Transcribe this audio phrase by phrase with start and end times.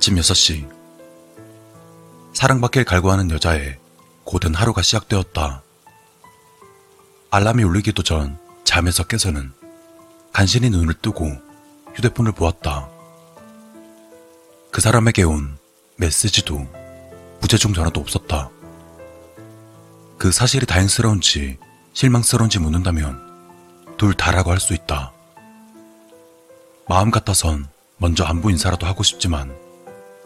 [0.00, 0.66] 아침 6시.
[2.32, 3.78] 사랑받길 갈구하는 여자의
[4.24, 5.62] 고된 하루가 시작되었다.
[7.30, 9.52] 알람이 울리기도 전 잠에서 깨서는
[10.32, 11.30] 간신히 눈을 뜨고
[11.94, 12.88] 휴대폰을 보았다.
[14.70, 15.58] 그 사람에게 온
[15.96, 16.66] 메시지도
[17.42, 18.48] 부재중 전화도 없었다.
[20.16, 21.58] 그 사실이 다행스러운지
[21.92, 23.20] 실망스러운지 묻는다면
[23.98, 25.12] 둘 다라고 할 수 있다.
[26.88, 29.54] 마음 같아선 먼저 안부 인사라도 하고 싶지만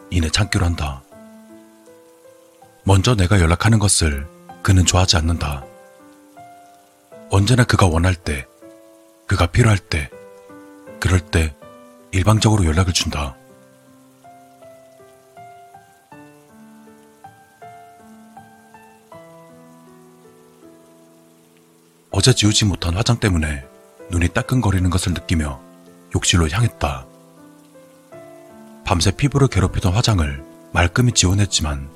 [0.09, 1.01] 이내 참기로 한다.
[2.83, 4.27] 먼저 내가 연락하는 것을
[4.61, 5.65] 그는 좋아하지 않는다.
[7.29, 8.45] 언제나 그가 원할 때,
[9.27, 10.09] 그가 필요할 때,
[10.99, 11.55] 그럴 때
[12.11, 13.35] 일방적으로 연락을 준다.
[22.11, 23.65] 어제 지우지 못한 화장 때문에
[24.09, 25.59] 눈이 따끔거리는 것을 느끼며
[26.15, 27.05] 욕실로 향했다.
[28.85, 31.89] 밤새 피부를 괴롭히던 화장을 말끔히 지워냈지만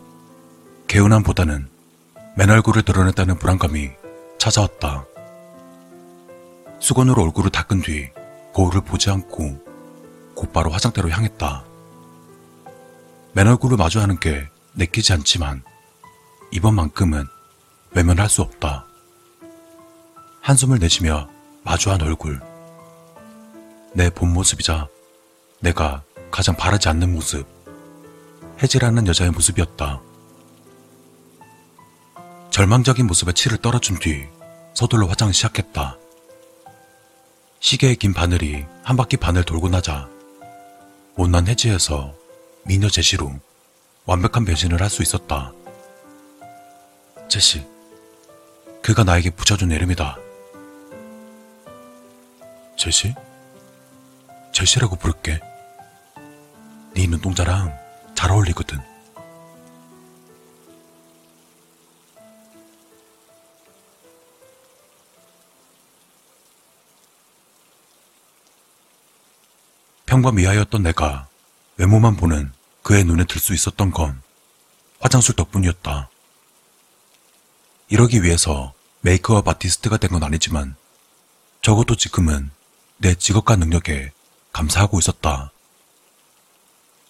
[0.88, 1.70] 개운함보다는
[2.36, 3.92] 맨 얼굴을 드러냈다는 불안감이
[4.40, 5.06] 찾아왔다.
[6.80, 8.10] 수건으로 얼굴을 닦은 뒤
[8.54, 9.64] 거울을 보지 않고
[10.36, 11.64] 곧바로 화장대로 향했다.
[13.34, 15.62] 맨 얼굴을 마주하는 게 내키지 않지만
[16.52, 17.26] 이번만큼은
[17.92, 18.86] 외면할 수 없다.
[20.42, 21.30] 한숨을 내쉬며
[21.64, 22.42] 마주한 얼굴.
[23.94, 24.88] 내 본 모습이자
[25.60, 27.46] 내가 가장 바라지 않는 모습.
[28.62, 30.02] 해지라는 여자의 모습이었다.
[32.52, 34.28] 절망적인 모습에 치를 떨어준 뒤
[34.74, 35.98] 서둘러 화장을 시작했다.
[37.60, 40.08] 시계의 긴 바늘이 한 바퀴 반을 돌고 나자
[41.16, 42.14] 못난 해지에서
[42.66, 43.32] 미녀 제시로
[44.06, 45.52] 완벽한 변신을 할 수 있었다.
[47.30, 47.66] 제시,
[48.82, 50.18] 그가 나에게 붙여준 이름이다.
[52.76, 53.14] 제시?
[54.52, 55.40] 제시라고 부를게.
[56.94, 57.78] 네 눈동자랑
[58.16, 58.80] 잘 어울리거든.
[70.06, 71.28] 평범이하였던 내가
[71.78, 72.52] 외모만 보는
[72.84, 74.22] 그의 눈에 들 수 있었던 건
[75.00, 76.10] 화장술 덕분이었다.
[77.90, 80.76] 이러기 위해서 메이크업 아티스트가 된 건 아니지만
[81.62, 82.52] 적어도 지금은
[82.98, 84.12] 내 직업과 능력에
[84.52, 85.52] 감사하고 있었다.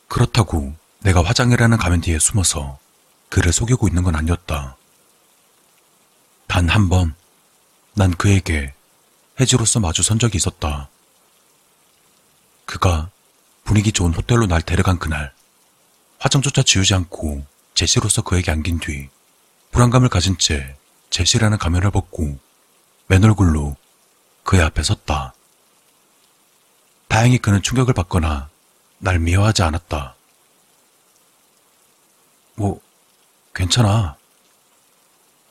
[0.10, 2.78] 그렇다고 내가 화장이라는 가면 뒤에 숨어서
[3.30, 4.76] 그를 속이고 있는 건 아니었다.
[6.48, 7.16] 단 한 번,
[7.94, 8.74] 난 그에게
[9.40, 10.90] 해지로서 마주 선 적이 있었다.
[12.66, 13.10] 그가
[13.64, 15.32] 분위기 좋은 호텔로 날 데려간 그날,
[16.18, 17.46] 화장조차 지우지 않고
[17.76, 19.10] 제시로서 그에게 안긴 뒤,
[19.72, 20.76] 불안감을 가진 채
[21.12, 22.38] 제시라는 가면을 벗고
[23.08, 23.78] 맨 얼굴로
[24.44, 25.34] 그의 앞에 섰다.
[27.08, 28.50] 다행히 그는 충격을 받거나
[29.00, 30.16] 날 미워하지 않았다.
[32.56, 32.80] 뭐,
[33.54, 34.18] 괜찮아.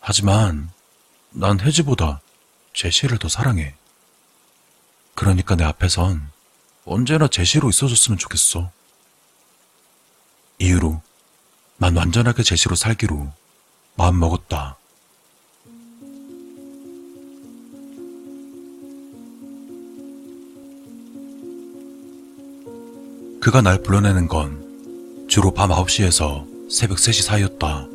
[0.01, 0.71] 하지만
[1.31, 2.21] 난 혜지보다
[2.75, 3.75] 제시를 더 사랑해.
[5.15, 6.31] 그러니까 내 앞에선
[6.85, 8.71] 언제나 제시로 있어줬으면 좋겠어.
[10.59, 11.03] 이후로
[11.77, 13.31] 난 완전하게 제시로 살기로
[13.97, 14.78] 마음 먹었다.
[23.49, 27.89] 그가 날 불러내는 건 주로 밤 9시에서 새벽 3시 사이였다.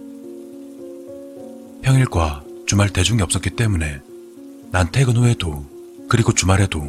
[1.84, 4.02] 평일과 주말 대중이 없었기 때문에
[4.72, 5.63] 난 퇴근 후에도
[6.09, 6.81] 그리고 주말에도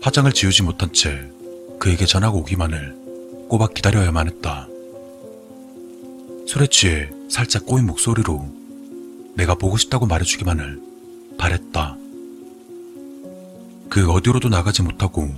[0.00, 1.28] 화장을 지우지 못한 채
[1.80, 2.94] 그에게 전화가 오기만을
[3.48, 4.68] 꼬박 기다려야만 했다.
[6.46, 8.48] 술에 취해 살짝 꼬인 목소리로
[9.34, 10.80] 내가 보고 싶다고 말해주기만을
[11.36, 11.96] 바랬다.
[13.90, 15.34] 그 어디로도 나가지 못하고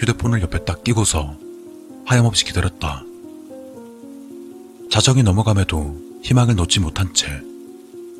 [0.00, 1.42] 휴대폰을 옆에 딱 끼고서
[2.06, 3.04] 하염없이 기다렸다.
[4.90, 7.26] 자정이 넘어감에도 희망을 놓지 못한 채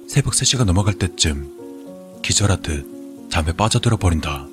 [0.08, 4.46] 새벽 3시가 넘어갈 때쯤 기절하듯 잠에 빠져들어 버린다.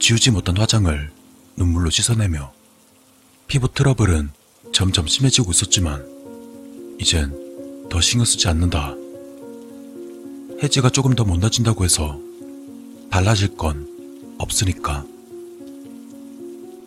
[0.00, 1.10] 지우지 못한 화장을
[1.56, 2.52] 눈물로 씻어내며
[3.46, 4.30] 피부 트러블은
[4.72, 6.04] 점점 심해지고 있었지만
[7.00, 8.94] 이젠 더 신경 쓰지 않는다.
[10.62, 12.18] 해지가 조금 더 못나진다고 해서
[13.10, 15.04] 달라질 건 없으니까.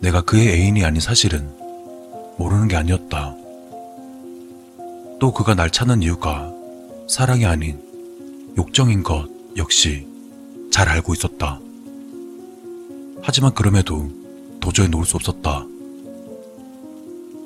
[0.00, 1.50] 내가 그의 애인이 아닌 사실은
[2.36, 3.34] 모르는 게 아니었다.
[5.18, 6.52] 또 그가 날 찾는 이유가
[7.08, 7.80] 사랑이 아닌
[8.56, 10.06] 욕정인 것 역시
[10.70, 11.60] 잘 알고 있었다.
[13.22, 14.08] 하지만 그럼에도
[14.60, 15.66] 도저히 놓을 수 없었다.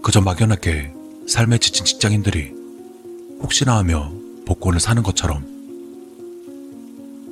[0.02, 0.92] 그저 막연하게
[1.26, 2.52] 삶에 지친 직장인들이
[3.40, 4.12] 혹시나 하며
[4.46, 5.46] 복권을 사는 것처럼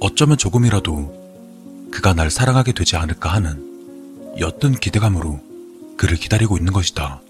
[0.00, 3.69] 어쩌면 조금이라도 그가 날 사랑하게 되지 않을까 하는
[4.38, 5.40] 옅은 기대감으로
[5.96, 7.20] 그를 기다리고 있는 것이다.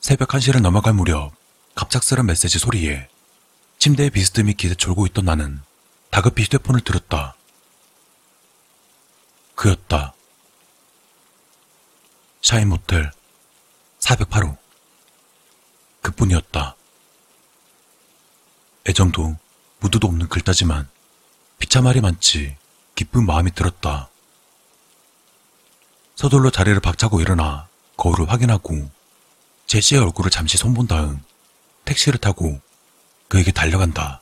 [0.00, 1.32] 새벽 1시를 넘어갈 무렵
[1.74, 3.08] 갑작스런 메시지 소리에
[3.78, 5.60] 침대에 비스듬히 기대 졸고 있던 나는
[6.10, 7.34] 다급히 휴대폰을 들었다.
[9.54, 10.14] 그였다.
[12.42, 13.10] 샤인 모텔
[14.00, 14.61] 408호.
[16.02, 16.76] 그뿐이었다.
[18.88, 19.36] 애정도
[19.80, 20.88] 무드도 없는 글자지만
[21.58, 22.56] 비참하리 많지
[22.94, 24.10] 기쁜 마음이 들었다.
[26.16, 28.90] 서둘러 자리를 박차고 일어나 거울을 확인하고
[29.66, 31.22] 제시의 얼굴을 잠시 손본 다음
[31.84, 32.60] 택시를 타고
[33.28, 34.21] 그에게 달려간다.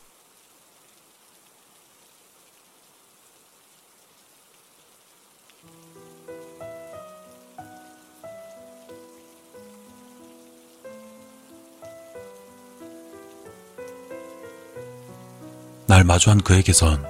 [16.11, 17.07] 마주한 그에게선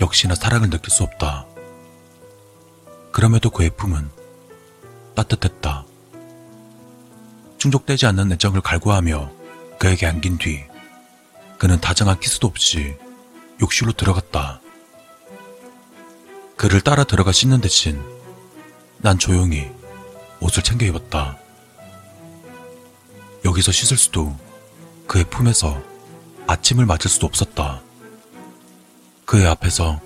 [0.00, 1.46] 역시나 사랑을 느낄 수 없다.
[3.12, 4.10] 그럼에도 그의 품은
[5.14, 5.84] 따뜻했다.
[7.58, 9.30] 충족되지 않는 애정을 갈구하며
[9.78, 10.64] 그에게 안긴 뒤
[11.58, 12.96] 그는 다정한 키스도 없이
[13.62, 14.60] 욕실로 들어갔다.
[16.56, 18.02] 그를 따라 들어가 씻는 대신
[18.98, 19.70] 난 조용히
[20.40, 21.38] 옷을 챙겨 입었다.
[23.44, 24.36] 여기서 씻을 수도
[25.06, 25.80] 그의 품에서
[26.48, 27.84] 아침을 맞을 수도 없었다.
[29.24, 30.00] 그의 앞에서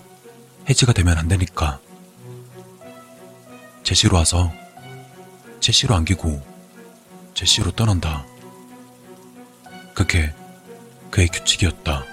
[0.68, 1.80] 해지가 되면 안 되니까.
[3.82, 4.52] 제시로 와서
[5.60, 6.42] 제시로 안기고
[7.34, 8.24] 제시로 떠난다.
[9.94, 10.32] 그게
[11.10, 12.04] 그의 규칙이었다.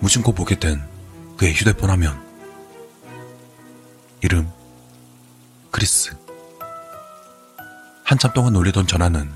[0.00, 0.82] 무심코 보게 된
[1.36, 2.26] 그의 휴대폰 화면.
[4.20, 4.50] 이름
[5.70, 6.16] 크리스.
[8.04, 9.30] 한참 동안 놀리던 전화는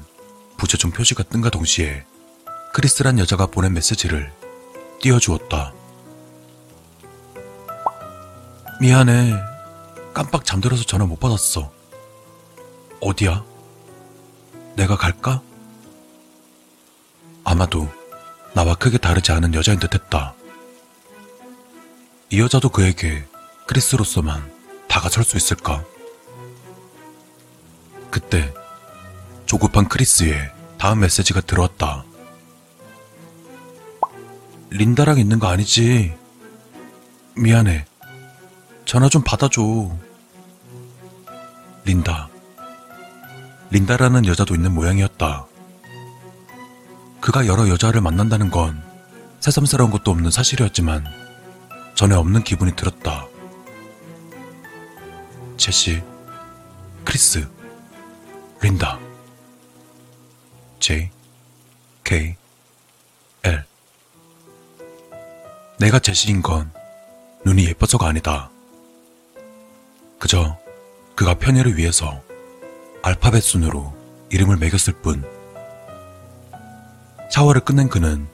[0.56, 2.04] 부재중 표시가 뜬과 동시에
[2.72, 4.32] 크리스란 여자가 보낸 메시지를
[5.02, 5.74] 띄워주었다.
[8.80, 9.34] 미안해.
[10.14, 11.70] 깜빡 잠들어서 전화 못 받았어.
[13.00, 13.44] 어디야?
[14.74, 15.42] 내가 갈까?
[17.44, 17.88] 아마도
[18.54, 20.34] 나와 크게 다르지 않은 여자인 듯 했다.
[22.30, 23.26] 이 여자도 그에게
[23.66, 24.50] 크리스로서만
[24.88, 25.84] 다가설 수 있을까?
[28.10, 28.52] 그때
[29.44, 32.04] 조급한 크리스의 다음 메시지가 들어왔다.
[34.72, 36.16] 린다랑 있는 거 아니지?
[37.36, 37.84] 미안해.
[38.86, 39.62] 전화 좀 받아줘.
[41.84, 42.28] 린다.
[43.70, 45.46] 린다라는 여자도 있는 모양이었다.
[47.20, 48.82] 그가 여러 여자를 만난다는 건
[49.40, 51.04] 새삼스러운 것도 없는 사실이었지만
[51.94, 53.26] 전에 없는 기분이 들었다.
[55.56, 56.02] 제시,
[57.04, 57.46] 크리스,
[58.62, 58.98] 린다.
[60.80, 61.10] K,
[62.10, 62.41] L.
[65.82, 66.70] 내가 제시인 건
[67.44, 68.50] 눈이 예뻐서가 아니다.
[70.20, 70.56] 그저
[71.16, 72.22] 그가 편의를 위해서
[73.02, 73.92] 알파벳 순으로
[74.30, 75.24] 이름을 매겼을 뿐.
[77.32, 78.28] 샤워를 끝낸 그는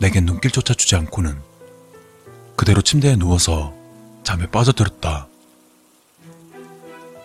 [0.00, 1.40] 내겐 눈길조차 주지 않고는
[2.56, 3.72] 그대로 침대에 누워서
[4.24, 5.28] 잠에 빠져들었다.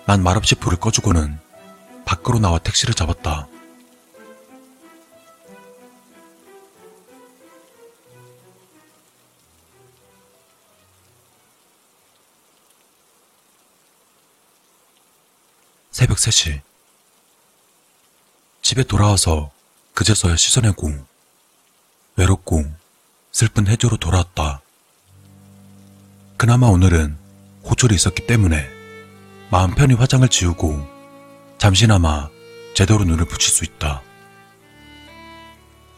[0.05, 1.39] 난 말없이 불을 꺼주고는
[2.05, 3.47] 밖으로 나와 택시를 잡았다.
[15.93, 16.59] 새벽 3시.
[18.63, 19.51] 집에 돌아와서
[19.93, 20.91] 그제서야 씻어내고
[22.15, 22.65] 외롭고
[23.31, 24.63] 슬픈 해조로 돌아왔다.
[26.35, 27.15] 그나마 오늘은
[27.65, 28.67] 호출이 있었기 때문에
[29.51, 30.83] 마음 편히 화장을 지우고
[31.59, 32.27] 잠시나마
[32.73, 34.01] 제대로 눈을 붙일 수 있다.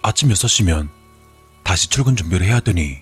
[0.02, 0.90] 아침 6시면
[1.64, 3.02] 다시 출근 준비를 해야 되니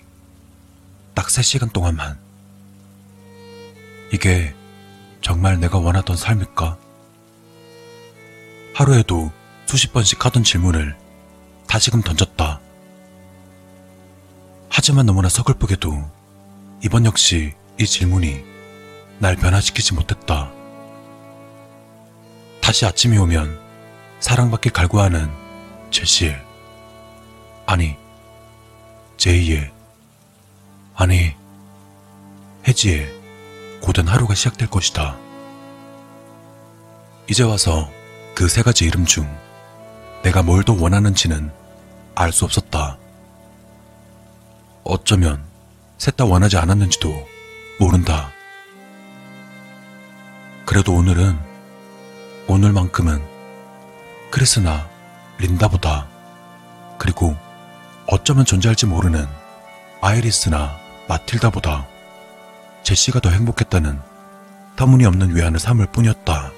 [1.12, 2.20] 딱 3시간 동안만.
[4.12, 4.54] 이게
[5.22, 6.83] 정말 내가 원하던 삶일까?
[8.74, 9.30] 하루에도
[9.66, 10.96] 수십 번씩 하던 질문을
[11.68, 12.60] 다시금 던졌다.
[14.68, 16.10] 하지만 너무나 서글프게도
[16.82, 18.44] 이번 역시 이 질문이
[19.20, 20.50] 날 변화시키지 못했다.
[22.60, 23.60] 다시 아침이 오면
[24.18, 25.30] 사랑받길 갈구하는
[25.90, 26.36] 제시의
[27.66, 27.96] 아니
[29.18, 29.72] 제이의
[30.96, 31.32] 아니
[32.66, 33.08] 혜지의
[33.80, 35.16] 고된 하루가 시작될 것이다.
[37.30, 37.88] 이제 와서
[38.34, 39.26] 그 세 가지 이름 중
[40.22, 41.50] 내가 뭘 더 원하는지는
[42.14, 42.98] 알 수 없었다.
[44.84, 45.42] 어쩌면
[45.98, 47.26] 셋 다 원하지 않았는지도
[47.80, 48.30] 모른다.
[50.66, 51.38] 그래도 오늘은
[52.48, 53.22] 오늘만큼은
[54.30, 54.88] 크리스나
[55.38, 56.06] 린다보다
[56.98, 57.36] 그리고
[58.06, 59.26] 어쩌면 존재할지 모르는
[60.00, 60.76] 아이리스나
[61.08, 61.86] 마틸다보다
[62.82, 63.98] 제시가 더 행복했다는
[64.76, 66.50] 터무니없는 위안을 삼을 뿐이었다.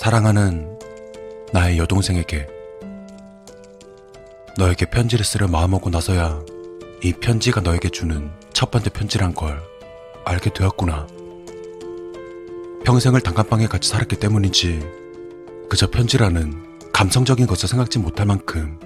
[0.00, 0.78] 사랑하는
[1.52, 2.46] 나의 여동생에게
[4.56, 6.40] 너에게 편지를 쓰려 마음먹고 나서야
[7.04, 9.60] 이 편지가 너에게 주는 첫 번째 편지란 걸
[10.24, 11.06] 알게 되었구나.
[12.86, 14.80] 평생을 단칸방에 같이 살았기 때문인지
[15.68, 18.80] 그저 편지라는 감성적인 것을 생각지 못할 만큼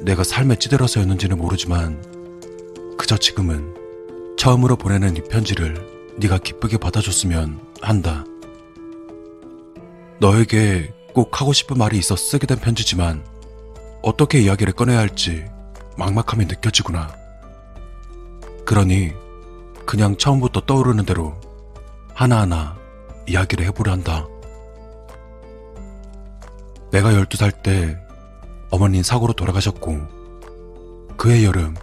[0.00, 2.04] 내가 삶에 찌들어서였는지는 모르지만
[2.98, 3.74] 그저 지금은
[4.36, 5.74] 처음으로 보내는 이 편지를
[6.18, 8.26] 네가 기쁘게 받아줬으면 한다.
[10.20, 13.24] 너에게 꼭 하고 싶은 말이 있어 쓰게 된 편지지만
[14.02, 15.44] 어떻게 이야기를 꺼내야 할지
[15.96, 17.14] 막막함이 느껴지구나.
[18.64, 19.12] 그러니
[19.86, 21.34] 그냥 처음부터 떠오르는 대로
[22.14, 22.76] 하나하나
[23.26, 24.26] 이야기를 해보려 한다.
[26.90, 27.98] 내가 12살 때
[28.70, 30.18] 어머니는 사고로 돌아가셨고
[31.16, 31.74] 그해 여름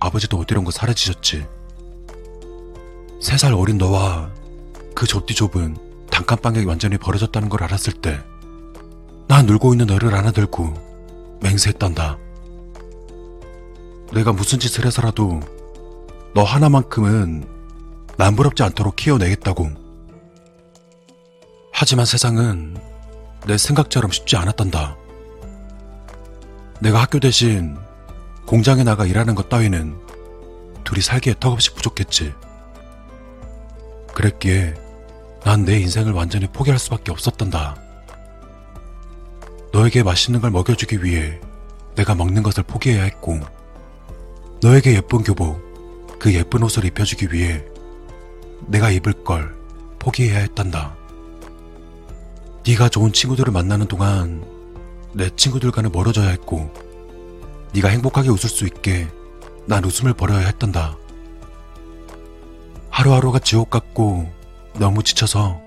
[0.00, 1.46] 아버지도 어디론가 사라지셨지.
[3.20, 4.30] 3살 어린 너와
[4.94, 8.22] 그 좁디 좁은 단칸방에 완전히 버려졌다는 걸 알았을 때,
[9.26, 12.18] 나 놀고 있는 너를 안아들고 맹세했단다.
[14.12, 15.40] 내가 무슨 짓을 해서라도
[16.32, 17.48] 너 하나만큼은
[18.16, 19.70] 남부럽지 않도록 키워내겠다고.
[21.72, 22.76] 하지만 세상은
[23.48, 24.96] 내 생각처럼 쉽지 않았단다.
[26.80, 27.76] 내가 학교 대신
[28.46, 29.98] 공장에 나가 일하는 것 따위는
[30.84, 32.32] 둘이 살기에 턱없이 부족했지.
[34.14, 34.83] 그랬기에
[35.44, 37.76] 난 내 인생을 완전히 포기할 수밖에 없었단다.
[39.72, 41.38] 너에게 맛있는 걸 먹여주기 위해
[41.96, 43.40] 내가 먹는 것을 포기해야 했고,
[44.62, 47.62] 너에게 예쁜 교복, 그 예쁜 옷을 입혀주기 위해
[48.66, 49.54] 내가 입을 걸
[49.98, 50.96] 포기해야 했단다.
[52.66, 54.42] 네가 좋은 친구들을 만나는 동안
[55.12, 56.72] 내 친구들과는 멀어져야 했고,
[57.74, 59.08] 네가 행복하게 웃을 수 있게
[59.66, 60.96] 난 웃음을 버려야 했단다.
[62.88, 64.32] 하루하루가 지옥 같고
[64.78, 65.60] 너무 지쳐서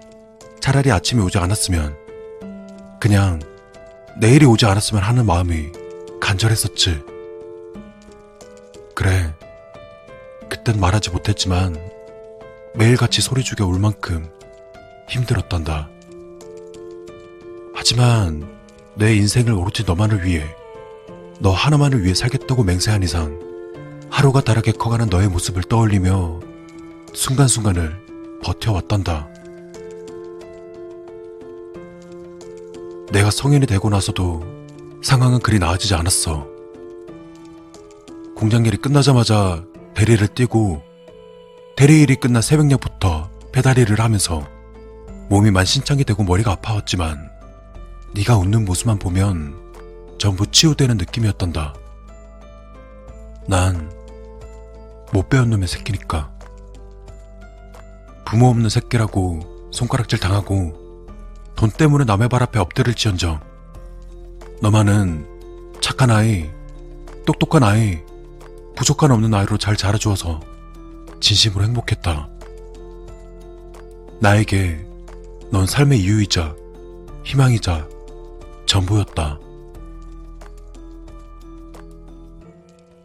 [0.60, 1.96] 차라리 아침에 오지 않았으면
[3.00, 3.40] 그냥
[4.20, 5.72] 내일이 오지 않았으면 하는 마음이
[6.20, 7.04] 간절했었지.
[8.94, 9.34] 그래.
[10.50, 11.78] 그땐 말하지 못했지만
[12.76, 14.30] 매일같이 소리 죽여 울 만큼
[15.10, 15.90] 힘들었단다.
[17.76, 18.50] 하지만
[18.96, 20.44] 내 인생을 오로지 너만을 위해
[21.40, 23.40] 너 하나만을 위해 살겠다고 맹세한 이상
[24.10, 26.40] 하루가 다르게 커가는 너의 모습을 떠올리며
[27.14, 28.07] 순간순간을
[28.44, 29.28] 버텨왔단다.
[33.12, 34.44] 내가 성인이 되고 나서도
[35.02, 36.48] 상황은 그리 나아지지 않았어.
[38.36, 39.64] 공장 일이 끝나자마자
[39.96, 40.82] 대리를 뛰고
[41.76, 44.48] 대리 일이 끝난 새벽녘부터 배달 일을 하면서
[45.30, 47.30] 몸이 만신창이 되고 머리가 아파왔지만
[48.14, 49.56] 네가 웃는 모습만 보면
[50.18, 51.74] 전부 치유되는 느낌이었단다.
[53.48, 53.98] 난
[55.14, 56.32] 못 배운 놈의 새끼니까.
[58.30, 60.74] 부모 없는 새끼라고 손가락질 당하고
[61.56, 63.40] 돈 때문에 남의 발 앞에 엎드릴 지언정
[64.62, 65.26] 너만은
[65.80, 66.50] 착한 아이,
[67.26, 68.00] 똑똑한 아이,
[68.76, 70.42] 부족한 없는 아이로 잘 자라주어서
[71.22, 72.30] 진심으로 행복했다.
[74.20, 74.86] 나에게
[75.50, 76.54] 넌 삶의 이유이자
[77.24, 77.88] 희망이자
[78.66, 79.40] 전부였다.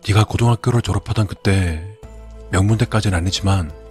[0.08, 1.96] 네가 고등학교를 졸업하던 그때
[2.50, 3.81] 명문대까지는 아니지만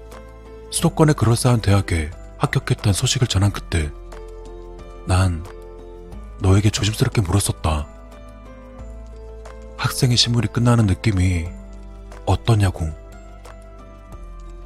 [0.71, 3.91] 수도권의 그럴싸한 대학에 합격했다는 소식을 전한 그때
[5.05, 5.45] 난
[6.39, 7.87] 너에게 조심스럽게 물었었다.
[9.77, 11.47] 학생의 신분이 끝나는 느낌이
[12.25, 12.89] 어떠냐고.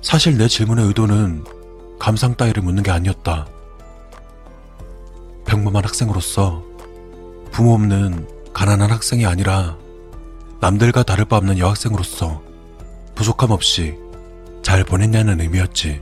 [0.01, 1.43] 사실 내 질문의 의도는
[2.00, 3.47] 감상 따위를 묻는 게 아니었다.
[5.45, 6.63] 평범한 학생으로서
[7.51, 9.77] 부모 없는 가난한 학생이 아니라
[10.59, 12.41] 남들과 다를 바 없는 여학생으로서
[13.15, 13.97] 부족함 없이
[14.65, 16.01] 잘 보냈냐는 의미였지.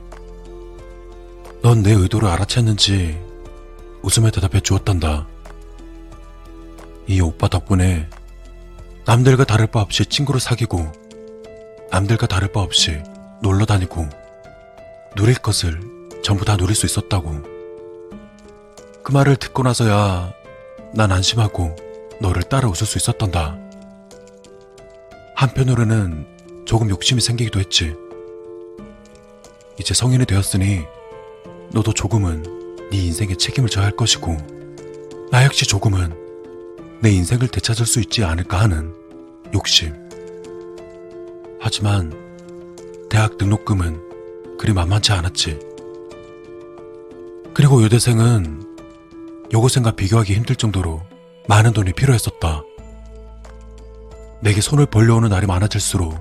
[1.60, 3.22] 넌 내 의도를 알아챘는지
[4.00, 5.26] 웃음에 대답해 주었단다.
[7.06, 8.08] 이 오빠 덕분에
[9.04, 10.90] 남들과 다를 바 없이 친구를 사귀고
[11.90, 13.02] 남들과 다를 바 없이
[13.42, 14.08] 놀러 다니고
[15.14, 15.78] 누릴 것을
[16.22, 17.42] 전부 다 누릴 수 있었다고.
[19.02, 20.32] 그 말을 듣고 나서야
[20.94, 21.76] 난 안심하고
[22.18, 23.58] 너를 따라 웃을 수 있었단다.
[25.36, 27.94] 한편으로는 조금 욕심이 생기기도 했지.
[29.78, 30.84] 이제 성인이 되었으니
[31.72, 34.36] 너도 조금은 네 인생에 책임을 져야 할 것이고
[35.30, 36.14] 나 역시 조금은
[37.00, 38.94] 내 인생을 되찾을 수 있지 않을까 하는
[39.52, 39.92] 욕심.
[41.60, 42.12] 하지만
[43.10, 45.58] 대학 등록금은 그리 만만치 않았지.
[47.52, 48.64] 그리고 여대생은
[49.52, 51.02] 여고생과 비교하기 힘들 정도로
[51.48, 52.62] 많은 돈이 필요했었다.
[54.40, 56.14] 내게 손을 벌려오는 날이 많아질수록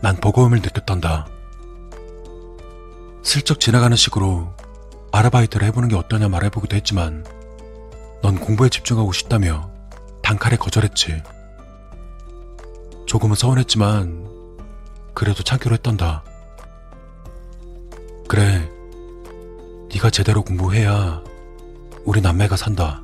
[0.00, 1.26] 난 버거움을 느꼈단다.
[3.28, 4.54] 슬쩍 지나가는 식으로
[5.12, 7.26] 아르바이트를 해보는 게 어떠냐 말해보기도 했지만
[8.22, 9.70] 넌 공부에 집중하고 싶다며
[10.22, 11.22] 단칼에 거절했지.
[13.04, 14.26] 조금은 서운했지만
[15.12, 16.24] 그래도 참기로 했단다.
[18.28, 18.66] 그래,
[19.92, 21.22] 네가 제대로 공부해야
[22.06, 23.02] 우리 남매가 산다.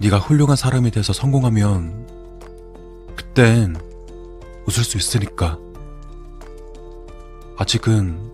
[0.00, 2.06] 네가 훌륭한 사람이 돼서 성공하면
[3.16, 3.74] 그땐
[4.66, 5.56] 웃을 수 있으니까.
[7.56, 8.33] 아직은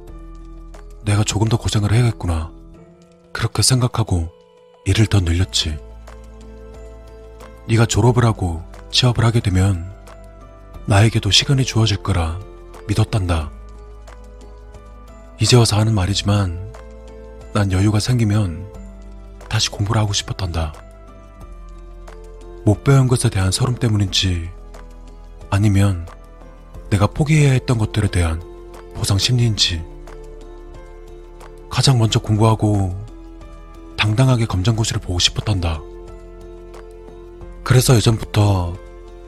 [1.04, 2.50] 내가 조금 더 고생을 해야겠구나.
[3.33, 4.28] 그렇게 생각하고
[4.85, 5.78] 일을 더 늘렸지.
[7.69, 9.90] 네가 졸업을 하고 취업을 하게 되면
[10.87, 12.40] 나에게도 시간이 주어질 거라
[12.88, 13.50] 믿었단다.
[15.40, 16.73] 이제 와서 하는 말이지만
[17.52, 18.66] 난 여유가 생기면
[19.49, 20.73] 다시 공부를 하고 싶었단다.
[22.64, 24.50] 못 배운 것에 대한 서름 때문인지
[25.49, 26.07] 아니면
[26.90, 28.42] 내가 포기해야 했던 것들에 대한
[28.95, 29.89] 보상 심리인지
[31.71, 32.95] 가장 먼저 공부하고
[33.97, 35.81] 당당하게 검정고시를 보고 싶었단다.
[37.62, 38.75] 그래서 예전부터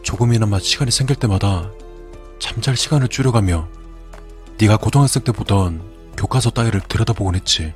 [0.02, 1.70] 조금이나마 시간이 생길 때마다
[2.40, 3.68] 잠잘 시간을 줄여가며
[4.60, 5.80] 네가 고등학생 때 보던
[6.16, 7.72] 교과서 따위를 들여다보곤 했지.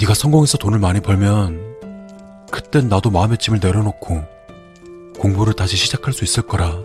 [0.00, 4.22] 네가 성공해서 돈을 많이 벌면 그땐 나도 마음의 짐을 내려놓고
[5.18, 6.78] 공부를 다시 시작할 수 있을 거라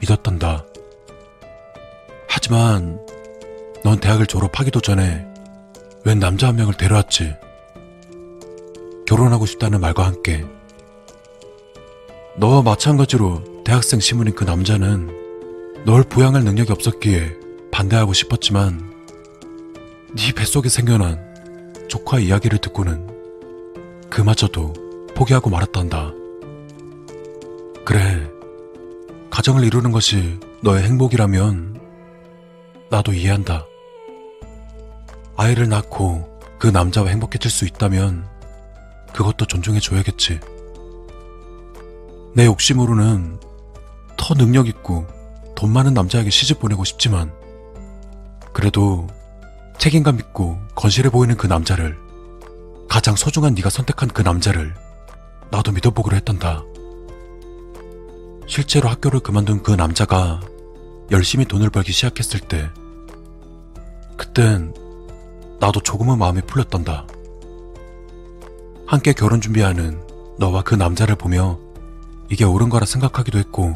[0.00, 0.64] 믿었단다.
[2.28, 3.00] 하지만
[3.84, 5.27] 넌 대학을 졸업하기도 전에
[6.08, 7.34] 웬 남자 한 명을 데려왔지.
[9.06, 10.42] 결혼하고 싶다는 말과 함께
[12.38, 17.36] 너와 마찬가지로 대학생 시문인 그 남자는 널 부양할 능력이 없었기에
[17.70, 18.90] 반대하고 싶었지만
[20.16, 23.06] 네 뱃속에 생겨난 조카 이야기를 듣고는
[24.08, 24.72] 그마저도
[25.14, 26.14] 포기하고 말았단다.
[27.84, 28.30] 그래,
[29.28, 31.78] 가정을 이루는 것이 너의 행복이라면
[32.88, 33.66] 나도 이해한다.
[35.38, 38.28] 아이를 낳고 그 남자와 행복해질 수 있다면
[39.14, 40.40] 그것도 존중해줘야겠지.
[42.34, 43.38] 내 욕심으로는
[44.16, 45.06] 더 능력 있고
[45.54, 47.32] 돈 많은 남자에게 시집 보내고 싶지만
[48.52, 49.06] 그래도
[49.78, 51.96] 책임감 있고 건실해 보이는 그 남자를
[52.88, 54.74] 가장 소중한 네가 선택한 그 남자를
[55.52, 56.64] 나도 믿어보기로 했단다.
[58.48, 60.40] 실제로 학교를 그만둔 그 남자가
[61.12, 62.68] 열심히 돈을 벌기 시작했을 때
[64.16, 64.74] 그땐
[65.60, 67.06] 나도 조금은 마음이 풀렸단다.
[68.86, 70.00] 함께 결혼 준비하는
[70.38, 71.58] 너와 그 남자를 보며
[72.30, 73.74] 이게 옳은 거라 생각하기도 했고,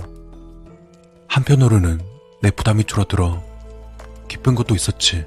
[1.26, 2.00] 한편으로는
[2.40, 3.42] 내 부담이 줄어들어
[4.28, 5.26] 기쁜 것도 있었지.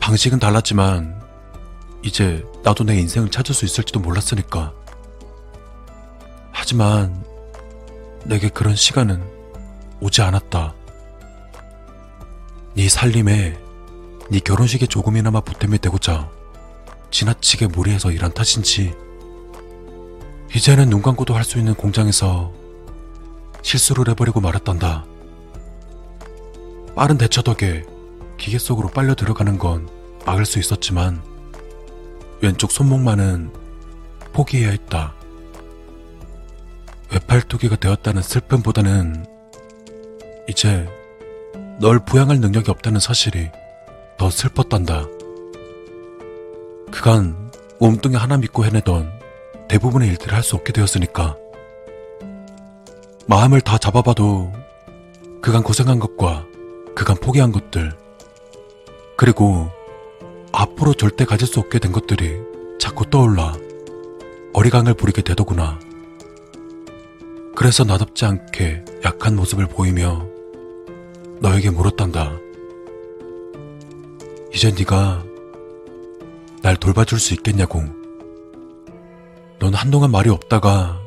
[0.00, 1.20] 방식은 달랐지만,
[2.02, 4.72] 이제 나도 내 인생을 찾을 수 있을지도 몰랐으니까.
[6.52, 7.24] 하지만,
[8.24, 9.22] 내게 그런 시간은
[10.00, 10.74] 오지 않았다.
[12.74, 13.58] 네 살림에
[14.30, 16.30] 네 결혼식에 조금이나마 보탬이 되고자
[17.10, 18.94] 지나치게 무리해서 일한 탓인지
[20.54, 22.52] 이제는 눈 감고도 할 수 있는 공장에서
[23.62, 25.04] 실수를 해버리고 말았단다.
[26.94, 27.84] 빠른 대처 덕에
[28.38, 29.88] 기계 속으로 빨려 들어가는 건
[30.24, 31.22] 막을 수 있었지만
[32.40, 33.52] 왼쪽 손목만은
[34.32, 35.14] 포기해야 했다.
[37.12, 39.26] 외팔뚝이가 되었다는 슬픔보다는
[40.48, 40.88] 이제
[41.80, 43.50] 널 부양할 능력이 없다는 사실이
[44.20, 45.06] 더 슬펐단다.
[46.92, 49.10] 그간 몸뚱이 하나 믿고 해내던
[49.66, 51.38] 대부분의 일들을 할 수 없게 되었으니까.
[53.26, 54.52] 마음을 다 잡아봐도
[55.40, 56.44] 그간 고생한 것과
[56.94, 57.96] 그간 포기한 것들,
[59.16, 59.70] 그리고
[60.52, 62.42] 앞으로 절대 가질 수 없게 된 것들이
[62.78, 63.54] 자꾸 떠올라
[64.52, 65.80] 어리광을 부리게 되더구나.
[67.56, 70.26] 그래서 나답지 않게 약한 모습을 보이며
[71.40, 72.49] 너에게 물었단다.
[74.52, 75.22] 이제 네가
[76.62, 77.82] 날 돌봐줄 수 있겠냐고.
[79.58, 80.98] 넌 한동안 말이 없다가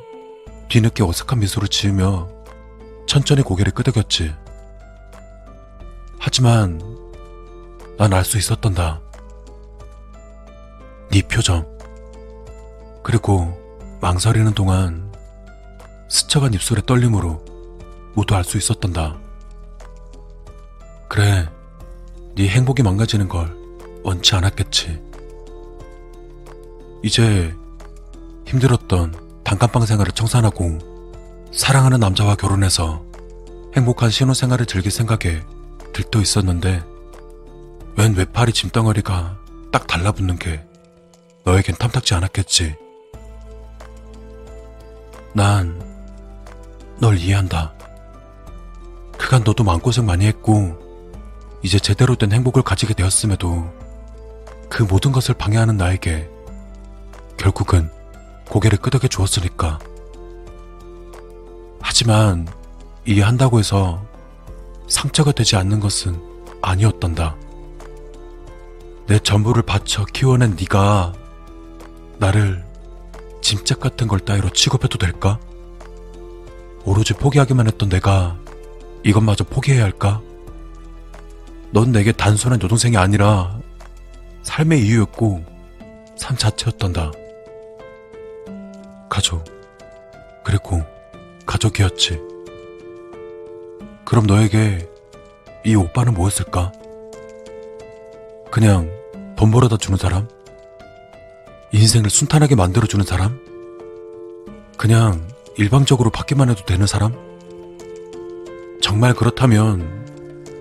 [0.70, 2.30] 뒤늦게 어색한 미소를 지으며
[3.08, 4.34] 천천히 고개를 끄덕였지.
[6.20, 6.80] 하지만
[7.98, 9.02] 난 알 수 있었단다.
[11.12, 11.68] 네 표정.
[13.04, 13.54] 그리고
[14.02, 15.12] 망설이는 동안
[16.10, 17.44] 스쳐간 입술의 떨림으로
[18.14, 19.18] 모두 알 수 있었단다.
[21.10, 21.48] 그래,
[22.36, 23.56] 네 행복이 망가지는 걸
[24.04, 25.00] 원치 않았겠지.
[27.04, 27.54] 이제
[28.48, 30.80] 힘들었던 단칸방 생활을 청산하고
[31.52, 33.04] 사랑하는 남자와 결혼해서
[33.76, 35.44] 행복한 신혼 생활을 즐길 생각에
[35.94, 36.84] 들떠 있었는데
[37.98, 39.38] 웬 외파리 짐덩어리가
[39.72, 40.64] 딱 달라붙는 게
[41.46, 42.76] 너에겐 탐탁지 않았겠지.
[45.34, 45.94] 난
[47.04, 47.74] 널 이해한다.
[49.18, 50.78] 그간 너도 마음고생 많이 했고
[51.64, 53.72] 이제 제대로 된 행복을 가지게 되었음에도
[54.70, 56.30] 그 모든 것을 방해하는 나에게
[57.38, 57.90] 결국은
[58.50, 59.80] 고개를 끄덕여 주었으니까.
[61.80, 62.48] 하지만
[63.06, 64.04] 이해한다고 해서
[64.90, 66.22] 상처가 되지 않는 것은
[66.62, 67.38] 아니었단다.
[69.08, 71.14] 내 전부를 바쳐 키워낸 네가
[72.18, 72.64] 나를
[73.42, 75.40] 짐짝 같은 걸 따위로 취급해도 될까?
[76.84, 78.38] 오로지 포기하기만 했던 내가
[79.04, 80.22] 이것마저 포기해야 할까?
[81.74, 83.60] 넌 내게 단순한 여동생이 아니라
[84.44, 85.44] 삶의 이유였고
[86.16, 87.12] 삶 자체였단다.
[89.10, 89.44] 가족,
[90.46, 90.84] 그리고
[91.48, 92.20] 가족이었지.
[94.06, 94.88] 그럼 너에게
[95.66, 96.72] 이 오빠는 뭐였을까?
[98.52, 98.92] 그냥
[99.36, 100.28] 돈 벌어다 주는 사람?
[101.72, 103.40] 인생을 순탄하게 만들어주는 사람?
[104.78, 107.14] 그냥 일방적으로 받기만 해도 되는 사람?
[108.80, 110.03] 정말 그렇다면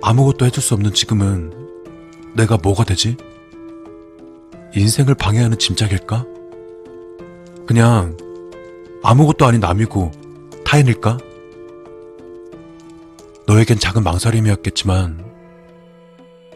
[0.02, 1.52] 아무것도 해줄 수 없는 지금은
[2.34, 3.16] 내가 뭐가 되지?
[4.74, 6.26] 인생을 방해하는 짐작일까?
[7.66, 8.16] 그냥
[9.04, 10.10] 아무것도 아닌 남이고
[10.64, 11.18] 타인일까?
[13.46, 15.24] 너에겐 작은 망설임이었겠지만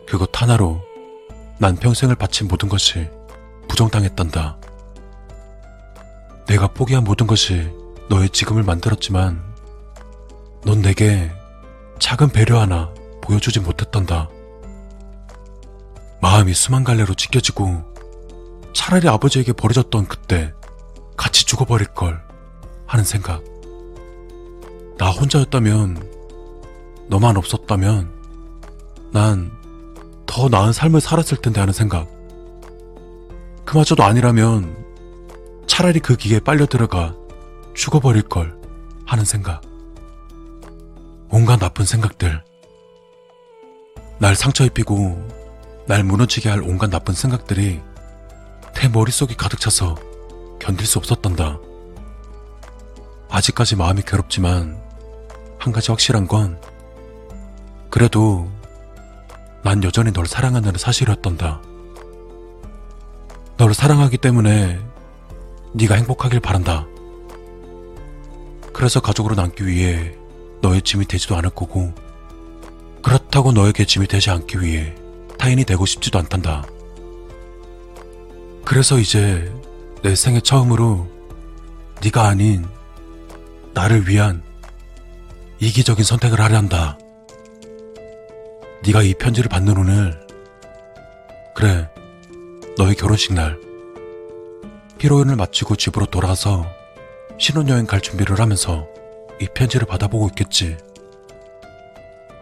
[0.08, 0.80] 그것 하나로
[1.58, 3.08] 난 평생을 바친 모든 것이
[3.68, 4.58] 부정당했단다.
[6.48, 7.70] 내가 포기한 모든 것이
[8.08, 9.40] 너의 지금을 만들었지만
[10.64, 11.30] 넌 내게
[11.98, 12.95] 작은 배려 하나
[13.26, 14.28] 보여주지 못했단다.
[16.20, 17.82] 마음이 수만 갈래로 찢겨지고
[18.72, 20.52] 차라리 아버지에게 버려졌던 그때
[21.16, 22.22] 같이 죽어버릴 걸
[22.86, 23.42] 하는 생각.
[24.98, 26.08] 나 혼자였다면,
[27.08, 28.10] 너만 없었다면,
[29.12, 29.56] 난
[30.36, 32.06] 더 나은 삶을 살았을 텐데 하는 생각.
[33.64, 34.76] 그마저도 아니라면
[35.66, 37.14] 차라리 그 기계에 빨려 들어가
[37.74, 38.54] 죽어버릴 걸
[39.06, 39.62] 하는 생각.
[41.30, 42.44] 온갖 나쁜 생각들.
[44.18, 47.80] 날 상처 입히고 날 무너지게 할 온갖 나쁜 생각들이
[48.74, 49.94] 내 머릿속에 가득 차서
[50.58, 51.58] 견딜 수 없었단다.
[53.28, 54.80] 아직까지 마음이 괴롭지만
[55.58, 56.60] 한 가지 확실한 건
[57.90, 58.50] 그래도
[59.62, 61.60] 난 여전히 널 사랑한다는 사실이었단다.
[63.58, 64.80] 널 사랑하기 때문에
[65.74, 66.86] 네가 행복하길 바란다.
[68.72, 70.14] 그래서 가족으로 남기 위해
[70.62, 71.92] 너의 짐이 되지도 않을 거고
[73.06, 74.92] 그렇다고 너에게 짐이 되지 않기 위해
[75.38, 76.64] 타인이 되고 싶지도 않단다.
[78.64, 79.48] 그래서 이제
[80.02, 81.06] 내 생애 처음으로
[82.02, 82.66] 네가 아닌
[83.74, 84.42] 나를 위한
[85.60, 86.98] 이기적인 선택을 하려 한다.
[88.84, 90.20] 네가 이 편지를 받는 오늘
[91.54, 91.88] 그래
[92.76, 93.56] 너의 결혼식 날
[94.98, 96.66] 피로연을 마치고 집으로 돌아와서
[97.38, 98.88] 신혼여행 갈 준비를 하면서
[99.40, 100.76] 이 편지를 받아보고 있겠지.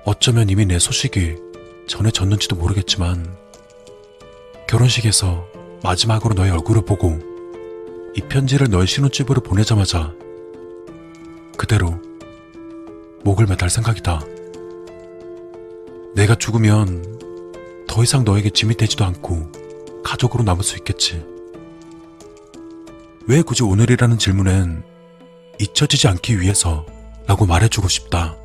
[0.06, 1.36] 어쩌면 이미 내 소식이
[1.88, 3.36] 전해졌는지도 모르겠지만
[4.68, 5.46] 결혼식에서
[5.82, 7.18] 마지막으로 너의 얼굴을 보고
[8.14, 10.12] 이 편지를 너의 신혼집으로 보내자마자
[11.56, 11.98] 그대로
[13.22, 14.20] 목을 매달 생각이다.
[16.14, 17.18] 내가 죽으면
[17.88, 19.50] 더 이상 너에게 짐이 되지도 않고
[20.04, 21.24] 가족으로 남을 수 있겠지.
[23.26, 24.84] 왜 굳이 오늘이라는 질문엔
[25.58, 26.84] 잊혀지지 않기 위해서
[27.26, 28.36] 라고 말해주고 싶다.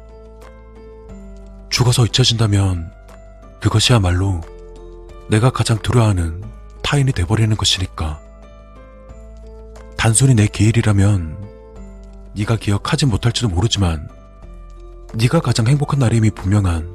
[1.70, 2.92] 죽어서 잊혀진다면
[3.62, 4.42] 그것이야말로
[5.30, 6.44] 내가 가장 두려워하는
[6.82, 8.20] 타인이 돼버리는 것이니까.
[9.98, 11.38] 단순히 내 기일이라면
[12.36, 14.10] 네가 기억하지 못할지도 모르지만
[15.14, 16.90] 네가 가장 행복한 날임이 분명한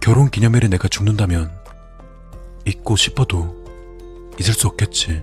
[0.00, 1.50] 결혼 기념일에 내가 죽는다면
[2.64, 3.64] 잊고 싶어도
[4.40, 5.22] 잊을 수 없겠지.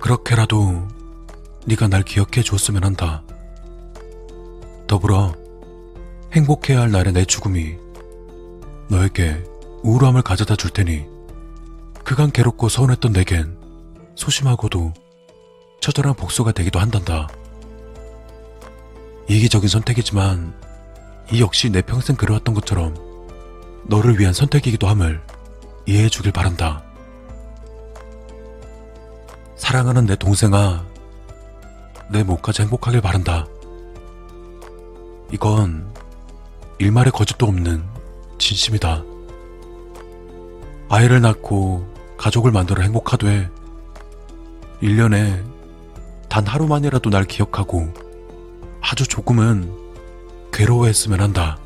[0.00, 0.88] 그렇게라도
[1.66, 3.22] 네가 날 기억해 줬으면 한다.
[4.88, 5.41] 더불어
[6.32, 7.76] 행복해야 할 날의 내 죽음이
[8.88, 9.44] 너에게
[9.82, 11.04] 우울함을 가져다 줄 테니
[12.04, 13.58] 그간 괴롭고 서운했던 내겐
[14.14, 14.94] 소심하고도
[15.82, 17.28] 처절한 복수가 되기도 한단다.
[19.28, 20.54] 이기적인 선택이지만
[21.30, 22.94] 이 역시 내 평생 그려왔던 것처럼
[23.84, 25.20] 너를 위한 선택이기도 함을
[25.84, 26.82] 이해해 주길 바란다.
[29.56, 30.86] 사랑하는 내 동생아,
[32.10, 33.46] 내 목까지 행복하길 바란다.
[35.30, 35.91] 이건
[36.82, 37.84] 일말의 거짓도 없는
[38.38, 39.04] 진심이다.
[40.88, 43.48] 아이를 낳고 가족을 만들어 행복하되
[44.82, 45.44] 1년에
[46.28, 47.94] 단 하루만이라도 날 기억하고
[48.80, 49.72] 아주 조금은
[50.52, 51.56] 괴로워했으면 한다.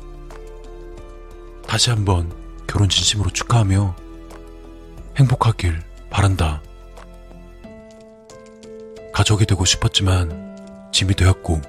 [1.65, 2.31] 다시 한번
[2.67, 3.95] 결혼 진심으로 축하하며
[5.17, 6.61] 행복하길 바란다.
[9.15, 11.59] 가족이 되고 싶었지만 짐이 되었고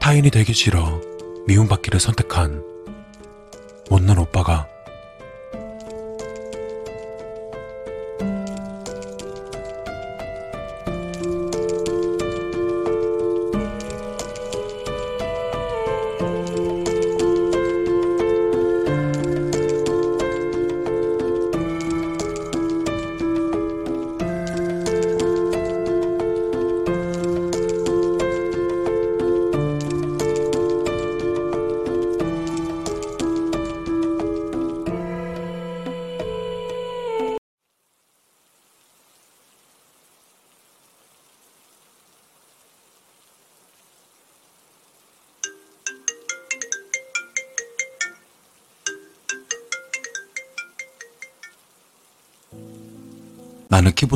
[0.00, 1.09] 타인이 되기 싫어
[1.46, 2.62] 미움받기를 선택한
[3.90, 4.68] 못난 오빠가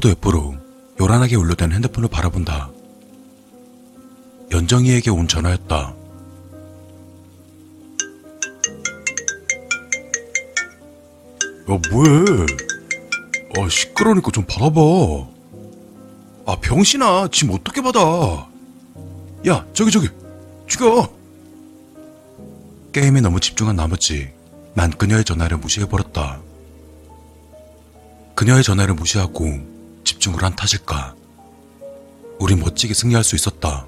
[0.05, 0.55] 키보드 옆으로
[1.01, 2.71] 요란하게 울려댄 핸드폰을 바라본다.
[4.53, 5.95] 연정이에게 온 전화였다.
[11.71, 12.47] 야, 뭐해?
[13.59, 14.81] 아, 시끄러우니까 좀 받아봐.
[16.47, 18.47] 아, 병신아, 짐 어떻게 받아?
[19.49, 20.09] 야, 저기, 저기,
[20.67, 21.09] 죽여!
[22.93, 24.31] 게임에 너무 집중한 나머지
[24.75, 26.41] 난 그녀의 전화를 무시해버렸다.
[28.35, 29.74] 그녀의 전화를 무시하고
[30.05, 31.15] 집중을 한 탓일까?
[32.39, 33.87] 우린 멋지게 승리할 수 있었다.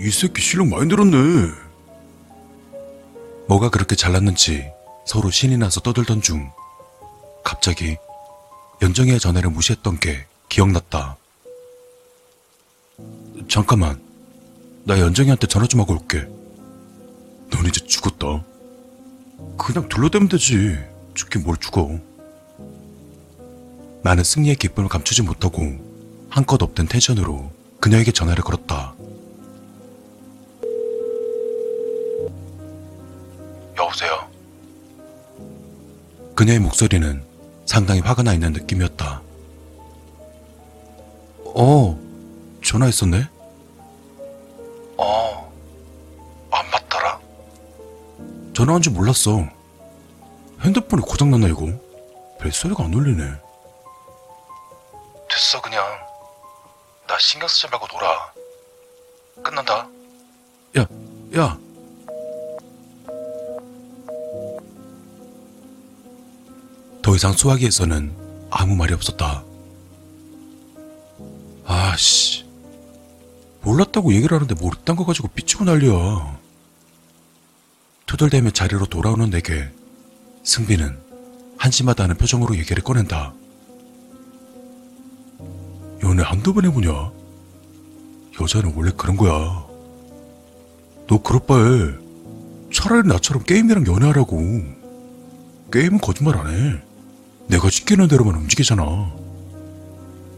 [0.00, 1.52] 이 새끼 실력 많이 늘었네.
[3.48, 4.70] 뭐가 그렇게 잘났는지
[5.06, 6.50] 서로 신이 나서 떠들던 중
[7.44, 7.96] 갑자기
[8.82, 11.16] 연정이의 전화를 무시했던 게 기억났다.
[13.48, 14.00] 잠깐만.
[14.84, 16.20] 나 연정이한테 전화 좀 하고 올게.
[17.50, 18.44] 넌 이제 죽었다.
[19.58, 20.78] 그냥 둘러대면 되지.
[21.14, 21.98] 죽긴 뭘 죽어.
[24.02, 25.62] 나는 승리의 기쁨을 감추지 못하고
[26.30, 28.94] 한껏 업된 텐션으로 그녀에게 전화를 걸었다.
[33.76, 34.28] 여보세요?
[36.34, 37.22] 그녀의 목소리는
[37.66, 39.22] 상당히 화가 나 있는 느낌이었다.
[41.54, 41.98] 어,
[42.64, 43.26] 전화했었네?
[44.96, 45.52] 어,
[46.50, 47.20] 안 받더라.
[48.54, 49.46] 전화한 줄 몰랐어.
[50.60, 51.68] 핸드폰이 고장났나, 이거?
[52.40, 53.49] 벨소리가 안 울리네.
[55.30, 55.82] 됐어, 그냥.
[57.06, 58.32] 나 신경 쓰지 말고 놀아.
[59.42, 59.88] 끝난다.
[60.78, 60.86] 야,
[61.36, 61.58] 야.
[67.02, 69.42] 더 이상 수화기에서는 아무 말이 없었다.
[71.64, 72.44] 아씨.
[73.62, 76.38] 몰랐다고 얘기를 하는데 뭘 이딴 거 가지고 삐치고 난리야.
[78.06, 79.70] 투덜대며 자리로 돌아오는 내게
[80.44, 81.00] 승비는
[81.58, 83.34] 한심하다는 표정으로 얘기를 꺼낸다.
[86.02, 87.12] 연애 한두 번 해보냐?
[88.40, 89.66] 여자는 원래 그런 거야.
[91.06, 91.92] 너 그럴 바에
[92.72, 94.40] 차라리 나처럼 게임이랑 연애하라고.
[95.72, 96.80] 게임은 거짓말 안 해.
[97.48, 98.82] 내가 시키는 대로만 움직이잖아.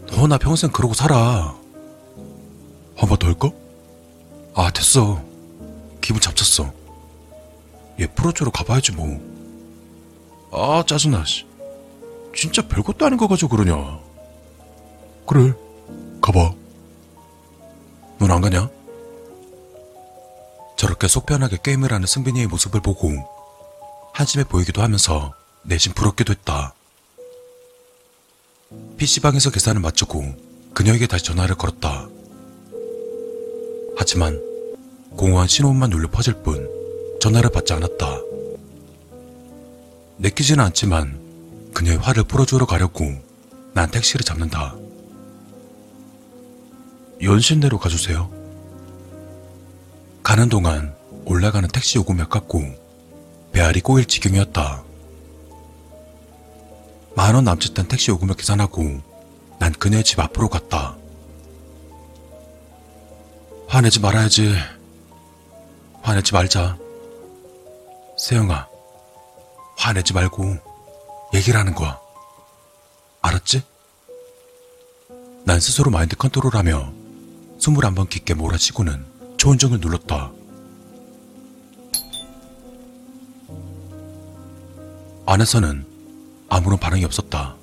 [0.07, 1.55] 너 나 평생 그러고 살아.
[2.95, 3.49] 한 번 더 할까?
[4.55, 5.23] 아, 됐어.
[6.01, 6.71] 기분 잡쳤어.
[7.99, 9.19] 얘 프로조로 가봐야지 뭐.
[10.51, 11.45] 아, 짜증나, 씨.
[12.35, 13.99] 진짜 별것도 아닌 거 가지고 그러냐.
[15.25, 15.53] 그래,
[16.21, 16.53] 가봐.
[18.19, 18.69] 넌 안 가냐?
[20.77, 23.09] 저렇게 속 편하게 게임을 하는 승빈이의 모습을 보고
[24.13, 25.33] 한심해 보이기도 하면서
[25.63, 26.73] 내심 부럽기도 했다.
[28.97, 30.23] PC방에서 계산을 마치고
[30.73, 32.07] 그녀에게 다시 전화를 걸었다.
[33.97, 34.41] 하지만
[35.15, 36.69] 공허한 신호음만 눌려 퍼질 뿐
[37.21, 38.19] 전화를 받지 않았다.
[40.17, 43.05] 내키지는 않지만 그녀의 화를 풀어주러 가려고
[43.73, 44.75] 난 택시를 잡는다.
[47.23, 48.29] 연신내로 가주세요.
[50.23, 50.93] 가는 동안
[51.25, 52.61] 올라가는 택시 요금이 아깝고
[53.53, 54.83] 배알이 꼬일 지경이었다.
[57.15, 59.01] 만원 남짓한 택시 요금을 계산하고
[59.59, 60.97] 난 그녀의 집 앞으로 갔다.
[63.67, 64.53] 화내지 말아야지.
[66.01, 66.77] 화내지 말자.
[68.17, 68.67] 세영아,
[69.77, 70.57] 화내지 말고
[71.33, 71.97] 얘기를 하는 거야.
[73.21, 73.63] 알았지?
[75.45, 77.02] 난 스스로 마인드 컨트롤하며
[77.63, 79.05] 숨을 한번 깊게 몰아쉬고는
[79.37, 80.33] 초인종을 눌렀다.
[85.25, 85.85] 안에서는
[86.49, 87.55] 아무런 반응이 없었다.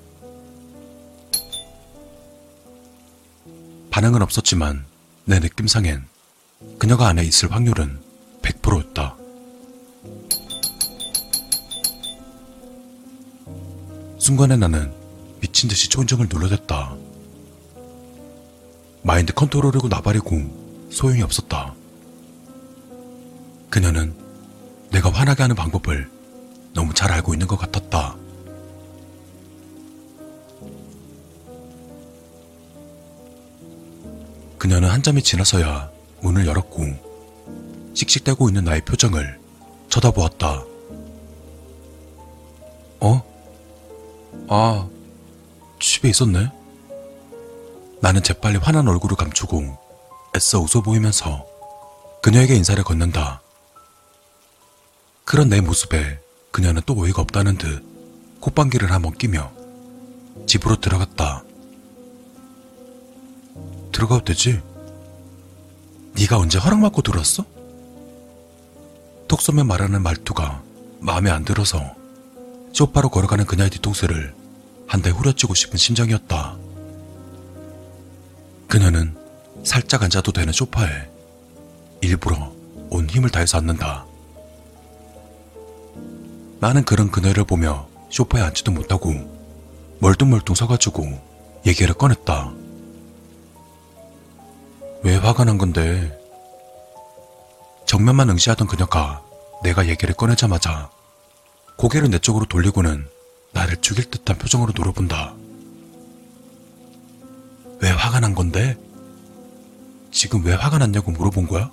[3.91, 4.85] 반응은 없었지만
[5.25, 6.07] 내 느낌상엔
[6.79, 7.99] 그녀가 안에 있을 확률은
[8.41, 9.15] 100%였다.
[14.17, 14.91] 순간에 나는
[15.41, 16.95] 미친 듯이 초인종을 눌러댔다.
[19.03, 21.73] 마인드 컨트롤이고 나발이고 소용이 없었다.
[23.69, 24.15] 그녀는
[24.91, 26.09] 내가 화나게 하는 방법을
[26.73, 28.15] 너무 잘 알고 있는 것 같았다.
[34.57, 35.89] 그녀는 한참이 지나서야
[36.21, 39.39] 문을 열었고 씩씩대고 있는 나의 표정을
[39.89, 40.63] 쳐다보았다.
[42.99, 43.23] 어?
[44.47, 44.87] 아,
[45.79, 46.60] 집에 있었네.
[48.01, 49.77] 나는 재빨리 환한 얼굴을 감추고
[50.35, 51.45] 애써 웃어 보이면서
[52.21, 53.41] 그녀에게 인사를 건넨다.
[55.25, 56.19] 그런 내 모습에
[56.51, 57.83] 그녀는 또 어이가 없다는 듯
[58.41, 59.51] 콧방귀를 한번 끼며
[60.47, 61.43] 집으로 들어갔다.
[63.91, 64.61] 들어가도 되지?
[66.13, 67.45] 네가 언제 허락받고 들어왔어?
[69.27, 70.63] 톡 쏘며 말하는 말투가
[70.99, 71.79] 마음에 안 들어서
[72.73, 74.33] 소파로 걸어가는 그녀의 뒤통수를
[74.87, 76.57] 한 대 후려치고 싶은 심정이었다.
[78.71, 79.13] 그녀는
[79.65, 80.87] 살짝 앉아도 되는 소파에
[81.99, 82.53] 일부러
[82.89, 84.05] 온 힘을 다해서 앉는다.
[86.61, 89.13] 나는 그런 그녀를 보며 소파에 앉지도 못하고
[89.99, 91.03] 멀뚱멀뚱 서가지고
[91.67, 92.53] 얘기를 꺼냈다.
[95.03, 96.17] 왜 화가 난 건데?
[97.85, 99.21] 정면만 응시하던 그녀가
[99.63, 100.89] 내가 얘기를 꺼내자마자
[101.75, 103.05] 고개를 내 쪽으로 돌리고는
[103.51, 105.40] 나를 죽일 듯한 표정으로 노려본다.
[107.81, 108.77] 왜 화가 난 건데?
[110.11, 111.71] 지금 왜 화가 났냐고 물어본 거야?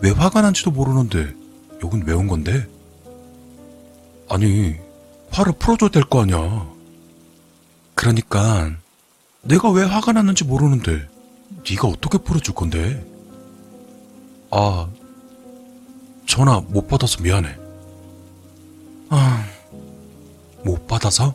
[0.00, 1.34] 왜 화가 난지도 모르는데
[1.82, 2.66] 욕은 왜온 건데?
[4.28, 4.76] 아니,
[5.30, 6.66] 화를 풀어줘야 될 거 아니야.
[7.94, 8.72] 그러니까
[9.42, 11.08] 내가 왜 화가 났는지 모르는데
[11.68, 13.04] 네가 어떻게 풀어줄 건데?
[14.50, 14.88] 아,
[16.26, 17.56] 전화 못 받아서 미안해.
[19.10, 19.44] 아,
[20.64, 21.34] 못 받아서?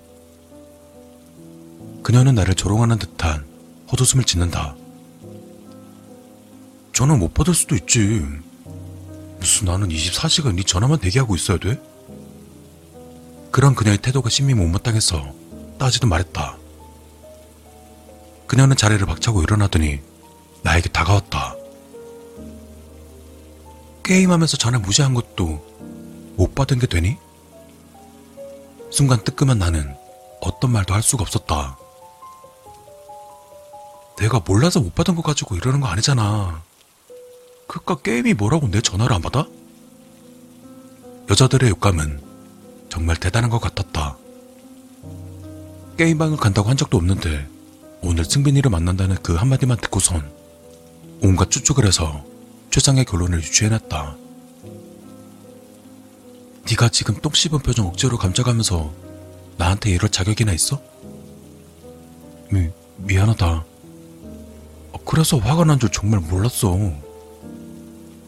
[2.03, 3.45] 그녀는 나를 조롱하는 듯한
[3.91, 4.75] 헛웃음을 짓는다.
[6.91, 8.21] 전화 못 받을 수도 있지.
[9.39, 11.81] 무슨 나는 24시간 네 전화만 대기하고 있어야 돼?
[13.51, 15.33] 그런 그녀의 태도가 심히 못마땅해서
[15.79, 16.57] 따지도 말했다.
[18.47, 20.01] 그녀는 자리를 박차고 일어나더니
[20.61, 21.55] 나에게 다가왔다.
[24.03, 27.15] 게임하면서 전화 무시한 것도 못 받은 게 되니?
[28.91, 29.95] 순간 뜨끔한 나는
[30.41, 31.77] 어떤 말도 할 수가 없었다.
[34.23, 36.63] 내가 몰라서 못 받은 거 가지고 이러는 거 아니잖아.
[37.67, 39.45] 그깟 게임이 뭐라고 내 전화를 안 받아?
[41.29, 42.21] 여자들의 욕감은
[42.87, 44.17] 정말 대단한 것 같았다.
[45.97, 47.49] 게임방을 간다고 한 적도 없는데
[48.01, 50.31] 오늘 승빈이를 만난다는 그 한마디만 듣고선
[51.21, 52.23] 온갖 추측을 해서
[52.71, 54.15] 최상의 결론을 유추해냈다.
[56.69, 58.93] 네가 지금 똥 씹은 표정 억지로 감춰가면서
[59.57, 60.81] 나한테 이럴 자격이나 있어?
[62.49, 63.72] 미, 미안하다.
[65.03, 66.77] 어, 그래서 화가 난 줄 정말 몰랐어.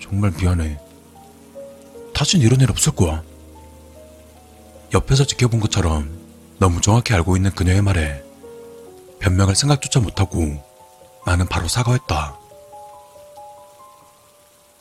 [0.02, 0.78] 정말 미안해.
[2.14, 3.24] 다신 이런 일 없을 거야.
[4.94, 6.10] 옆에서 지켜본 것처럼
[6.60, 8.24] 너무 정확히 알고 있는 그녀의 말에
[9.20, 10.64] 변명할 생각조차 못하고
[11.26, 12.38] 나는 바로 사과했다.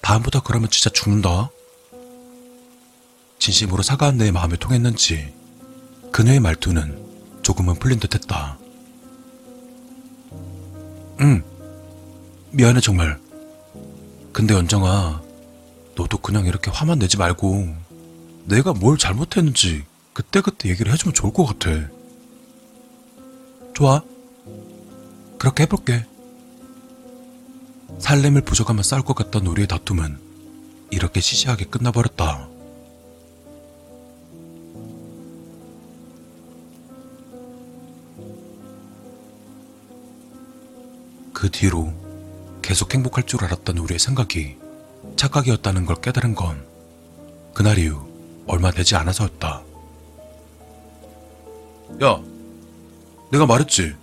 [0.03, 1.51] 다음부터 그러면 진짜 죽는다.
[3.39, 5.35] 진심으로 사과한 내 마음이 통했는지
[6.13, 8.59] 그녀의 말투는 조금은 풀린 듯 했다.
[11.21, 11.43] 응,
[12.55, 13.21] 미안해 정말.
[14.33, 15.21] 근데 연정아,
[15.97, 17.75] 너도 그냥 이렇게 화만 내지 말고
[18.45, 21.71] 내가 뭘 잘못했는지 그때그때 얘기를 해주면 좋을 것 같아.
[23.75, 24.03] 좋아.
[25.39, 26.07] 그렇게 해볼게.
[27.99, 30.19] 살림을 부족하면 싸울 것 같던 우리의 다툼은
[30.91, 32.49] 이렇게 시시하게 끝나버렸다.
[41.33, 42.04] 그 뒤로
[42.65, 44.57] 계속 행복할 줄 알았던 우리의 생각이
[45.17, 46.67] 착각이었다는 걸 깨달은 건
[47.53, 48.09] 그날 이후
[48.47, 49.63] 얼마 되지 않아서였다.
[52.03, 52.23] 야,
[53.31, 53.95] 내가 말했지.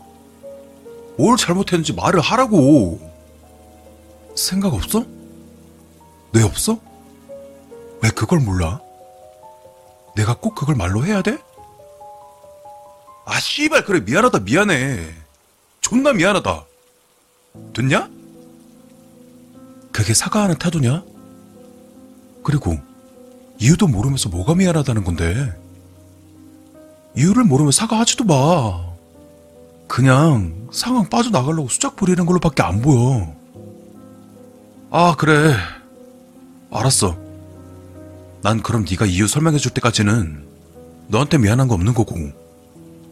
[1.17, 2.99] 뭘 잘못했는지 말을 하라고.
[4.35, 5.05] 생각 없어?
[6.31, 6.79] 뇌 없어?
[8.03, 8.79] 왜 그걸 몰라?
[10.15, 11.39] 내가 꼭 그걸 말로 해야 돼?
[13.25, 15.09] 아, 씨발, 그래, 미안하다, 미안해.
[15.81, 16.65] 존나 미안하다.
[17.73, 18.20] 됐냐?
[19.91, 21.03] 그게 사과하는 태도냐?
[22.43, 22.77] 그리고
[23.59, 25.53] 이유도 모르면서 뭐가 미안하다는 건데?
[27.15, 28.91] 이유를 모르면 사과하지도 마.
[29.87, 33.35] 그냥 상황 빠져나가려고 수작 부리는 걸로밖에 안 보여.
[34.89, 35.53] 아, 그래.
[36.71, 37.17] 알았어.
[38.41, 40.47] 난 그럼 네가 이유 설명해 줄 때까지는
[41.07, 42.15] 너한테 미안한 거 없는 거고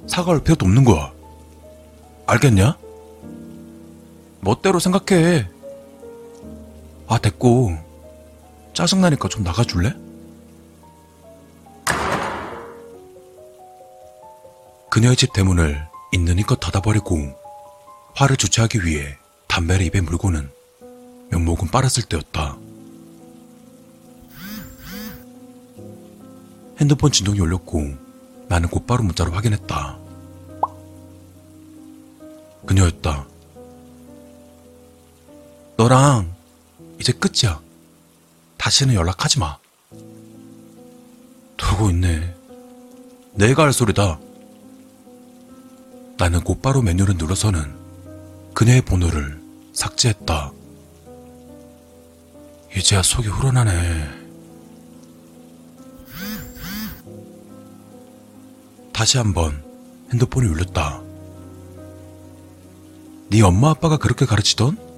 [0.08, 1.12] 사과할 필요도 없는 거야.
[2.26, 2.78] 알겠냐?
[4.42, 5.48] 멋대로 생각해.
[7.10, 7.76] 아, 됐고.
[8.74, 9.94] 짜증나니까 좀 나가줄래?
[14.92, 17.36] 그녀의 집 대문을 있는 힘껏 닫아버리고
[18.14, 20.52] 화를 주체하기 위해 담배를 입에 물고는
[21.32, 22.58] 면목은 빨았을 때였다.
[26.80, 27.96] 핸드폰 진동이 울렸고
[28.48, 29.98] 나는 곧바로 문자로 확인했다.
[32.68, 33.26] 그녀였다.
[35.76, 36.39] 너랑
[37.00, 37.62] 이제 끝이야.
[38.58, 39.58] 다시는 연락하지 마.
[41.58, 42.36] 두고 있네.
[43.34, 44.20] 내가 할 소리다.
[46.18, 47.74] 나는 곧바로 메뉴를 눌러서는
[48.54, 49.42] 그녀의 번호를
[49.74, 50.52] 삭제했다.
[52.76, 54.20] 이제야 속이 후련하네.
[58.92, 59.64] 다시 한번
[60.12, 61.02] 핸드폰이 울렸다.
[63.30, 64.89] 네 엄마 아빠가 그렇게 가르치던?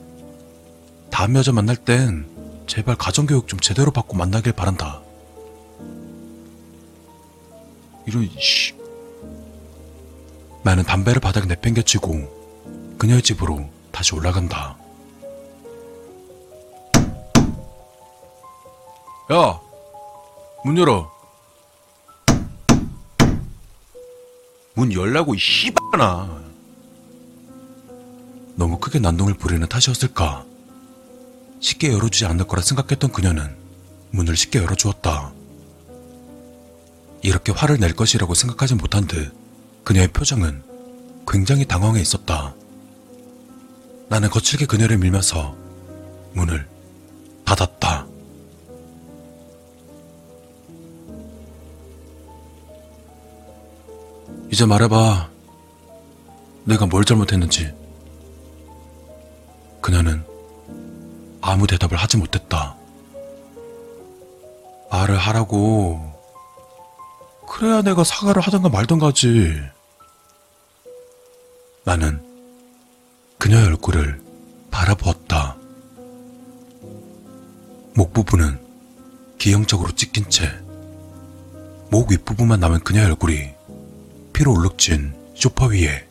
[1.22, 2.26] 다음 여자 만날 땐
[2.66, 5.04] 제발 가정교육 좀 제대로 받고 만나길 바란다.
[8.08, 8.74] 이런 씨.
[10.64, 14.76] 나는 담배를 바닥에 내팽개치고 그녀의 집으로 다시 올라간다.
[19.32, 19.62] 야,
[20.66, 21.12] 문 열어.
[24.74, 26.42] 문 열라고 이 씨발나.
[28.56, 30.50] 너무 크게 난동을 부리는 탓이었을까?
[31.62, 33.56] 쉽게 열어주지 않을 거라 생각했던 그녀는
[34.12, 35.32] 문을 쉽게 열어주었다.
[37.22, 39.32] 이렇게 화를 낼 것이라고 생각하지 못한 듯
[39.84, 40.64] 그녀의 표정은
[41.28, 42.56] 굉장히 당황해 있었다.
[44.10, 45.56] 나는 거칠게 그녀를 밀면서
[46.34, 46.68] 문을
[47.46, 48.08] 닫았다.
[54.52, 55.30] 이제 말해봐.
[56.66, 57.74] 내가 뭘 잘못했는지.
[59.82, 60.31] 그녀는
[61.42, 62.76] 아무 대답을 하지 못했다.
[64.92, 66.12] 말을 하라고.
[67.48, 69.60] 그래야 내가 사과를 하던가 말던가 하지.
[71.84, 72.22] 나는
[73.38, 74.22] 그녀의 얼굴을
[74.70, 75.58] 바라보았다.
[77.96, 78.60] 목 부분은
[79.38, 80.48] 기형적으로 찢긴 채,
[81.90, 83.50] 목 윗부분만 남은 그녀의 얼굴이
[84.34, 86.08] 피로 울룩진 소파 위에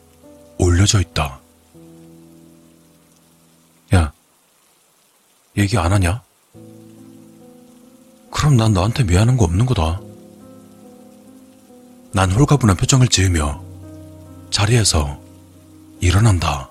[0.59, 1.40] 올려져 있다.
[5.57, 6.21] 얘기 안 하냐?
[8.31, 9.99] 그럼 난 너한테 미안한 거 없는 거다.
[12.13, 13.61] 난 홀가분한 표정을 지으며
[14.49, 15.19] 자리에서
[15.99, 16.70] 일어난다.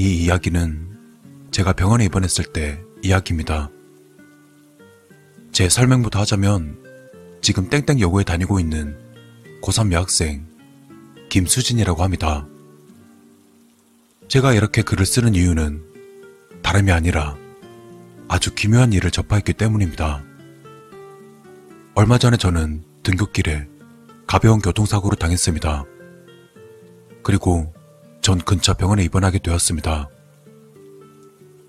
[0.00, 3.68] 이 이야기는 제가 병원에 입원했을 때 이야기입니다.
[5.50, 6.78] 제 설명부터 하자면
[7.40, 8.96] 지금 땡땡 여고에 다니고 있는
[9.60, 10.46] 고3 여학생
[11.30, 12.46] 김수진이라고 합니다.
[14.28, 15.82] 제가 이렇게 글을 쓰는 이유는
[16.62, 17.36] 다름이 아니라
[18.28, 20.22] 아주 기묘한 일을 접하였기 때문입니다.
[21.96, 23.66] 얼마 전에 저는 등굣길에
[24.28, 25.84] 가벼운 교통사고를 당했습니다.
[27.24, 27.74] 그리고
[28.28, 30.10] 전 근처 병원에 입원하게 되었습니다.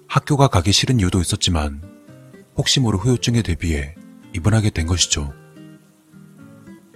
[0.10, 1.82] 학교가 가기 싫은 이유도 있었지만
[2.58, 3.96] 혹시 모를 후유증에 대비해
[4.36, 5.34] 입원하게 된 것이죠.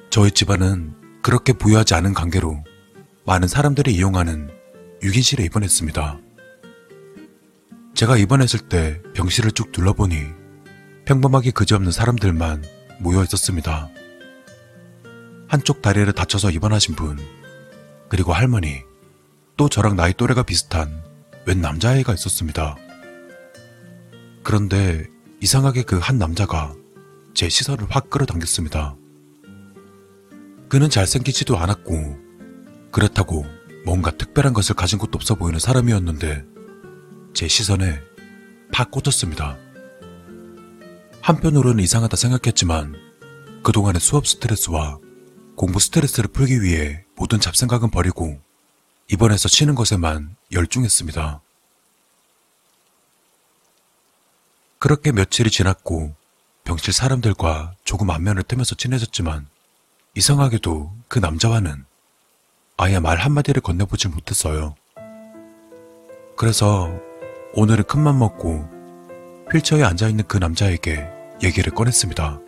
[0.10, 2.62] 저희 집안은 그렇게 부유하지 않은 관계로
[3.26, 4.50] 많은 사람들이 이용하는
[5.02, 6.20] 유긴실에 입원했습니다.
[7.94, 10.26] 제가 입원했을 때 병실을 쭉 둘러보니
[11.06, 12.66] 평범하게 그지없는 사람들만
[13.00, 13.88] 모여 있었습니다.
[15.48, 17.18] 한쪽 다리를 다쳐서 입원하신 분,
[18.10, 18.84] 그리고 할머니,
[19.64, 21.02] 또 저랑 나이 또래가 비슷한
[21.46, 22.76] 웬 남자아이가 있었습니다.
[24.44, 25.08] 그런데
[25.40, 26.76] 이상하게 그 한 남자가
[27.34, 28.98] 제 시선을 확 끌어당겼습니다.
[30.68, 32.18] 그는 잘생기지도 않았고,
[32.92, 33.46] 그렇다고
[33.86, 36.44] 뭔가 특별한 것을 가진 것도 없어 보이는 사람이었는데,
[37.34, 38.02] 제 시선에
[38.74, 39.58] 팍 꽂혔습니다.
[41.22, 42.96] 한편으로는 이상하다 생각했지만
[43.64, 45.00] 그동안의 수업 스트레스와
[45.56, 48.43] 공부 스트레스를 풀기 위해 모든 잡생각은 버리고
[49.14, 51.40] 이번에서 치는 것에만 열중했습니다.
[54.80, 56.16] 그렇게 며칠이 지났고
[56.64, 59.48] 병실 사람들과 조금 안면을 뜨면서 친해졌지만
[60.16, 61.86] 이상하게도 그 남자와는
[62.78, 64.74] 아예 말 한마디를 건네보질 못했어요.
[66.36, 66.92] 그래서
[67.54, 68.68] 오늘은 큰맘 먹고
[69.52, 71.08] 휠체어에 앉아있는 그 남자에게
[71.44, 72.40] 얘기를 꺼냈습니다.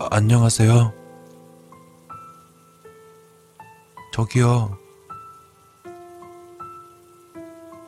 [0.00, 1.05] 아, 안녕하세요.
[4.16, 4.78] 저기요.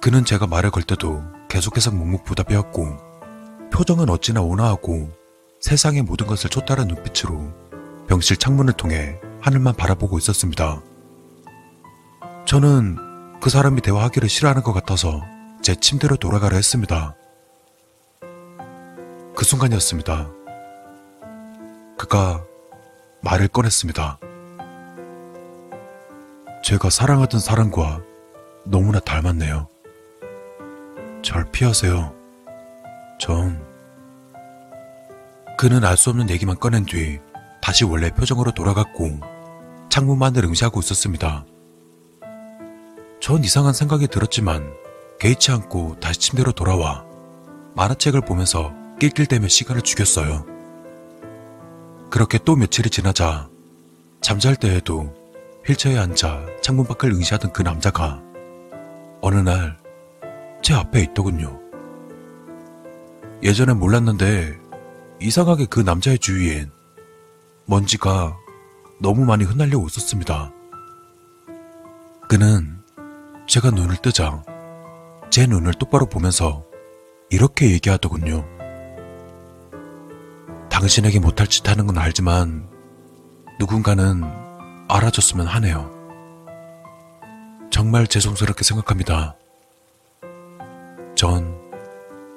[0.03, 5.11] 그는 제가 말을 걸 때도 계속해서 묵묵부답이었고 표정은 어찌나 온화하고
[5.61, 7.51] 세상의 모든 것을 쫓다른 눈빛으로
[8.09, 10.83] 병실 창문을 통해 하늘만 바라보고 있었습니다.
[12.45, 12.99] 저는
[13.41, 15.22] 그 사람이 대화하기를 싫어하는 것 같아서
[15.62, 17.16] 제 침대로 돌아가려 했습니다.
[19.35, 20.31] 그 순간이었습니다.
[21.97, 22.45] 그가
[23.22, 24.28] 말을 꺼냈습니다.
[26.63, 28.01] 제가 사랑하던 사람과
[28.65, 29.69] 너무나 닮았네요.
[31.23, 32.15] 절 피하세요.
[33.19, 33.67] 전
[35.57, 37.19] 그는 알 수 없는 얘기만 꺼낸 뒤
[37.61, 39.19] 다시 원래 표정으로 돌아갔고
[39.89, 41.45] 창문만을 응시하고 있었습니다.
[43.21, 44.73] 전 이상한 생각이 들었지만
[45.19, 47.05] 개의치 않고 다시 침대로 돌아와
[47.75, 50.47] 만화책을 보면서 낄낄대며 시간을 죽였어요.
[52.11, 53.49] 그렇게 또 며칠이 지나자
[54.21, 55.13] 잠잘 때에도
[55.69, 58.23] 휠체어에 앉아 창문 밖을 응시하던 그 남자가
[59.21, 59.89] 어느 날
[60.62, 61.59] 제 앞에 있더군요.
[63.43, 64.59] 예전엔 몰랐는데
[65.21, 66.71] 이상하게 그 남자의 주위엔
[67.66, 68.37] 먼지가
[69.01, 70.53] 너무 많이 흩날려 있었습니다.
[72.29, 72.83] 그는
[73.47, 74.43] 제가 눈을 뜨자
[75.31, 76.64] 제 눈을 똑바로 보면서
[77.31, 78.45] 이렇게 얘기하더군요.
[80.71, 82.69] 당신에게 못할 짓 하는 건 알지만
[83.59, 84.23] 누군가는
[84.89, 85.91] 알아줬으면 하네요.
[87.70, 89.34] 정말 죄송스럽게 생각합니다.
[91.14, 91.57] 전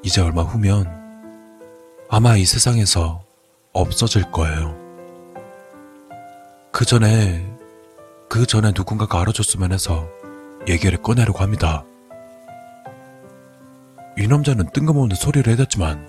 [0.03, 1.01] 이제 얼마 후면
[2.09, 3.23] 아마 이 세상에서
[3.71, 4.77] 없어질 거예요.
[6.71, 7.49] 그 전에,
[8.27, 10.07] 그 전에 누군가가 알아줬으면 해서
[10.67, 11.85] 얘기를 꺼내려고 합니다.
[14.17, 16.05] 이 남자는 뜬금없는 소리를 해댔지만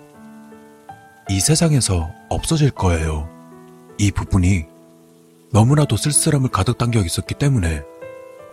[1.30, 3.28] 이 세상에서 없어질 거예요.
[3.98, 4.71] 이 부분이
[5.52, 7.82] 너무나도 쓸쓸함을 가득 담겨 있었기 때문에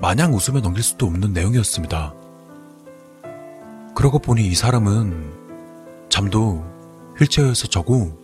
[0.02, 2.14] 마냥 웃으며 넘길 수도 없는 내용이었습니다.
[3.96, 6.66] 그러고 보니 이 사람은 잠도
[7.18, 8.18] 휠체어에서 자고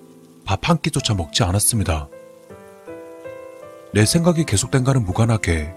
[0.46, 2.08] 밥 한 끼조차 먹지 않았습니다.
[3.94, 5.74] 내 생각이 계속된가는 무관하게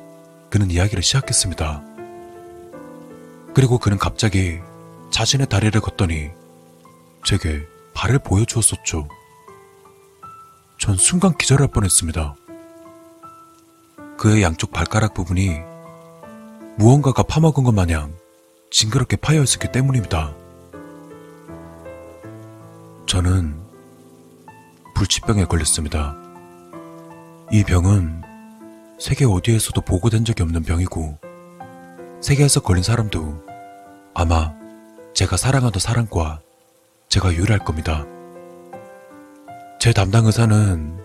[0.50, 1.84] 그는 이야기를 시작했습니다.
[3.54, 4.58] 그리고 그는 갑자기
[5.10, 6.30] 자신의 다리를 걷더니
[7.24, 7.62] 제게
[7.94, 9.08] 발을 보여주었었죠.
[10.78, 12.34] 전 순간 기절할 뻔했습니다.
[14.18, 15.60] 그의 양쪽 발가락 부분이
[16.76, 18.12] 무언가가 파먹은 것 마냥
[18.70, 20.34] 징그럽게 파여 있었기 때문입니다.
[23.06, 23.56] 저는
[24.96, 26.16] 불치병에 걸렸습니다.
[27.52, 28.22] 이 병은
[28.98, 31.16] 세계 어디에서도 보고된 적이 없는 병이고,
[32.20, 33.44] 세계에서 걸린 사람도
[34.14, 34.52] 아마
[35.14, 36.40] 제가 사랑하던 사람과
[37.08, 38.04] 제가 유일할 겁니다.
[39.78, 40.98] 제 담당 의사는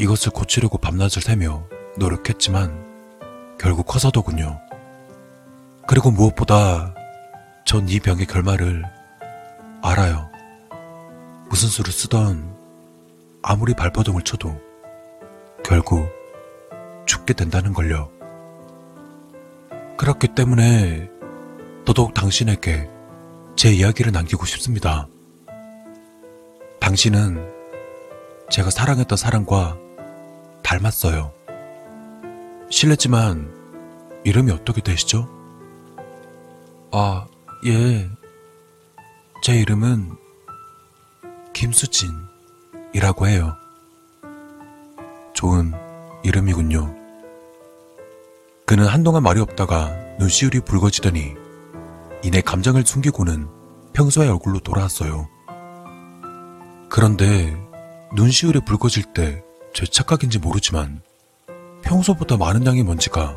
[0.00, 1.64] 이것을 고치려고 밤낮을 새며
[1.98, 2.84] 노력했지만
[3.58, 4.60] 결국 커서더군요.
[5.86, 6.94] 그리고 무엇보다
[7.64, 8.84] 전 이 병의 결말을
[9.82, 10.30] 알아요.
[11.48, 12.54] 무슨 수를 쓰던
[13.42, 14.60] 아무리 발버둥을 쳐도
[15.64, 16.08] 결국
[17.06, 18.10] 죽게 된다는 걸요.
[19.96, 21.08] 그렇기 때문에
[21.84, 22.88] 더더욱 당신에게
[23.56, 25.08] 제 이야기를 남기고 싶습니다.
[26.80, 27.52] 당신은
[28.50, 29.76] 제가 사랑했던 사람과
[30.62, 31.35] 닮았어요.
[32.70, 33.52] 실례지만
[34.24, 35.28] 이름이 어떻게 되시죠?
[36.92, 37.26] 아,
[37.66, 38.08] 예.
[39.42, 40.16] 제 이름은
[41.52, 43.56] 김수진이라고 해요.
[45.34, 45.72] 좋은
[46.24, 46.94] 이름이군요.
[48.66, 51.34] 그는 한동안 말이 없다가 눈시울이 붉어지더니
[52.24, 53.48] 이내 감정을 숨기고는
[53.92, 55.28] 평소의 얼굴로 돌아왔어요.
[56.88, 57.56] 그런데
[58.14, 59.46] 눈시울이 붉어질 때
[59.76, 61.02] 제 착각인지 모르지만
[61.86, 63.36] 평소보다 많은 양의 먼지가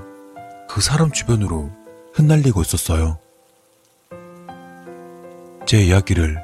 [0.67, 1.71] 그 사람 주변으로
[2.13, 3.19] 흩날리고 있었어요.
[5.67, 6.37] 제 이야기를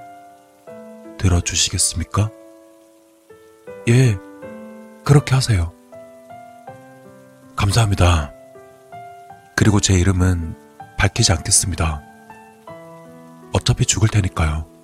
[1.18, 2.30] 들어주시겠습니까?
[3.89, 4.16] 예,
[5.03, 5.72] 그렇게 하세요.
[7.56, 8.32] 감사합니다.
[9.56, 10.56] 그리고 제 이름은
[10.99, 12.01] 밝히지 않겠습니다.
[13.51, 14.75] 어차피 죽을 테니까요.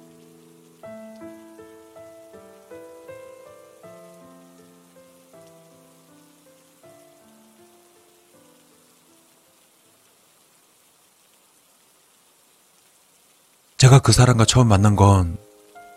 [13.92, 15.38] 제가 그 사람과 처음 만난 건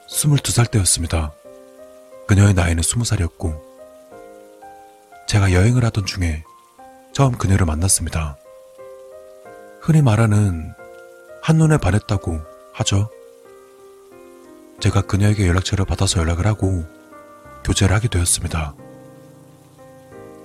[0.09, 1.33] 22살 때였습니다.
[2.27, 3.57] 그녀의 나이는 20살이었고,
[5.29, 6.43] 제가 여행을 하던 중에
[7.13, 8.37] 처음 그녀를 만났습니다.
[9.81, 10.73] 흔히 말하는
[11.41, 12.41] 한눈에 반했다고
[12.73, 13.11] 하죠.
[14.81, 16.85] 제가 그녀에게 연락처를 받아서 연락을 하고
[17.63, 18.75] 교제를 하게 되었습니다.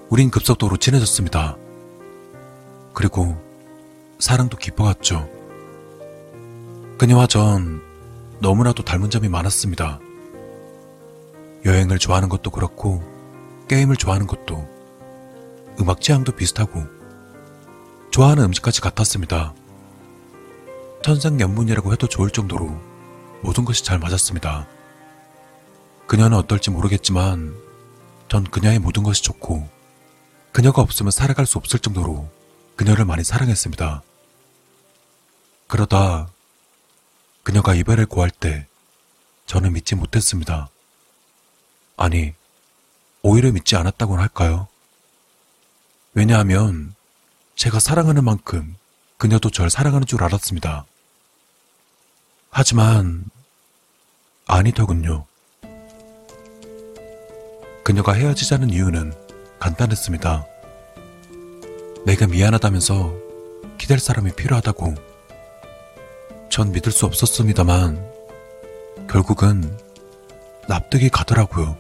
[0.09, 1.57] 우린 급속도로 친해졌습니다.
[2.93, 3.41] 그리고
[4.19, 5.38] 사랑도 깊어갔죠.
[6.99, 7.81] 그녀와 전
[8.41, 10.01] 너무나도 닮은 점이 많았습니다.
[11.63, 13.01] 여행을 좋아하는 것도 그렇고,
[13.69, 14.67] 게임을 좋아하는 것도,
[15.79, 16.83] 음악 취향도 비슷하고,
[18.11, 19.53] 좋아하는 음식까지 같았습니다.
[21.01, 22.77] 천생연분이라고 해도 좋을 정도로
[23.43, 24.67] 모든 것이 잘 맞았습니다.
[26.05, 27.55] 그녀는 어떨지 모르겠지만,
[28.27, 29.69] 전 그녀의 모든 것이 좋고,
[30.51, 32.29] 그녀가 없으면 살아갈 수 없을 정도로
[32.75, 34.03] 그녀를 많이 사랑했습니다.
[35.67, 36.27] 그러다
[37.49, 38.67] 그녀가 이별을 고할 때
[39.47, 40.69] 저는 믿지 못했습니다.
[41.97, 42.35] 아니,
[43.23, 44.67] 오히려 믿지 않았다고는 할까요?
[46.13, 46.93] 왜냐하면
[47.55, 48.75] 제가 사랑하는 만큼
[49.17, 50.85] 그녀도 절 사랑하는 줄 알았습니다.
[52.51, 53.25] 하지만
[54.45, 55.25] 아니더군요.
[57.83, 59.11] 그녀가 헤어지자는 이유는
[59.59, 60.45] 간단했습니다.
[62.05, 63.11] 내가 미안하다면서
[63.79, 65.08] 기댈 사람이 필요하다고
[66.49, 68.03] 전 믿을 수 없었습니다만
[69.09, 69.77] 결국은
[70.67, 71.77] 납득이 가더라고요.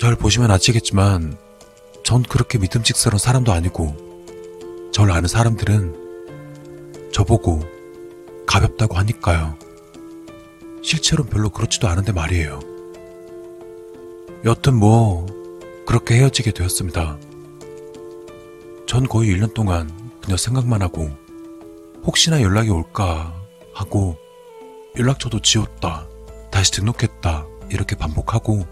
[0.00, 1.36] 절 보시면 아시겠지만
[2.02, 3.96] 전 그렇게 믿음직스러운 사람도 아니고
[4.92, 7.62] 절 아는 사람들은 저보고
[8.46, 9.56] 가볍다고 하니까요.
[10.82, 12.60] 실제로는 별로 그렇지도 않은데 말이에요.
[14.44, 15.26] 여튼 뭐
[15.86, 17.18] 그렇게 헤어지게 되었습니다.
[18.86, 19.90] 전 거의 1년 동안
[20.20, 21.10] 그녀 생각만 하고
[22.06, 23.34] 혹시나 연락이 올까
[23.72, 24.16] 하고
[24.96, 26.06] 연락처도 지웠다,
[26.50, 28.66] 다시 등록했다, 이렇게 반복하고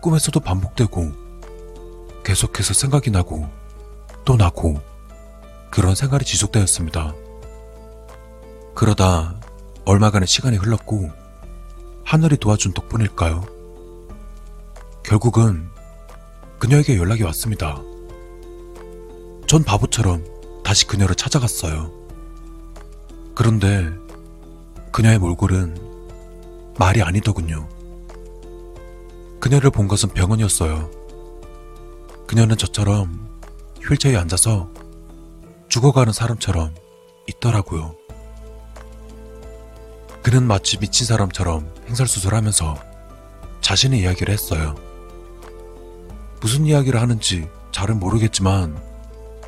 [0.00, 1.12] 꿈에서도 반복되고
[2.24, 3.48] 계속해서 생각이 나고
[4.24, 4.80] 또 나고
[5.70, 7.14] 그런 생활이 지속되었습니다.
[8.74, 9.40] 그러다
[9.84, 11.10] 얼마간의 시간이 흘렀고
[12.04, 13.44] 하늘이 도와준 덕분일까요?
[15.02, 15.68] 결국은
[16.58, 17.80] 그녀에게 연락이 왔습니다.
[19.48, 20.24] 전 바보처럼
[20.62, 22.01] 다시 그녀를 찾아갔어요.
[23.34, 23.90] 그런데
[24.92, 27.68] 그녀의 몰골은 말이 아니더군요.
[29.40, 30.90] 그녀를 본 것은 병원이었어요.
[32.26, 33.28] 그녀는 저처럼
[33.82, 34.70] 휠체어에 앉아서
[35.68, 36.74] 죽어가는 사람처럼
[37.26, 37.94] 있더라고요.
[40.22, 42.76] 그는 마치 미친 사람처럼 행설수설하면서
[43.60, 44.74] 자신의 이야기를 했어요.
[46.40, 48.80] 무슨 이야기를 하는지 잘은 모르겠지만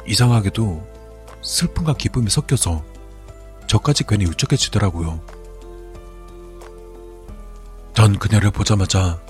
[0.07, 0.87] 이상하게도
[1.43, 2.94] 슬픔과 기쁨이 섞여서
[3.67, 5.21] 저까지 괜히 울적해지더라고요.
[7.95, 9.21] 전 그녀를 보자마자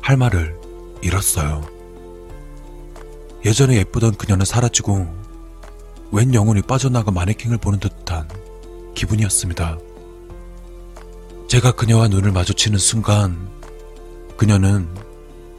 [0.00, 0.58] 할 말을
[1.02, 1.66] 잃었어요.
[3.44, 5.06] 예전에 예쁘던 그녀는 사라지고
[6.10, 8.28] 웬 영혼이 빠져나가 마네킹을 보는 듯한
[8.94, 9.78] 기분이었습니다.
[11.48, 13.48] 제가 그녀와 눈을 마주치는 순간
[14.36, 14.88] 그녀는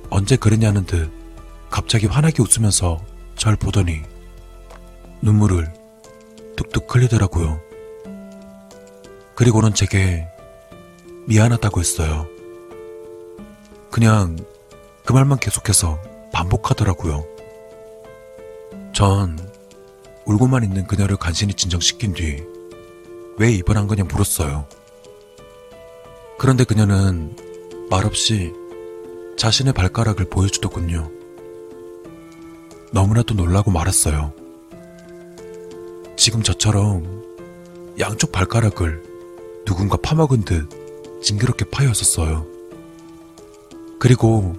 [0.10, 1.12] 언제 그랬냐는 듯
[1.70, 3.04] 갑자기 환하게 웃으면서
[3.36, 4.02] 절 보더니
[5.22, 5.83] 눈물을
[6.56, 7.60] 뚝뚝 흘리더라고요.
[9.36, 10.28] 그리고는 제게
[11.28, 12.28] 미안하다고 했어요.
[13.91, 14.38] 그냥
[15.06, 15.99] 그 말만 계속해서
[16.32, 17.26] 반복하더라고요.
[18.93, 19.38] 전
[20.26, 22.54] 울고만 있는 그녀를 간신히 진정시킨 뒤
[23.38, 24.68] 왜 입원한 거냐 물었어요.
[26.38, 27.36] 그런데 그녀는
[27.89, 28.54] 말없이
[29.38, 31.10] 자신의 발가락을 보여주더군요.
[32.91, 34.34] 너무나도 놀라고 말았어요.
[36.16, 37.24] 지금 저처럼
[37.99, 39.03] 양쪽 발가락을
[39.66, 42.45] 누군가 파먹은 듯 징그럽게 파였었어요.
[43.99, 44.55] 그리고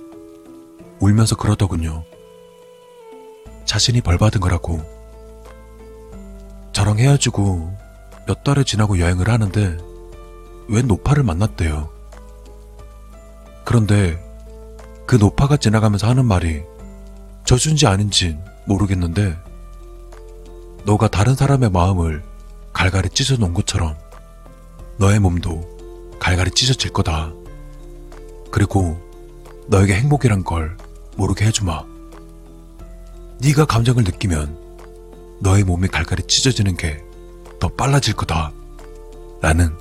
[1.00, 2.04] 울면서 그러더군요.
[3.64, 4.82] 자신이 벌 받은 거라고.
[6.72, 7.76] 저랑 헤어지고
[8.26, 9.78] 몇 달을 지나고 여행을 하는데
[10.68, 11.90] 웬 노파를 만났대요.
[13.64, 14.18] 그런데
[15.06, 16.62] 그 노파가 지나가면서 하는 말이
[17.44, 19.36] 저준지 아닌지 모르겠는데
[20.84, 22.22] 너가 다른 사람의 마음을
[22.72, 23.96] 갈갈이 찢어 놓은 것처럼
[24.98, 27.32] 너의 몸도 갈갈이 찢어질 거다.
[28.50, 29.00] 그리고
[29.66, 30.76] 너에게 행복이란 걸
[31.16, 31.84] 모르게 해주마.
[33.40, 34.58] 네가 감정을 느끼면
[35.40, 37.04] 너의 몸이 갈갈이 찢어지는 게
[37.64, 38.52] 더 빨라질 거다.
[39.40, 39.74] 라는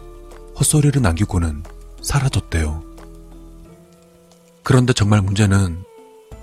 [0.57, 1.63] 헛소리를 남기고는
[2.01, 2.81] 사라졌대요.
[4.63, 5.83] 그런데 정말 문제는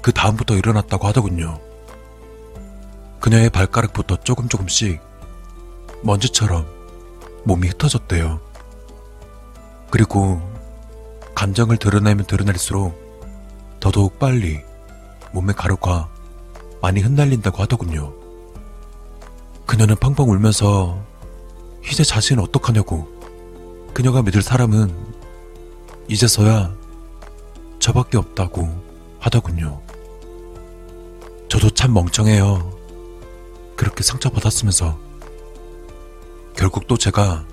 [0.02, 1.58] 그 다음부터 일어났다고 하더군요.
[3.20, 5.00] 그녀의 발가락부터 조금 조금씩
[6.02, 6.66] 먼지처럼
[7.44, 8.40] 몸이 흩어졌대요.
[9.90, 10.40] 그리고
[11.34, 14.60] 감정을 드러내면 드러낼수록 더더욱 빨리
[15.32, 16.08] 몸의 가루가
[16.80, 18.12] 많이 흩날린다고 하더군요.
[19.66, 21.02] 그녀는 펑펑 울면서
[21.90, 23.08] 이제 자신은 어떡하냐고
[23.94, 24.94] 그녀가 믿을 사람은
[26.08, 26.74] 이제서야
[27.78, 28.68] 저밖에 없다고
[29.18, 29.80] 하더군요.
[31.48, 32.79] 저도 참 멍청해요.
[33.80, 35.00] 그렇게 상처받았으면서
[36.54, 37.46] 결국 또 제가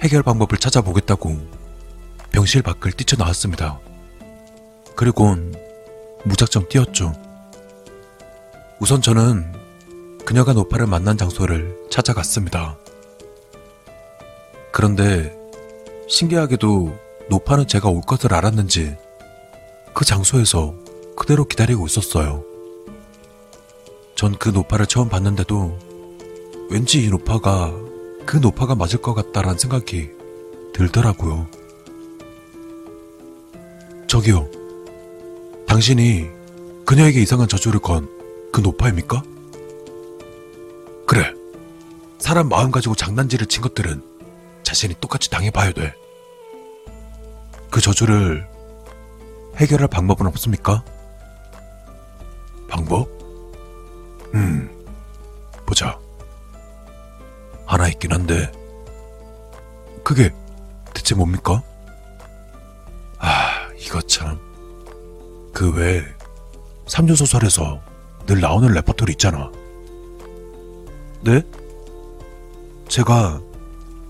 [0.00, 1.36] 해결 방법을 찾아보겠다고
[2.32, 3.78] 병실 밖을 뛰쳐나왔습니다.
[4.96, 5.54] 그리곤
[6.24, 7.12] 무작정 뛰었죠.
[8.80, 9.52] 우선 저는
[10.24, 12.78] 그녀가 노파를 만난 장소를 찾아갔습니다.
[14.72, 15.36] 그런데
[16.08, 18.96] 신기하게도 노파는 제가 올 것을 알았는지
[19.92, 20.74] 그 장소에서
[21.18, 22.53] 그대로 기다리고 있었어요.
[24.16, 25.78] 전 그 노파를 처음 봤는데도
[26.70, 27.72] 왠지 이 노파가
[28.26, 30.10] 그 노파가 맞을 것 같다라는 생각이
[30.72, 31.46] 들더라고요.
[34.06, 34.48] 저기요.
[35.66, 36.28] 당신이
[36.86, 38.08] 그녀에게 이상한 저주를 건
[38.52, 39.20] 그 노파입니까?
[41.08, 41.34] 그래.
[42.20, 44.00] 사람 마음 가지고 장난질을 친 것들은
[44.62, 45.92] 자신이 똑같이 당해봐야 돼.
[47.68, 48.46] 그 저주를
[49.56, 50.84] 해결할 방법은 없습니까?
[52.68, 53.08] 방법?
[54.34, 54.68] 음,
[55.66, 55.98] 보자.
[57.66, 58.50] 하나 있긴 한데,
[60.02, 60.30] 그게
[60.92, 61.62] 대체 뭡니까?
[63.18, 64.38] 아, 이거 참.
[65.52, 66.02] 그 외에
[66.86, 67.80] 삼류소설에서
[68.26, 69.50] 늘 나오는 레퍼토리 있잖아.
[71.22, 71.42] 네?
[72.88, 73.40] 제가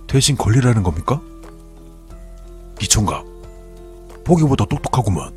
[0.06, 1.20] 대신 걸리라는 겁니까?
[2.80, 3.24] 이 총각,
[4.24, 5.32] 보기보다 똑똑하구만.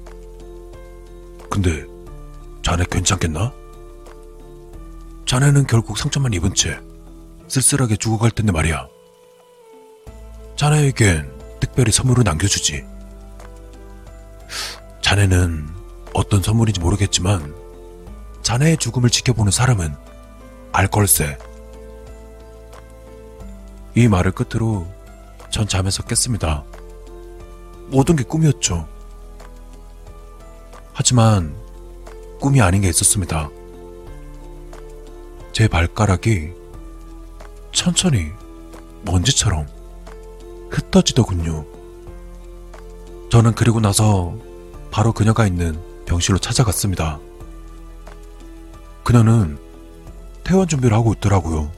[1.50, 1.86] 근데
[2.64, 3.54] 자네 괜찮겠나?
[5.28, 6.80] 자네는 결국 상처만 입은 채
[7.50, 8.88] 쓸쓸하게 죽어갈 텐데 말이야.
[10.56, 12.86] 자네에겐 특별히 선물을 남겨주지.
[15.02, 15.68] 자네는
[16.14, 17.54] 어떤 선물인지 모르겠지만
[18.42, 19.94] 자네의 죽음을 지켜보는 사람은
[20.72, 21.38] 알 걸세.
[23.96, 24.88] 이 말을 끝으로
[25.52, 26.64] 전 잠에서 깼습니다.
[27.88, 28.88] 모든 게 꿈이었죠.
[30.94, 31.54] 하지만
[32.40, 33.50] 꿈이 아닌 게 있었습니다.
[35.58, 36.52] 제 발가락이
[37.72, 38.28] 천천히
[39.02, 39.66] 먼지처럼
[40.70, 41.66] 흩어지더군요.
[43.32, 44.38] 저는 그리고 나서
[44.92, 47.20] 바로 그녀가 있는 병실로 찾아갔습니다.
[49.04, 49.58] 그녀는
[50.44, 51.72] 퇴원 준비를 하고 있더라고요.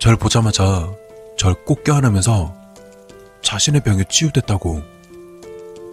[0.00, 0.92] 절 보자마자
[1.38, 2.52] 절 꼭 껴안으면서
[3.42, 4.82] 자신의 병에 치유됐다고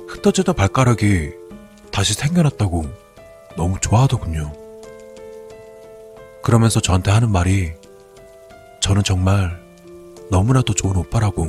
[0.08, 1.30] 흩어지던 발가락이
[1.92, 2.92] 다시 생겨났다고
[3.56, 4.63] 너무 좋아하더군요.
[6.44, 7.72] 그러면서 저한테 하는 말이
[8.82, 9.60] 저는 정말
[10.30, 11.48] 너무나도 좋은 오빠라고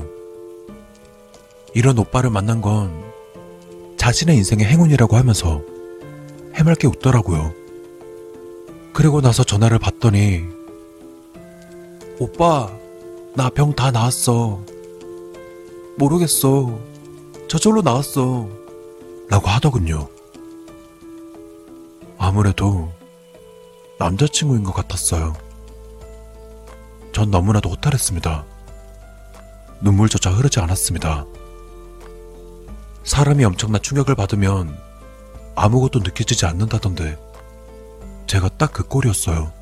[1.74, 3.02] 이런 오빠를 만난 건
[3.96, 5.60] 자신의 인생의 행운이라고 하면서
[6.54, 7.52] 해맑게 웃더라고요.
[8.92, 10.44] 그리고 나서 전화를 받더니
[12.20, 12.70] 오빠
[13.34, 14.62] 나 병 다 나았어.
[15.96, 16.78] 모르겠어.
[17.48, 18.48] 저절로 나왔어.
[19.28, 20.06] 라고 하더군요.
[22.16, 22.92] 아무래도
[23.98, 25.34] 남자친구인 것 같았어요.
[27.12, 28.44] 전 너무나도 호탈했습니다.
[29.82, 31.26] 눈물조차 흐르지 않았습니다.
[33.04, 34.76] 사람이 엄청난 충격을 받으면
[35.54, 37.18] 아무것도 느껴지지 않는다던데
[38.26, 39.52] 제가 딱 그 꼴이었어요.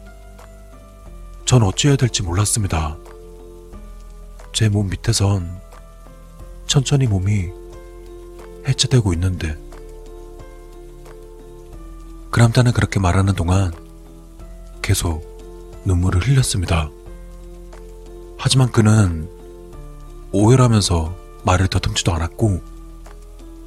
[1.45, 2.97] 전 어찌해야 될지 몰랐습니다.
[4.53, 5.61] 제 몸 밑에선
[6.67, 7.51] 천천히 몸이
[8.67, 9.59] 해체되고 있는데
[12.31, 13.73] 그람다는 그렇게 말하는 동안
[14.83, 16.91] 계속 눈물을 흘렸습니다.
[18.37, 19.29] 하지만 그는
[20.33, 22.61] 오열하면서 말을 더듬지도 않았고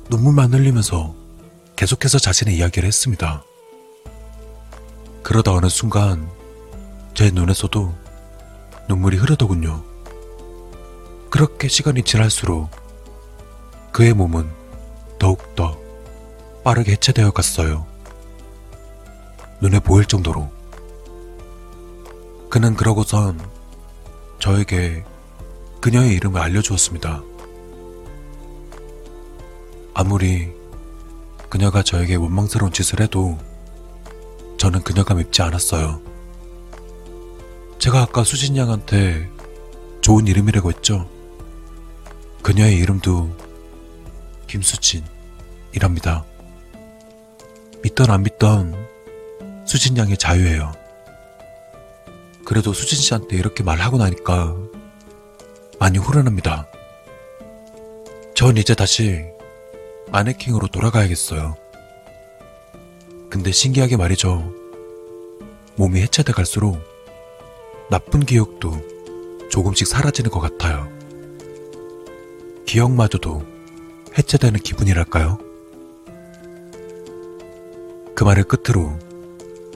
[0.09, 1.15] 눈물만 흘리면서
[1.75, 3.43] 계속해서 자신의 이야기를 했습니다.
[5.23, 6.29] 그러다 어느 순간
[7.13, 7.93] 제 눈에서도
[8.87, 9.83] 눈물이 흐르더군요.
[11.29, 12.69] 그렇게 시간이 지날수록
[13.91, 14.49] 그의 몸은
[15.17, 15.77] 더욱더
[16.63, 17.85] 빠르게 해체되어 갔어요.
[19.61, 20.54] 눈에 보일 정도로.
[22.49, 23.39] 그는 그러고선
[24.39, 25.03] 저에게
[25.81, 27.21] 그녀의 이름을 알려주었습니다.
[29.93, 30.51] 아무리
[31.49, 33.37] 그녀가 저에게 원망스러운 짓을 해도
[34.57, 36.01] 저는 그녀가 밉지 않았어요.
[37.79, 39.29] 제가 아까 수진 양한테
[40.01, 41.09] 좋은 이름이라고 했죠.
[42.41, 43.35] 그녀의 이름도
[44.47, 46.25] 김수진이랍니다.
[47.83, 48.75] 믿던 안 믿던
[49.65, 50.84] 수진 양의 자유예요.
[52.45, 54.55] 그래도 수진 씨한테 이렇게 말하고 나니까
[55.79, 56.67] 많이 후련합니다.
[58.35, 59.25] 전 이제 다시
[60.11, 61.55] 마네킹으로 돌아가야겠어요.
[63.29, 64.53] 근데 신기하게 말이죠.
[65.75, 66.79] 몸이 해체돼 갈수록
[67.89, 68.79] 나쁜 기억도
[69.49, 70.87] 조금씩 사라지는 것 같아요.
[72.65, 73.43] 기억마저도
[74.17, 75.39] 해체되는 기분이랄까요?
[78.15, 78.97] 그 말을 끝으로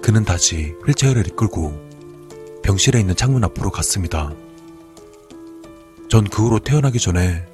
[0.02, 1.89] 그는 다시 휠체어를 이끌고
[2.64, 4.32] 병실에 있는 창문 앞으로 갔습니다.
[6.10, 7.46] 전 그 후로 태어나기 전에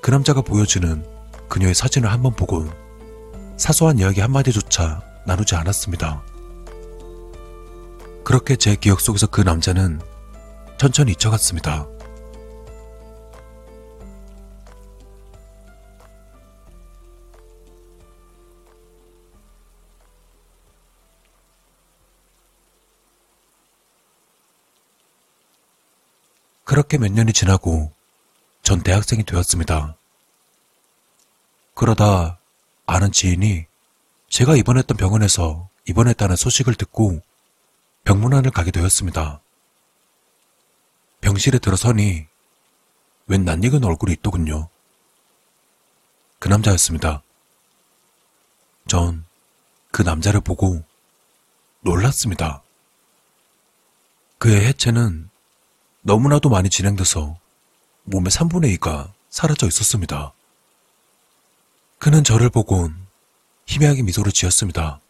[0.00, 1.04] 그 남자가 보여주는
[1.48, 2.66] 그녀의 사진을 한번 보고
[3.56, 6.22] 사소한 이야기 한마디조차 나누지 않았습니다.
[8.24, 10.00] 그렇게 제 기억 속에서 그 남자는
[10.78, 11.86] 천천히 잊혀갔습니다.
[26.72, 27.92] 그렇게 몇 년이 지나고
[28.62, 29.94] 전 대학생이 되었습니다.
[31.74, 32.38] 그러다
[32.86, 33.66] 아는 지인이
[34.30, 37.20] 제가 입원했던 병원에서 입원했다는 소식을 듣고
[38.04, 39.42] 병문안을 가게 되었습니다.
[41.20, 42.26] 병실에 들어서니
[43.26, 44.70] 웬 낯익은 얼굴이 있더군요.
[46.38, 47.22] 그 남자였습니다.
[48.88, 49.26] 전
[49.90, 50.82] 그 남자를 보고
[51.80, 52.62] 놀랐습니다.
[54.38, 55.28] 그의 해체는
[56.02, 57.38] 너무나도 많이 진행돼서
[58.04, 60.32] 몸의 3분의 2가 사라져 있었습니다.
[61.98, 63.06] 그는 저를 보곤
[63.66, 65.00] 희미하게 미소를 지었습니다.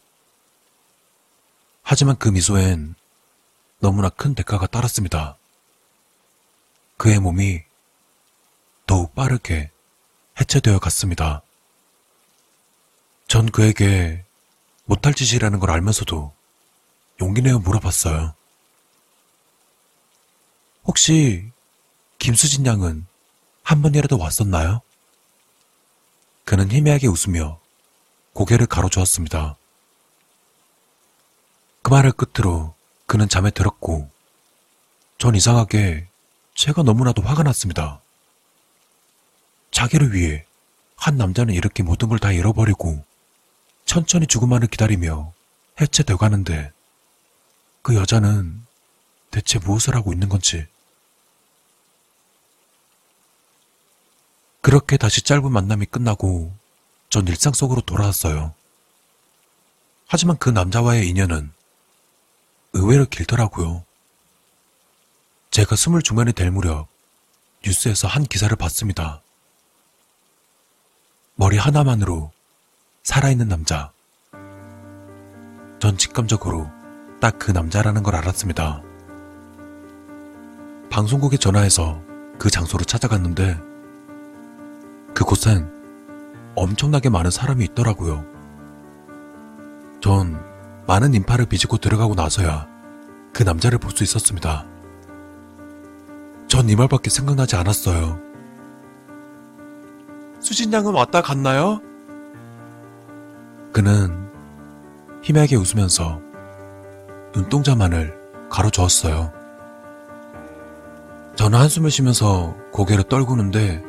[1.81, 2.93] 하지만 그 미소엔
[3.79, 5.37] 너무나 큰 대가가 따랐습니다.
[6.97, 7.63] 그의 몸이
[8.85, 9.71] 더욱 빠르게
[10.39, 11.41] 해체되어 갔습니다.
[13.27, 14.23] 전 그에게
[14.85, 16.31] 못할 짓이라는 걸 알면서도
[17.19, 18.35] 용기 내어 물어봤어요.
[20.85, 21.49] 혹시
[22.19, 23.05] 김수진 양은
[23.63, 24.81] 한 번이라도 왔었나요?
[26.45, 27.59] 그는 희미하게 웃으며
[28.33, 29.55] 고개를 가로저었습니다.
[31.81, 32.73] 그 말을 끝으로
[33.05, 34.09] 그는 잠에 들었고,
[35.17, 36.07] 전 이상하게
[36.55, 38.01] 제가 너무나도 화가 났습니다.
[39.71, 40.45] 자기를 위해
[40.95, 43.03] 한 남자는 이렇게 모든 걸 다 잃어버리고
[43.85, 45.33] 천천히 죽음만을 기다리며
[45.81, 46.71] 해체되어 가는데
[47.81, 48.65] 그 여자는
[49.31, 50.65] 대체 무엇을 하고 있는 건지.
[54.63, 56.55] 그렇게 다시 짧은 만남이 끝나고
[57.09, 58.53] 전 일상 속으로 돌아왔어요.
[60.07, 61.51] 하지만 그 남자와의 인연은
[62.71, 63.83] 의외로 길더라고요.
[65.51, 66.87] 제가 스물 중반이 될 무렵
[67.65, 69.21] 뉴스에서 한 기사를 봤습니다.
[71.35, 72.31] 머리 하나만으로
[73.03, 73.91] 살아있는 남자.
[75.79, 76.71] 전 직감적으로
[77.19, 78.81] 딱 그 남자라는 걸 알았습니다.
[80.89, 82.01] 방송국에 전화해서
[82.39, 83.72] 그 장소로 찾아갔는데
[85.13, 85.71] 그곳엔
[86.55, 88.25] 엄청나게 많은 사람이 있더라고요.
[90.01, 90.39] 전
[90.87, 92.67] 많은 인파를 비집고 들어가고 나서야
[93.33, 94.65] 그 남자를 볼 수 있었습니다.
[96.47, 98.19] 전 이 말밖에 생각나지 않았어요.
[100.39, 101.79] 수진 양은 왔다 갔나요?
[103.71, 104.29] 그는
[105.23, 106.21] 희미하게 웃으면서
[107.33, 108.15] 눈동자만을
[108.51, 109.31] 가로저었어요.
[111.35, 113.83] 저는 한숨을 쉬면서 고개를 떨구는데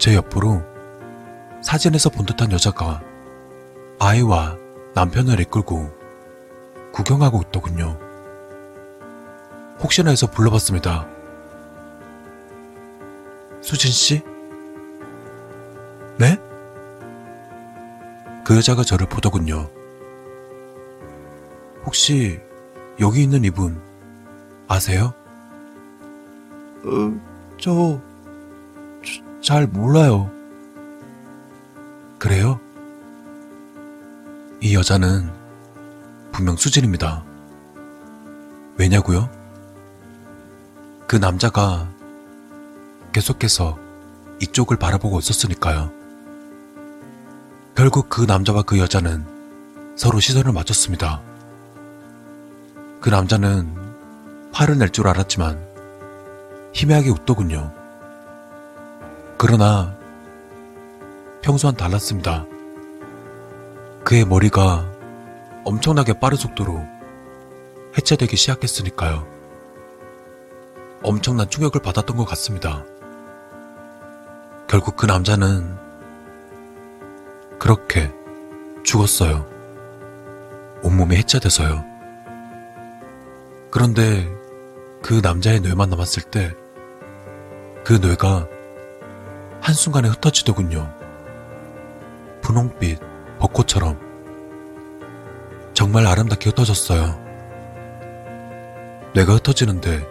[0.00, 0.62] 제 옆으로
[1.60, 3.02] 사진에서 본 듯한 여자가
[3.98, 4.56] 아이와
[4.94, 5.90] 남편을 이끌고
[6.90, 7.98] 구경하고 있더군요.
[9.78, 11.06] 혹시나 해서 불러봤습니다.
[13.60, 14.22] 수진 씨?
[16.16, 16.38] 네?
[18.42, 19.68] 그 여자가 저를 보더군요.
[21.84, 22.40] 혹시
[23.00, 23.78] 여기 있는 이분
[24.66, 25.12] 아세요?
[26.84, 27.20] 어,
[27.58, 28.00] 저,
[29.42, 30.30] 잘 몰라요.
[32.18, 32.60] 그래요?
[34.60, 35.30] 이 여자는
[36.32, 37.24] 분명 수진입니다.
[38.76, 39.30] 왜냐고요?
[41.06, 41.88] 그 남자가
[43.12, 43.78] 계속해서
[44.42, 45.90] 이쪽을 바라보고 있었으니까요.
[47.74, 49.24] 결국 그 남자와 그 여자는
[49.96, 51.22] 서로 시선을 맞췄습니다.
[53.00, 53.74] 그 남자는
[54.52, 55.58] 화를 낼 줄 알았지만
[56.74, 57.72] 희미하게 웃더군요.
[59.42, 59.96] 그러나
[61.40, 62.44] 평소와는 달랐습니다.
[64.04, 64.86] 그의 머리가
[65.64, 66.86] 엄청나게 빠른 속도로
[67.96, 69.26] 해체되기 시작했으니까요.
[71.02, 72.84] 엄청난 충격을 받았던 것 같습니다.
[74.68, 75.74] 결국 그 남자는
[77.58, 78.12] 그렇게
[78.84, 79.46] 죽었어요.
[80.82, 81.82] 온몸이 해체돼서요.
[83.70, 84.30] 그런데
[85.00, 86.60] 그 남자의 뇌만 남았을 때
[87.84, 88.46] 그 뇌가
[89.60, 90.92] 한순간에 흩어지더군요.
[92.42, 92.98] 분홍빛
[93.38, 93.98] 벚꽃처럼
[95.74, 97.18] 정말 아름답게 흩어졌어요.
[99.14, 100.06] 뇌가 흩어지는데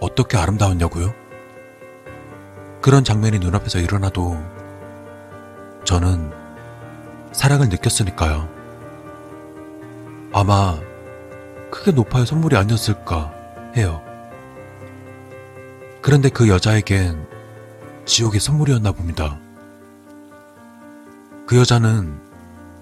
[0.00, 1.12] 어떻게 아름다웠냐고요?
[2.80, 4.36] 그런 장면이 눈앞에서 일어나도
[5.84, 6.32] 저는
[7.32, 8.48] 사랑을 느꼈으니까요.
[10.32, 10.78] 아마
[11.70, 13.32] 크게 높아의 선물이 아니었을까
[13.76, 14.02] 해요.
[16.02, 17.29] 그런데 그 여자에겐
[18.10, 19.38] 지옥의 선물이었나 봅니다.
[21.46, 22.20] 그 여자는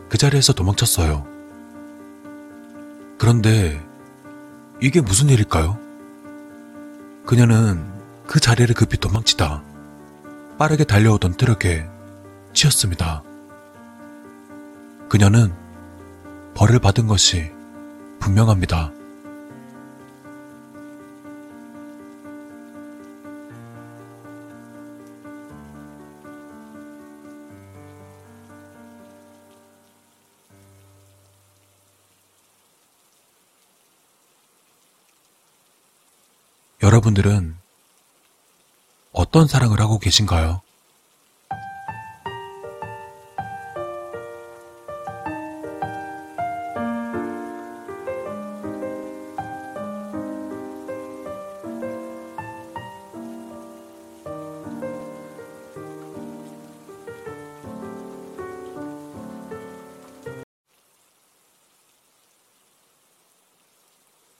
[0.08, 1.26] 그 자리에서 도망쳤어요.
[3.18, 3.86] 그런데
[4.80, 5.78] 이게 무슨 일일까요?
[7.26, 7.84] 그녀는
[8.26, 9.62] 그 자리를 급히 도망치다
[10.58, 11.86] 빠르게 달려오던 트럭에
[12.54, 13.22] 치였습니다.
[15.10, 15.52] 그녀는
[16.54, 17.52] 벌을 받은 것이
[18.18, 18.92] 분명합니다.
[36.88, 37.54] 여러분들은
[39.12, 40.62] 어떤 사랑을 하고 계신가요?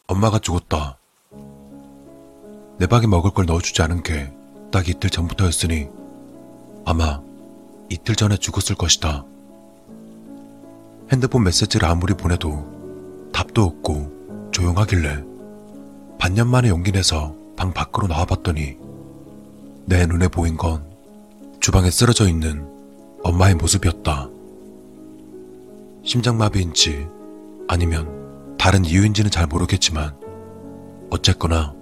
[0.07, 0.99] 엄마가 죽었다.
[2.79, 4.39] 내 방에 먹을 걸 넣어주지 않은 게
[4.71, 5.89] 딱 이틀 전부터였으니
[6.85, 7.21] 아마
[7.89, 9.25] 이틀 전에 죽었을 것이다.
[11.11, 15.25] 핸드폰 메시지를 아무리 보내도 답도 없고 조용하길래
[16.19, 18.77] 반년 만에 용기 내서 방 밖으로 나와봤더니
[19.87, 20.85] 내 눈에 보인 건
[21.61, 22.69] 주방에 쓰러져 있는
[23.25, 24.29] 엄마의 모습이었다.
[26.05, 27.07] 심장마비인지
[27.69, 30.15] 아니면 다른 이유인지는 잘 모르겠지만
[31.11, 31.75] 어쨌거나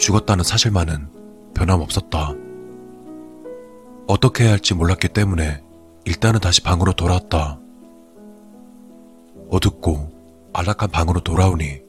[0.00, 1.08] 죽었다는 사실만은
[1.54, 2.32] 변함없었다.
[4.08, 5.62] 어떻게 해야 할지 몰랐기 때문에
[6.06, 7.60] 일단은 다시 방으로 돌아왔다.
[9.50, 11.82] 어둡고 안락한 방으로 돌아오니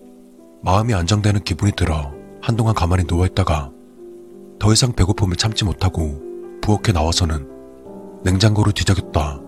[0.61, 3.71] 마음이 안정되는 기분이 들어 한동안 가만히 누워있다가
[4.59, 6.21] 더 이상 배고픔을 참지 못하고
[6.61, 7.49] 부엌에 나와서는
[8.23, 9.39] 냉장고를 뒤적였다.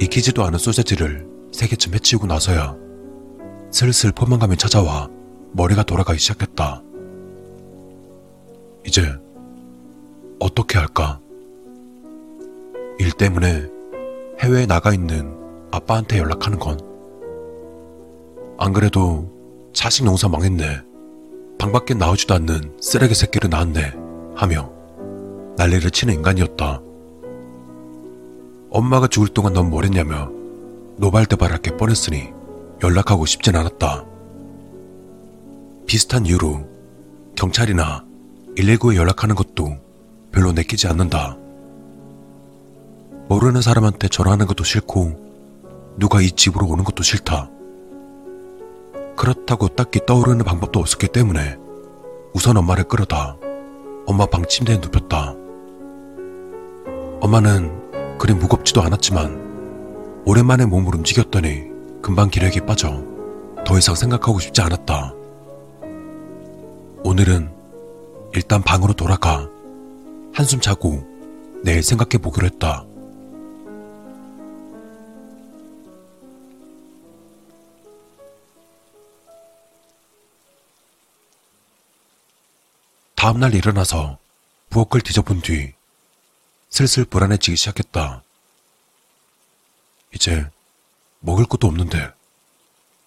[0.00, 2.76] 익히지도 않은 소세지를 세 개쯤 해치우고 나서야
[3.70, 5.08] 슬슬 포만감이 찾아와
[5.54, 6.82] 머리가 돌아가기 시작했다.
[8.84, 9.02] 이제
[10.40, 11.20] 어떻게 할까?
[12.98, 13.68] 일 때문에
[14.40, 15.32] 해외에 나가 있는
[15.70, 16.80] 아빠한테 연락하는 건.
[18.58, 19.30] 안 그래도
[19.72, 20.82] 자식 농사 망했네.
[21.58, 23.92] 방 밖에 나오지도 않는 쓰레기 새끼를 낳았네.
[24.34, 24.72] 하며
[25.56, 26.80] 난리를 치는 인간이었다.
[28.70, 30.30] 엄마가 죽을 동안 넌뭘 했냐며
[30.96, 32.32] 노발대발할 게 뻔했으니
[32.82, 34.13] 연락하고 싶진 않았다.
[35.86, 36.66] 비슷한 이유로
[37.36, 38.04] 경찰이나
[38.56, 39.76] 119에 연락하는 것도
[40.32, 41.36] 별로 내키지 않는다.
[43.28, 47.50] 모르는 사람한테 전화하는 것도 싫고 누가 이 집으로 오는 것도 싫다.
[49.16, 51.56] 그렇다고 딱히 떠오르는 방법도 없었기 때문에
[52.32, 53.36] 우선 엄마를 끌어다
[54.06, 55.34] 엄마 방 침대에 눕혔다.
[57.20, 61.64] 엄마는 그리 무겁지도 않았지만 오랜만에 몸을 움직였더니
[62.02, 63.02] 금방 기력이 빠져
[63.64, 65.14] 더 이상 생각하고 싶지 않았다.
[67.06, 69.46] 오늘은 일단 방으로 돌아가
[70.32, 71.06] 한숨 자고
[71.62, 72.86] 내일 생각해 보기로 했다.
[83.14, 84.18] 다음날 일어나서
[84.70, 85.74] 부엌을 뒤져본 뒤
[86.70, 88.22] 슬슬 불안해지기 시작했다.
[90.14, 90.50] 이제
[91.20, 92.14] 먹을 것도 없는데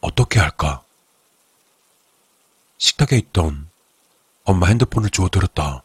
[0.02, 0.84] 어떻게 할까?
[2.78, 3.67] 식탁에 있던
[4.48, 5.84] 엄마 핸드폰을 주워 들었다.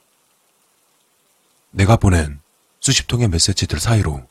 [1.72, 2.40] 내가 보낸
[2.78, 4.24] 수십 통의 메시지들 사이로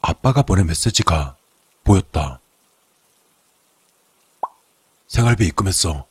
[0.00, 1.36] 아빠가 보낸 메시지가
[1.84, 2.40] 보였다.
[5.06, 6.06] 생활비 입금했어.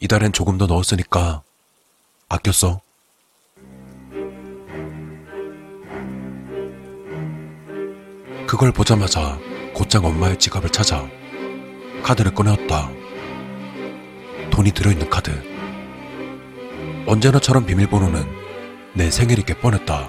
[0.00, 1.44] 이달엔 조금 더 넣었으니까
[2.28, 2.80] 아꼈어.
[8.48, 9.38] 그걸 보자마자
[9.72, 11.08] 곧장 엄마의 지갑을 찾아
[12.02, 12.90] 카드를 꺼내었다.
[14.50, 15.59] 돈이 들어있는 카드.
[17.10, 18.24] 언제나처럼 비밀번호는
[18.94, 20.08] 내 생일이 꽤 뻔했다.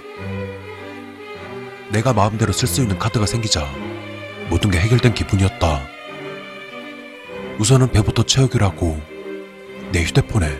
[1.90, 3.68] 내가 마음대로 쓸 수 있는 카드가 생기자
[4.52, 5.82] 모든 게 해결된 기분이었다.
[7.58, 9.02] 우선은 배부터 채우기로 하고
[9.92, 10.60] 내 휴대폰에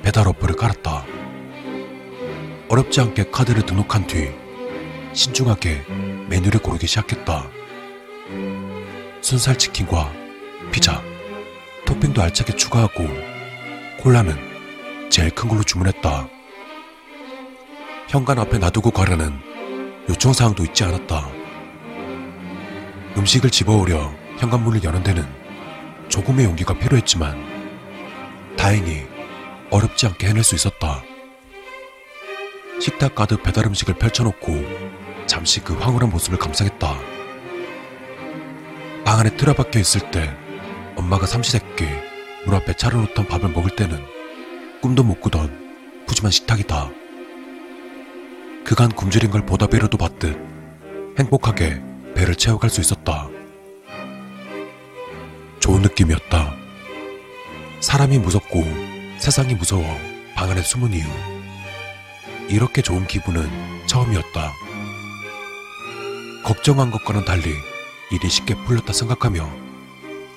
[0.00, 1.04] 배달 어플을 깔았다.
[2.70, 4.30] 어렵지 않게 카드를 등록한 뒤
[5.12, 5.84] 신중하게
[6.30, 7.50] 메뉴를 고르기 시작했다.
[9.20, 10.10] 순살 치킨과
[10.72, 11.02] 피자,
[11.84, 13.06] 토핑도 알차게 추가하고
[14.00, 14.53] 콜라는
[15.10, 16.28] 제일 큰 걸로 주문했다.
[18.08, 19.38] 현관 앞에 놔두고 가라는
[20.08, 21.28] 요청사항도 있지 않았다.
[23.16, 25.24] 음식을 집어오려 현관문을 여는 데는
[26.08, 29.06] 조금의 용기가 필요했지만 다행히
[29.70, 31.02] 어렵지 않게 해낼 수 있었다.
[32.80, 34.52] 식탁 가득 배달 음식을 펼쳐놓고
[35.26, 36.94] 잠시 그 황홀한 모습을 감상했다.
[39.04, 40.36] 방 안에 틀어박혀 있을 때
[40.96, 41.86] 엄마가 삼시세끼
[42.46, 44.04] 문 앞에 차려놓던 밥을 먹을 때는
[44.84, 46.90] 꿈도 못 꾸던 푸짐한 식탁이다.
[48.66, 50.38] 그간 굶주린 걸 보답이라도 받듯
[51.18, 51.80] 행복하게
[52.14, 53.30] 배를 채워갈 수 있었다.
[55.58, 56.54] 좋은 느낌이었다.
[57.80, 58.62] 사람이 무섭고
[59.16, 59.86] 세상이 무서워
[60.34, 61.04] 방 안에 숨은 이유.
[62.50, 63.48] 이렇게 좋은 기분은
[63.86, 64.52] 처음이었다.
[66.44, 67.54] 걱정한 것과는 달리
[68.12, 69.48] 일이 쉽게 풀렸다 생각하며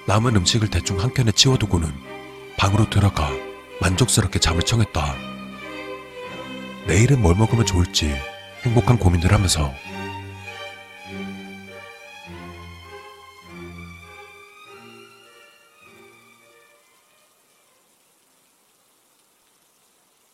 [0.05, 1.91] 남은 음식을 대충 한 켠에 치워두고는
[2.55, 3.29] 방으로 들어가
[3.81, 5.15] 만족스럽게 잠을 청했다.
[6.87, 8.15] 내일은 뭘 먹으면 좋을지
[8.63, 9.73] 행복한 고민들 하면서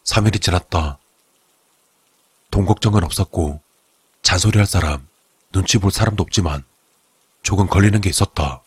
[0.06, 1.00] (3일이) 지났다.
[2.52, 3.62] 돈 걱정은 없었고
[4.22, 5.08] 잔소리할 사람,
[5.52, 6.64] 눈치 볼 사람도 없지만
[7.42, 8.62] 조금 걸리는 게 있었다.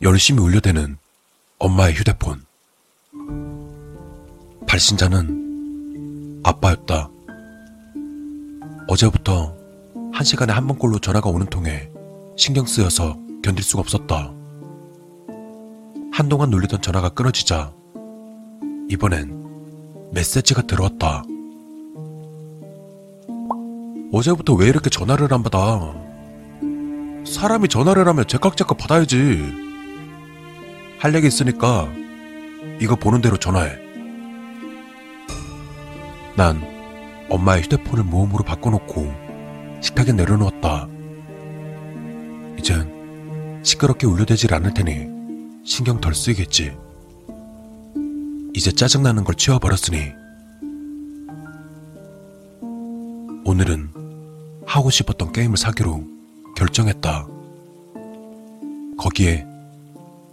[0.00, 0.96] 열심히 울려대는
[1.58, 2.46] 엄마의 휴대폰.
[4.66, 7.10] 발신자는 아빠였다.
[8.88, 9.54] 어제부터
[10.12, 11.88] 한 시간에 한 번꼴로 전화가 오는 통에
[12.36, 14.32] 신경 쓰여서 견딜 수가 없었다.
[16.12, 17.72] 한동안 놀리던 전화가 끊어지자
[18.88, 21.24] 이번엔 메시지가 들어왔다.
[24.12, 25.92] 어제부터 왜 이렇게 전화를 안 받아?
[27.26, 29.42] 사람이 전화를 하면 제깍제깍 받아야지.
[31.00, 31.88] 할 얘기 있으니까
[32.80, 33.83] 이거 보는 대로 전화해.
[36.36, 36.60] 난
[37.30, 39.12] 엄마의 휴대폰을 모음으로 바꿔놓고
[39.80, 40.88] 식탁에 내려놓았다.
[42.58, 46.76] 이젠 시끄럽게 울려대질 않을 테니 신경 덜 쓰이겠지.
[48.52, 50.12] 이제 짜증나는 걸 치워버렸으니
[53.44, 53.90] 오늘은
[54.66, 56.04] 하고 싶었던 게임을 사기로
[56.56, 57.28] 결정했다.
[58.98, 59.46] 거기에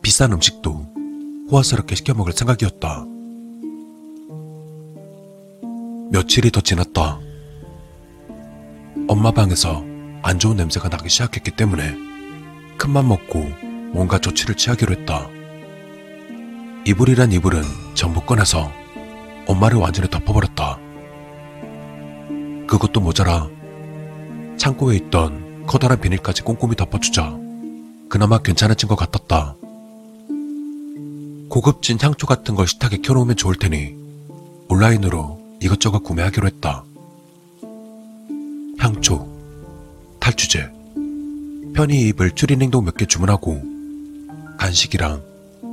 [0.01, 3.10] 비싼 음식도 호화스럽게 시켜 먹을 생각이었다.
[6.11, 7.21] 며칠이 더 지났다.
[9.07, 9.81] 엄마 방에서
[10.21, 11.95] 안 좋은 냄새가 나기 시작했기 때문에
[12.77, 13.39] 큰맘 먹고
[13.93, 15.29] 뭔가 조치를 취하기로 했다.
[16.85, 17.63] 이불이란 이불은
[17.93, 18.69] 전부 꺼내서
[19.47, 20.79] 엄마를 완전히 덮어버렸다.
[22.67, 23.49] 그것도 모자라
[24.57, 27.37] 창고에 있던 커다란 비닐까지 꼼꼼히 덮어주자
[28.09, 29.55] 그나마 괜찮아진 것 같았다.
[31.47, 33.95] 고급진 향초 같은 걸 식탁에 켜놓으면 좋을 테니
[34.67, 36.83] 온라인으로 이것저것 구매하기로 했다.
[38.79, 39.27] 향초,
[40.19, 40.69] 탈주제,
[41.73, 43.61] 편히 입을 추리닝도 몇 개 주문하고
[44.57, 45.21] 간식이랑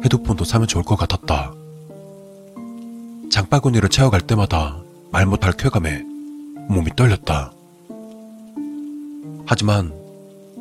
[0.04, 1.52] 헤드폰도 사면 좋을 것 같았다.
[3.30, 6.02] 장바구니를 채워갈 때마다 말 못할 쾌감에
[6.68, 7.52] 몸이 떨렸다.
[9.46, 9.92] 하지만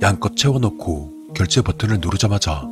[0.02, 2.64] 양껏 채워놓고 결제 버튼을 누르자마자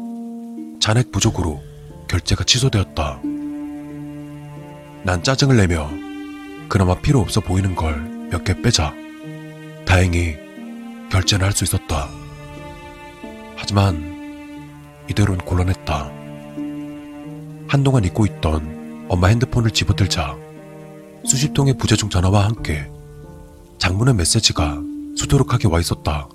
[0.80, 1.62] 잔액 부족으로
[2.08, 3.20] 결제가 취소되었다.
[5.04, 5.90] 난 짜증을 내며
[6.70, 8.94] 그나마 필요 없어 보이는 걸 몇 개 빼자.
[9.86, 10.36] 다행히
[11.12, 12.10] 결제는 할 수 있었다.
[13.56, 16.12] 하지만 이대로는 곤란했다.
[17.68, 20.36] 한동안 잊고 있던 엄마 핸드폰을 집어들자
[21.24, 22.90] 수십 통의 부재중 전화와 함께
[23.78, 24.82] 장문의 메시지가
[25.16, 26.28] 수두룩하게 와 있었다.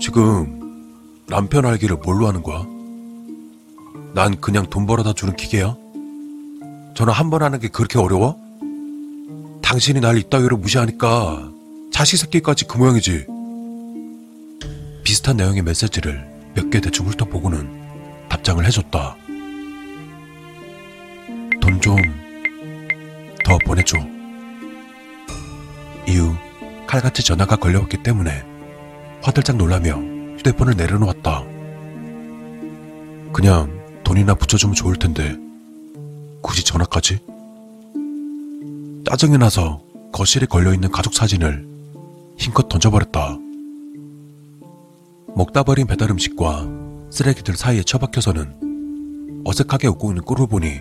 [0.00, 2.64] 지금 남편 알기를 뭘로 하는 거야?
[4.14, 5.76] 난 그냥 돈 벌어다 주는 기계야?
[6.96, 8.36] 전화 한번 하는 게 그렇게 어려워?
[9.62, 11.50] 당신이 날 이따위로 무시하니까
[11.92, 13.26] 자식 새끼까지 그 모양이지.
[15.04, 17.68] 비슷한 내용의 메시지를 몇 개 대충 훑어보고는
[18.28, 19.16] 답장을 해줬다.
[21.60, 21.96] 돈 좀
[23.44, 23.96] 더 보내줘.
[26.08, 26.34] 이후
[26.88, 28.42] 칼같이 전화가 걸려왔기 때문에
[29.22, 29.92] 화들짝 놀라며
[30.38, 31.44] 휴대폰을 내려놓았다.
[33.32, 33.70] 그냥
[34.02, 35.36] 돈이나 붙여주면 좋을 텐데
[36.42, 37.20] 굳이 전화까지?
[39.08, 39.82] 짜증이 나서
[40.12, 41.66] 거실에 걸려있는 가족 사진을
[42.36, 43.36] 힘껏 던져버렸다.
[45.34, 46.66] 먹다 버린 배달 음식과
[47.10, 50.80] 쓰레기들 사이에 처박혀서는 어색하게 웃고 있는 꿀을 보니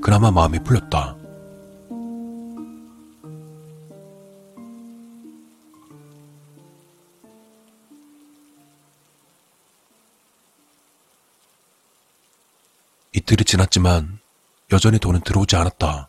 [0.00, 1.16] 그나마 마음이 풀렸다.
[13.12, 14.17] 이틀이 지났지만
[14.70, 16.08] 여전히 돈은 들어오지 않았다.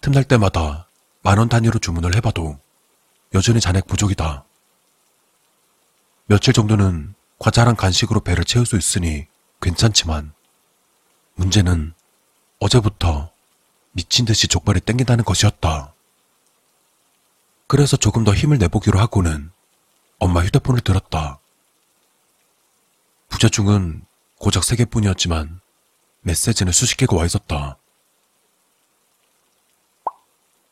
[0.00, 0.88] 틈날 때마다
[1.22, 2.58] 만원 단위로 주문을 해봐도
[3.34, 4.44] 여전히 잔액 부족이다.
[6.26, 9.26] 며칠 정도는 과자랑 간식으로 배를 채울 수 있으니
[9.60, 10.32] 괜찮지만
[11.34, 11.94] 문제는
[12.58, 13.30] 어제부터
[13.92, 15.94] 미친 듯이 족발이 땡긴다는 것이었다.
[17.66, 19.50] 그래서 조금 더 힘을 내보기로 하고는
[20.18, 21.38] 엄마 휴대폰을 들었다.
[23.28, 24.04] 부재중은
[24.38, 25.59] 고작 세 개뿐이었지만
[26.22, 27.78] 메시지는 수십 개가 와 있었다.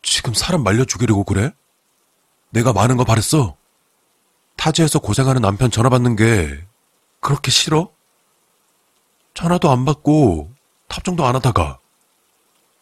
[0.02, 1.52] 지금 사람 말려 죽이려고 그래?
[2.50, 3.56] 내가 많은 거 바랬어?
[4.56, 6.66] 타지에서 고생하는 남편 전화 받는 게
[7.20, 7.92] 그렇게 싫어?
[9.34, 10.52] 전화도 안 받고
[10.88, 11.78] 탑정도 안 하다가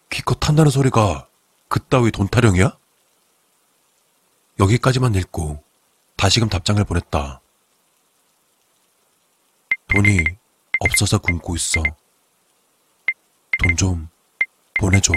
[0.09, 1.29] 기껏 탄다는 소리가
[1.69, 2.77] 그따위 돈 타령이야?
[4.59, 5.63] 여기까지만 읽고
[6.17, 7.41] 다시금 답장을 보냈다.
[9.89, 10.25] 돈이
[10.81, 11.83] 없어서 굶고 있어.
[13.63, 14.09] 돈 좀
[14.79, 15.13] 보내줘.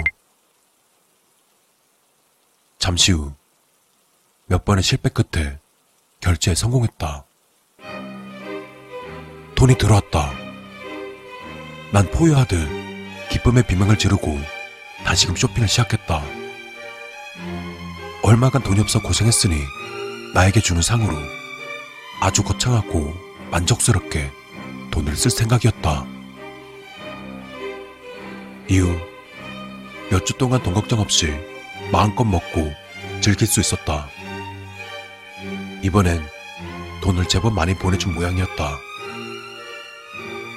[2.78, 3.34] 잠시 후
[4.46, 5.58] 몇 번의 실패 끝에
[6.20, 7.24] 결제에 성공했다.
[9.54, 10.32] 돈이 들어왔다.
[11.92, 12.68] 난 포효하듯
[13.30, 14.36] 기쁨의 비명을 지르고
[15.04, 16.24] 다시금 쇼핑을 시작했다.
[18.24, 19.54] 얼마간 돈이 없어 고생했으니
[20.34, 21.14] 나에게 주는 상으로
[22.20, 23.14] 아주 거창하고
[23.52, 24.32] 만족스럽게
[24.90, 26.04] 돈을 쓸 생각이었다.
[28.70, 28.96] 이후
[30.10, 31.34] 몇 주 동안 돈 걱정 없이
[31.92, 32.72] 마음껏 먹고
[33.20, 34.08] 즐길 수 있었다.
[35.82, 36.22] 이번엔
[37.02, 38.78] 돈을 제법 많이 보내준 모양이었다.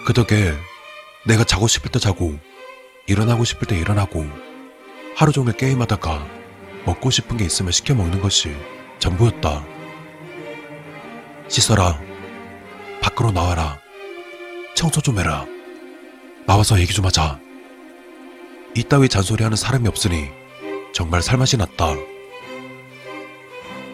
[0.06, 0.54] 그 덕에
[1.26, 2.38] 내가 자고 싶을 때 자고
[3.08, 4.26] 일어나고 싶을 때 일어나고
[5.16, 6.28] 하루 종일 게임하다가
[6.86, 8.56] 먹고 싶은 게 있으면 시켜 먹는 것이
[9.00, 9.66] 전부였다.
[11.48, 12.00] 씻어라.
[13.02, 13.80] 밖으로 나와라.
[14.76, 15.46] 청소 좀 해라.
[16.46, 17.43] 나와서 얘기 좀 하자.
[18.76, 20.32] 이따위 잔소리하는 사람이 없으니
[20.94, 21.94] 정말 살맛이 났다.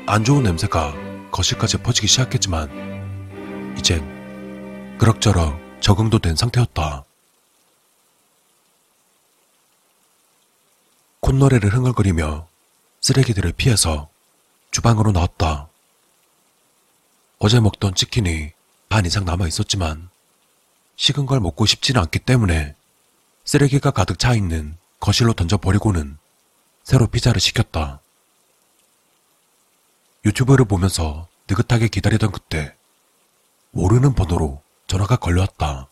[0.05, 0.93] 안 좋은 냄새가
[1.31, 7.03] 거실까지 퍼지기 시작했지만 이젠 그럭저럭 적응도 된 상태였다.
[11.19, 12.47] 콧노래를 흥얼거리며
[13.01, 14.07] 쓰레기들을 피해서
[14.71, 15.67] 주방으로 나왔다.
[17.37, 18.51] 어제 먹던 치킨이
[18.87, 20.09] 반 이상 남아 있었지만
[20.95, 22.75] 식은 걸 먹고 싶지는 않기 때문에
[23.49, 26.19] 쓰레기가 가득 차 있는 거실로 던져버리고는
[26.83, 27.99] 새로 피자를 시켰다.
[30.23, 32.75] 유튜브를 보면서 느긋하게 기다리던 그때
[33.71, 35.89] 모르는 번호로 전화가 걸려왔다.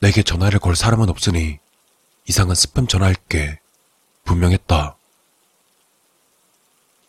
[0.00, 1.60] 내게 전화를 걸 사람은 없으니
[2.26, 3.60] 이상한 스팸 전화일 게
[4.24, 4.96] 분명했다.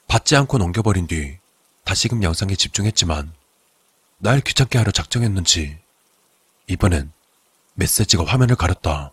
[0.07, 1.39] 받지 않고 넘겨버린 뒤
[1.85, 3.33] 다시금 영상에 집중했지만
[4.19, 5.79] 날 귀찮게 하려 작정했는지
[6.67, 7.11] 이번엔
[7.73, 9.11] 메시지가 화면을 가렸다.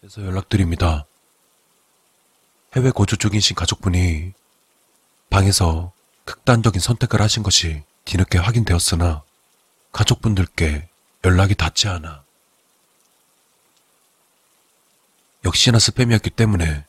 [0.00, 1.06] 그래서 연락드립니다.
[2.76, 4.32] 해외 거주 중이신 가족분이
[5.30, 5.92] 방에서
[6.24, 9.22] 극단적인 선택을 하신 것이 뒤늦게 확인되었으나
[9.92, 10.88] 가족분들께
[11.24, 12.22] 연락이 닿지 않아.
[15.44, 16.84] 역시나 스팸이었기 때문에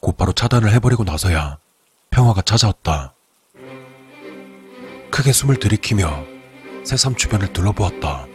[0.00, 1.58] 곧바로 차단을 해버리고 나서야
[2.10, 3.14] 평화가 찾아왔다.
[5.10, 6.37] 크게 숨을 들이키며
[6.88, 8.26] 새삼 주변을 둘러보았다.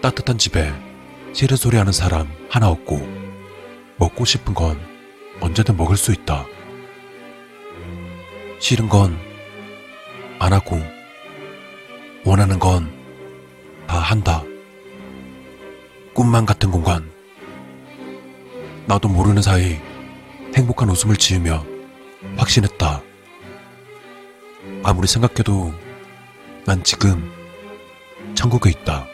[0.00, 0.72] 따뜻한 집에
[1.34, 3.06] 시르 소리 하는 사람 하나 없고
[3.98, 4.80] 먹고 싶은 건
[5.42, 6.46] 언제든 먹을 수 있다.
[8.60, 9.14] 싫은 건
[10.38, 10.80] 안 하고
[12.24, 12.90] 원하는 건
[13.86, 14.42] 다 한다.
[16.14, 17.12] 꿈만 같은 공간.
[18.86, 19.78] 나도 모르는 사이
[20.56, 21.62] 행복한 웃음을 지으며
[22.38, 23.02] 확신했다.
[24.82, 25.74] 아무리 생각해도
[26.66, 27.30] 난 지금
[28.34, 29.13] 천국에 있다.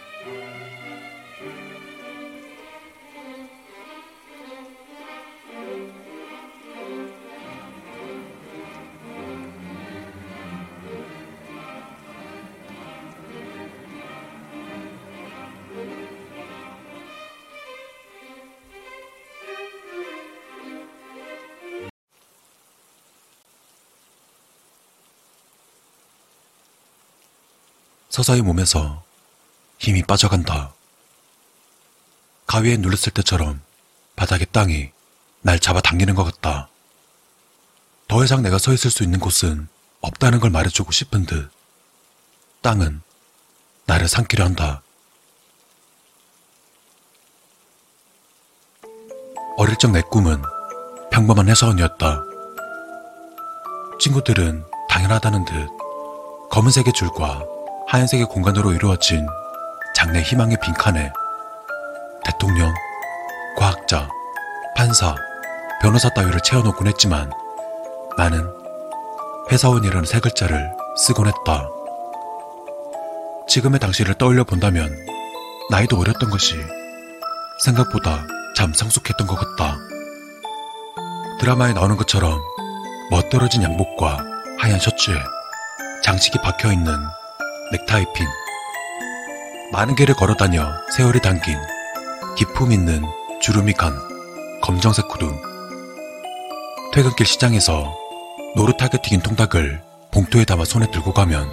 [28.21, 29.03] 서서히 몸에서
[29.79, 30.75] 힘이 빠져간다.
[32.47, 33.63] 가위에 눌렸을 때처럼
[34.15, 34.91] 바닥의 땅이
[35.41, 36.69] 날 잡아당기는 것 같다.
[38.09, 39.69] 더 이상 내가 서 있을 수 있는 곳은
[40.03, 41.51] 없다는 걸 말해주고 싶은 듯
[42.61, 43.01] 땅은
[43.87, 44.83] 나를 삼키려 한다.
[49.57, 50.43] 어릴 적 내 꿈은
[51.11, 52.23] 평범한 회사원이었다.
[53.99, 55.69] 친구들은 당연하다는 듯
[56.51, 57.60] 검은색의 줄과
[57.91, 59.27] 하얀색의 공간으로 이루어진
[59.97, 61.13] 장래 희망의 빈칸에
[62.25, 62.73] 대통령,
[63.57, 64.09] 과학자,
[64.77, 65.17] 판사,
[65.83, 67.33] 변호사 따위를 채워놓곤 했지만
[68.17, 68.49] 나는
[69.51, 71.69] 회사원이라는 세 글자를 쓰곤 했다.
[73.49, 74.97] 지금의 당신을 떠올려 본다면
[75.71, 76.55] 나이도 어렸던 것이
[77.65, 79.77] 생각보다 참 성숙했던 것 같다.
[81.41, 82.41] 드라마에 나오는 것처럼
[83.11, 84.25] 멋들어진 양복과
[84.61, 85.17] 하얀 셔츠에
[86.05, 87.20] 장식이 박혀있는
[87.73, 88.27] 넥타이 핀.
[89.71, 91.57] 많은 길을 걸어다녀 세월이 담긴
[92.37, 93.05] 기품 있는
[93.41, 93.95] 주름이 간
[94.61, 95.33] 검정색 구두.
[96.93, 97.97] 퇴근길 시장에서
[98.57, 99.81] 노릇하게 튀긴 통닭을
[100.11, 101.49] 봉투에 담아 손에 들고 가면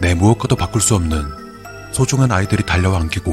[0.00, 1.24] 내 무엇과도 바꿀 수 없는
[1.90, 3.32] 소중한 아이들이 달려와 안기고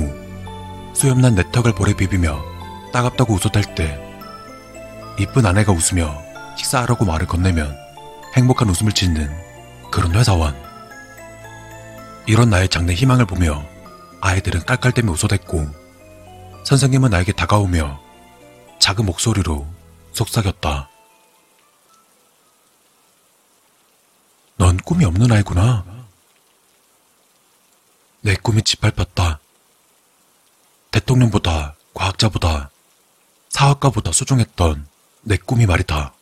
[0.95, 2.43] 수염난 내 턱을 볼에 비비며
[2.91, 3.99] 따갑다고 웃어댈 때
[5.19, 6.19] 이쁜 아내가 웃으며
[6.57, 7.77] 식사하라고 말을 건네면
[8.35, 9.29] 행복한 웃음을 짓는
[9.91, 10.70] 그런 회사원
[12.31, 13.67] 이런 나의 장래 희망을 보며
[14.21, 15.67] 아이들은 깔깔대며 웃어댔고
[16.63, 18.01] 선생님은 나에게 다가오며
[18.79, 19.67] 작은 목소리로
[20.13, 20.89] 속삭였다.
[24.55, 25.83] 넌 꿈이 없는 아이구나.
[28.21, 29.41] 내 꿈이 짓밟혔다.
[30.91, 32.69] 대통령보다 과학자보다
[33.49, 34.87] 사학가보다 소중했던
[35.23, 36.13] 내 꿈이 말이다.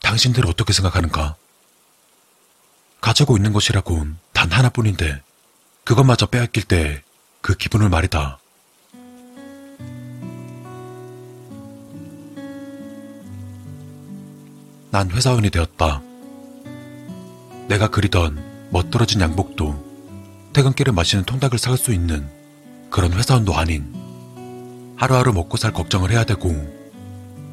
[0.00, 1.37] 당신들 어떻게 생각하는가?
[3.00, 5.22] 가지고 있는 것이라곤 단 하나뿐인데
[5.84, 7.02] 그것마저 빼앗길 때
[7.40, 8.38] 그 기분을 말이다.
[14.90, 16.02] 난 회사원이 되었다.
[17.68, 19.86] 내가 그리던 멋들어진 양복도
[20.52, 22.28] 퇴근길에 마시는 통닭을 사갈 수 있는
[22.90, 23.94] 그런 회사원도 아닌
[24.96, 26.50] 하루하루 먹고 살 걱정을 해야 되고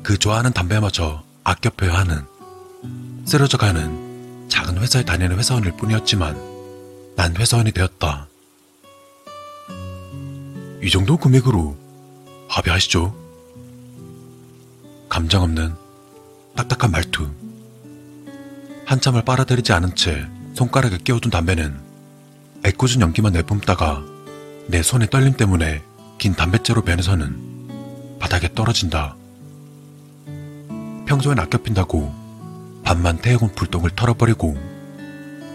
[0.01, 2.25] 그 좋아하는 담배마저 아껴 펴야 하는
[3.25, 4.04] 쓰러져 가는
[4.47, 6.35] 작은 회사에 다니는 회사원일 뿐이었지만
[7.15, 8.27] 난 회사원이 되었다.
[10.81, 11.75] 이 정도 금액으로
[12.47, 13.15] 합의하시죠?
[15.09, 15.73] 감정 없는
[16.55, 17.29] 딱딱한 말투.
[18.85, 21.79] 한참을 빨아들이지 않은 채 손가락에 끼워둔 담배는
[22.65, 24.03] 애꿎은 연기만 내뿜다가
[24.67, 25.83] 내 손의 떨림 때문에
[26.17, 29.15] 긴 담뱃재로 변해서는 바닥에 떨어진다.
[31.05, 32.24] 평소엔 아껴 핀다고
[32.85, 34.55] 반만 태우은 불똥을 털어버리고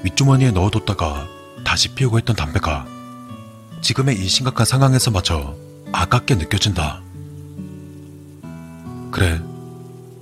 [0.02, 1.28] 윗주머니에 넣어뒀다가
[1.65, 2.86] 다시 피우고 했던 담배가
[3.81, 5.55] 지금의 이 심각한 상황에서마저
[5.93, 7.02] 아깝게 느껴진다.
[9.11, 9.40] 그래,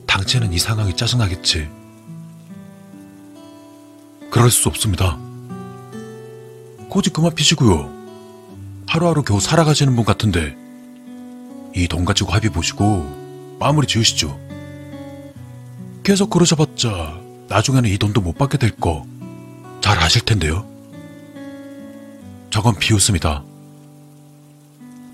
[0.06, 1.68] 당체는 이 상황이 짜증나겠지.
[4.30, 5.18] 그럴 수 없습니다.
[6.88, 7.92] 고지 그만 피시고요.
[8.86, 10.56] 하루하루 겨우 살아가시는 분 같은데
[11.74, 14.38] 이 돈 가지고 합의 보시고 마무리 지으시죠.
[16.08, 17.20] 계속 그러셔봤자
[17.50, 19.04] 나중에는 이 돈도 못 받게 될 거
[19.82, 20.66] 잘 아실 텐데요.
[22.48, 23.44] 저건 비웃음이다.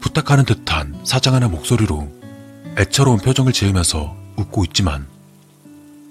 [0.00, 2.08] 부탁하는 듯한 사장하는 목소리로
[2.78, 5.08] 애처로운 표정을 지으면서 웃고 있지만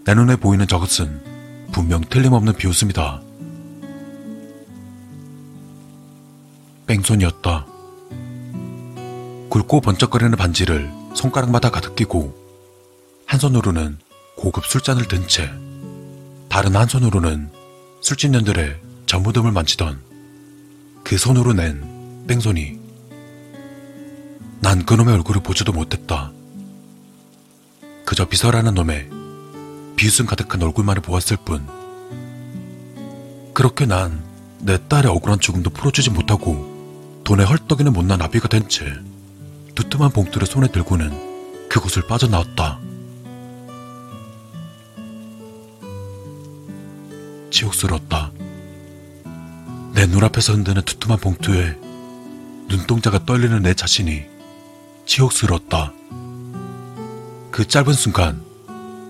[0.06, 3.22] 내 눈에 보이는 저것은 분명 틀림없는 비웃음이다.
[6.88, 7.66] 뺑손이었다.
[9.50, 12.36] 굵고 번쩍거리는 반지를 손가락마다 가득 끼고
[13.26, 13.98] 한 손으로는
[14.36, 15.50] 고급 술잔을 든 채
[16.50, 17.50] 다른 한 손으로는
[18.02, 20.00] 술집년들의 전무듬을 만지던
[21.04, 22.80] 그 손으로 낸 뺑손이
[24.62, 26.32] 난 그놈의 얼굴을 보지도 못했다.
[28.06, 29.10] 그저 비서라는 놈의
[29.98, 31.68] 비웃음 가득한 얼굴만을 보았을 뿐.
[33.54, 34.34] 그렇게 난
[34.66, 38.86] 내 딸의 억울한 죽음도 풀어주지 못하고 돈에 헐떡이는 못난 아비가 된 채
[39.76, 42.80] 두툼한 봉투를 손에 들고는 그곳을 빠져나왔다.
[47.54, 48.32] 치욕스러웠다.
[49.94, 51.78] 내 눈앞에서 흔드는 두툼한 봉투에
[52.68, 54.24] 눈동자가 떨리는 내 자신이
[55.06, 55.94] 치욕스러웠다.
[57.52, 58.44] 그 짧은 순간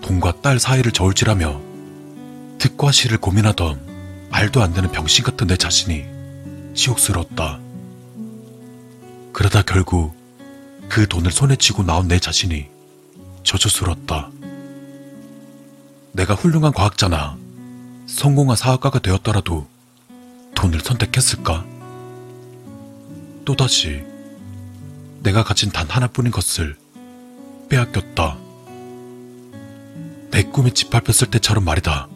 [0.02, 1.60] 돈과 딸 사이를 저울질하며
[2.58, 6.04] 득과 실을 고민하던 말도 안 되는 병신 같은 내 자신이
[6.74, 7.60] 치욕스러웠다.
[9.32, 10.14] 그러다 결국
[10.90, 12.66] 그 돈을 손에 쥐고 나온 내 자신이
[13.42, 14.30] 저주스러웠다.
[16.12, 17.43] 내가 훌륭한 과학자나
[18.06, 19.66] 성공한 사학가가 되었더라도
[20.54, 21.64] 돈을 선택했을까?
[23.44, 24.04] 또다시
[25.22, 26.76] 내가 가진 단 하나뿐인 것을
[27.68, 28.38] 빼앗겼다.
[30.30, 32.08] 내 꿈이 짓밟혔을 때처럼 말이다.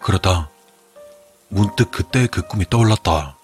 [0.00, 0.48] 그러다
[1.48, 3.36] 문득 그때의 그 꿈이 떠올랐다.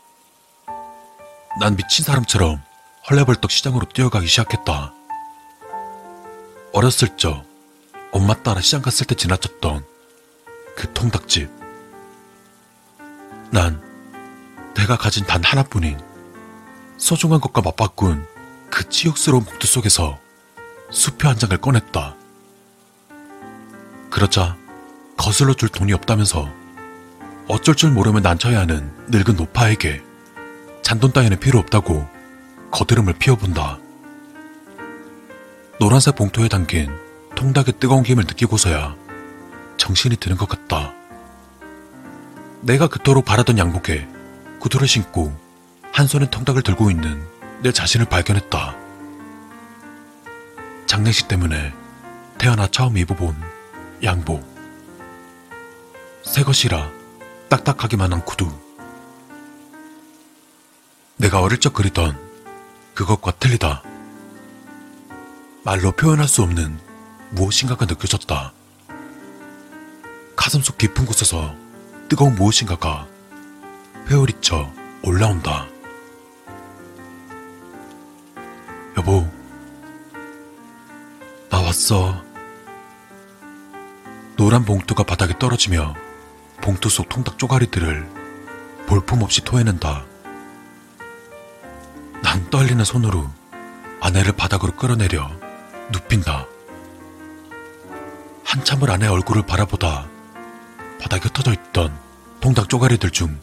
[1.61, 2.63] 난 미친 사람처럼
[3.09, 4.93] 헐레벌떡 시장으로 뛰어가기 시작했다.
[6.73, 7.45] 어렸을 적
[8.13, 9.85] 엄마 따라 시장 갔을 때 지나쳤던
[10.77, 11.51] 그 통닭집.
[13.51, 13.83] 난
[14.75, 15.99] 내가 가진 단 하나뿐인
[16.99, 18.27] 소중한 것과 맞바꾼
[18.71, 20.19] 그 치욕스러운 봉투 속에서
[20.91, 22.15] 수표 한 장을 꺼냈다.
[24.11, 24.57] 그러자
[25.17, 26.53] 거슬러 줄 돈이 없다면서
[27.49, 30.03] 어쩔 줄 모르면 난처해 하는 늙은 노파에게
[30.83, 32.09] 잔돈 따위는 필요 없다고
[32.71, 33.79] 거드름을 피워본다.
[35.79, 36.91] 노란색 봉투에 담긴
[37.35, 38.97] 통닭의 뜨거운 김을 느끼고서야
[39.77, 40.93] 정신이 드는 것 같다.
[42.63, 44.09] 내가 그토록 바라던 양복에
[44.59, 45.37] 구두를 신고
[45.93, 47.23] 한 손에 통닭을 들고 있는
[47.63, 48.77] 내 자신을 발견했다.
[50.87, 51.73] 장례식 때문에
[52.39, 53.35] 태어나 처음 입어본
[54.03, 54.56] 양복.
[56.27, 56.91] 새 것이라
[57.49, 58.53] 딱딱하기만 한 구두.
[61.17, 62.19] 내가 어릴 적 그리던
[62.95, 63.83] 그것과 틀리다.
[65.65, 66.79] 말로 표현할 수 없는
[67.31, 68.53] 무엇인가가 느껴졌다.
[70.35, 71.55] 가슴 속 깊은 곳에서
[72.09, 73.07] 뜨거운 무엇인가가
[74.11, 74.71] 회오리쳐
[75.05, 75.67] 올라온다.
[78.99, 79.27] 여보,
[81.49, 82.23] 나 왔어.
[84.37, 86.06] 노란 봉투가 바닥에 떨어지며
[86.61, 88.09] 봉투 속 통닭 쪼가리들을
[88.87, 90.05] 볼품없이 토해낸다.
[92.23, 93.29] 난 떨리는 손으로
[94.01, 95.31] 아내를 바닥으로 끌어내려
[95.93, 96.47] 눕힌다.
[98.45, 100.07] 한참을 아내 얼굴을 바라보다
[101.01, 101.97] 바닥에 흩어져 있던
[102.41, 103.39] 통닭 쪼가리들 중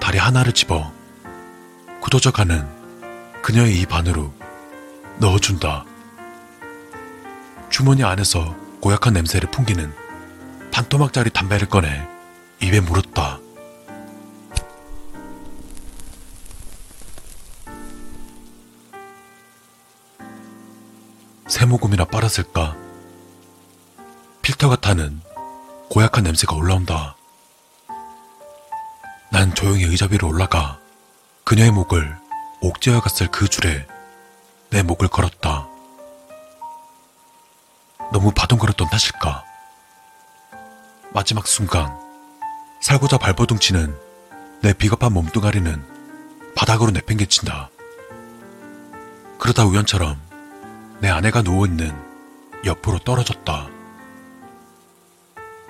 [0.00, 0.92] 다리 하나를 집어
[2.00, 2.66] 굳어져 가는
[3.42, 4.32] 그녀의 입 안으로
[5.18, 5.84] 넣어준다.
[7.70, 9.92] 주머니 안에서 고약한 냄새를 풍기는
[10.72, 12.06] 반 토막짜리 담배를 꺼내
[12.60, 13.38] 입에 물었다.
[21.46, 22.76] 새모금이나 빨았을까?
[24.42, 25.20] 필터가 타는
[25.90, 27.16] 고약한 냄새가 올라온다.
[29.30, 30.78] 난 조용히 의자 위로 올라가
[31.44, 32.16] 그녀의 목을
[32.60, 33.86] 옥죄어 갔을 그 줄에
[34.70, 35.68] 내 목을 걸었다.
[38.12, 39.44] 너무 바동거렸던 탓일까?
[41.12, 42.07] 마지막 순간
[42.80, 43.94] 살고자 발버둥 치는
[44.62, 45.82] 내 비겁한 몸뚱아리는
[46.54, 47.70] 바닥으로 내팽개친다.
[49.38, 50.20] 그러다 우연처럼
[51.00, 51.94] 내 아내가 누워있는
[52.64, 53.68] 옆으로 떨어졌다.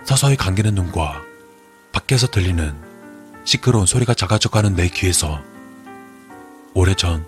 [0.05, 1.21] 서서히 감기는 눈과
[1.93, 2.75] 밖에서 들리는
[3.45, 5.41] 시끄러운 소리가 작아져가는 내 귀에서
[6.75, 7.27] 오래전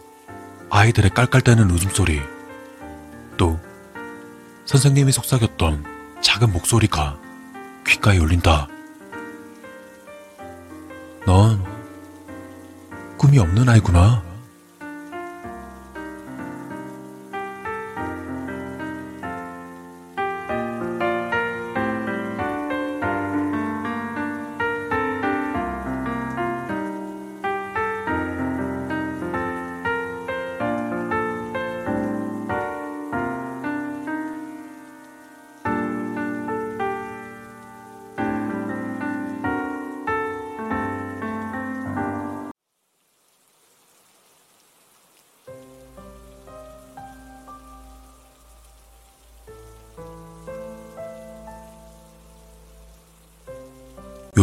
[0.70, 2.22] 아이들의 깔깔대는 웃음소리
[3.36, 3.58] 또
[4.66, 7.18] 선생님이 속삭였던 작은 목소리가
[7.86, 8.68] 귓가에 울린다.
[11.30, 11.64] 넌
[13.16, 14.29] 꿈이 없는 아이구나.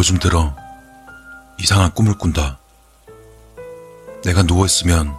[0.08, 0.56] 요즘 들어
[1.58, 2.58] 이상한 꿈을 꾼다.
[4.24, 5.14] 내가 누워있으면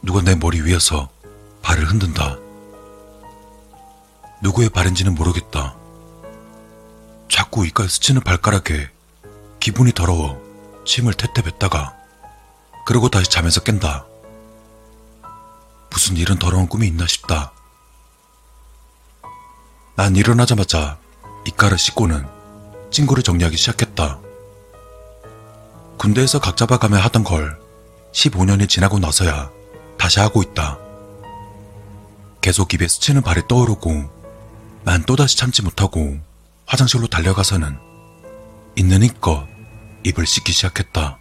[0.00, 1.10] 누가 내 머리 위에서
[1.60, 2.38] 발을 흔든다.
[4.40, 5.76] 누구의 발인지는 모르겠다.
[7.30, 8.88] 자꾸 이가에 스치는 발가락에
[9.60, 10.40] 기분이 더러워
[10.86, 11.94] 침을 태태 뱉다가
[12.86, 14.06] 그러고 다시 잠에서 깬다.
[15.90, 17.52] 무슨 이런 더러운 꿈이 있나 싶다.
[19.96, 20.96] 난 일어나자마자
[21.46, 22.43] 이가를 씻고는
[22.94, 24.20] 친구를 정리하기 시작했다.
[25.98, 27.58] 군대에서 각 잡아가며 하던 걸
[28.12, 29.50] 15년이 지나고 나서야
[29.98, 30.78] 다시 하고 있다.
[32.40, 34.04] 계속 입에 스치는 발이 떠오르고
[34.84, 36.18] 난 또다시 참지 못하고
[36.66, 37.76] 화장실로 달려가서는
[38.76, 39.46] 있는 힘껏
[40.04, 41.18] 입을 씻기 시작했다.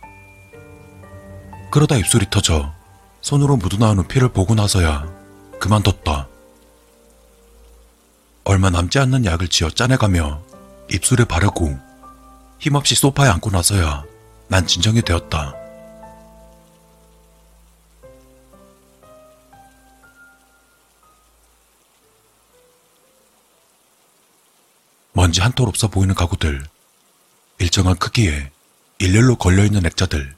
[1.72, 2.72] 그러다 입술이 터져
[3.22, 5.08] 손으로 묻어나오는 피를 보고 나서야
[5.60, 6.28] 그만뒀다.
[8.44, 10.53] 얼마 남지 않는 약을 지어 짜내가며
[10.90, 11.78] 입술에 바르고
[12.60, 14.04] 힘없이 소파에 앉고 나서야
[14.48, 15.56] 난 진정이 되었다.
[25.14, 26.64] 먼지 한 톨 없어 보이는 가구들,
[27.60, 28.52] 일정한 크기에
[28.98, 30.36] 일렬로 걸려있는 액자들,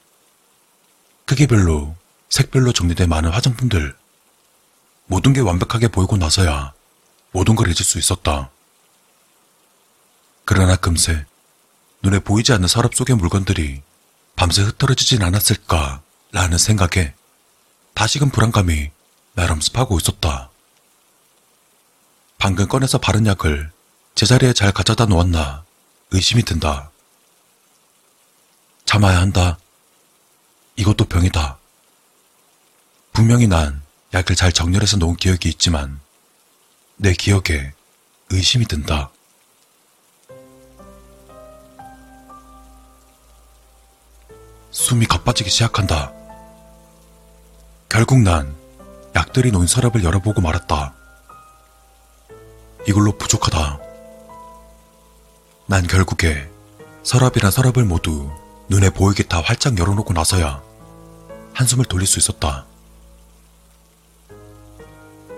[1.24, 1.96] 크기별로,
[2.28, 3.96] 색별로 정리된 많은 화장품들,
[5.06, 6.72] 모든 게 완벽하게 보이고 나서야
[7.32, 8.50] 모든 걸 잊을 수 있었다.
[10.46, 11.26] 그러나 금세
[12.02, 13.82] 눈에 보이지 않는 서랍 속의 물건들이
[14.36, 16.00] 밤새 흩어지진 않았을까
[16.30, 17.14] 라는 생각에
[17.94, 18.90] 다시금 불안감이
[19.34, 20.50] 나름 습하고 있었다.
[22.38, 23.72] 방금 꺼내서 바른 약을
[24.14, 25.64] 제자리에 잘 가져다 놓았나
[26.12, 26.90] 의심이 든다.
[28.84, 29.58] 참아야 한다.
[30.76, 31.58] 이것도 병이다.
[33.12, 33.82] 분명히 난
[34.14, 35.98] 약을 잘 정렬해서 놓은 기억이 있지만
[36.94, 37.72] 내 기억에
[38.30, 39.10] 의심이 든다.
[44.76, 46.12] 숨이 가빠지기 시작한다.
[47.88, 48.54] 결국 난
[49.14, 50.92] 약들이 놓인 서랍을 열어보고 말았다.
[52.86, 53.80] 이걸로 부족하다.
[55.64, 56.50] 난 결국에
[57.04, 58.30] 서랍이란 서랍을 모두
[58.68, 60.62] 눈에 보이게 다 활짝 열어놓고 나서야
[61.54, 62.66] 한숨을 돌릴 수 있었다.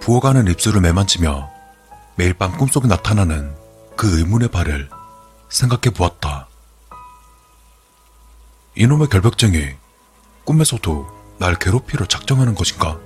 [0.00, 1.48] 부어가는 입술을 매만지며
[2.16, 3.54] 매일 밤 꿈속에 나타나는
[3.96, 4.90] 그 의문의 발을
[5.48, 6.47] 생각해 보았다.
[8.80, 9.74] 이놈의 결벽증이
[10.44, 12.96] 꿈에서도 날 괴롭히려 작정하는 것인가?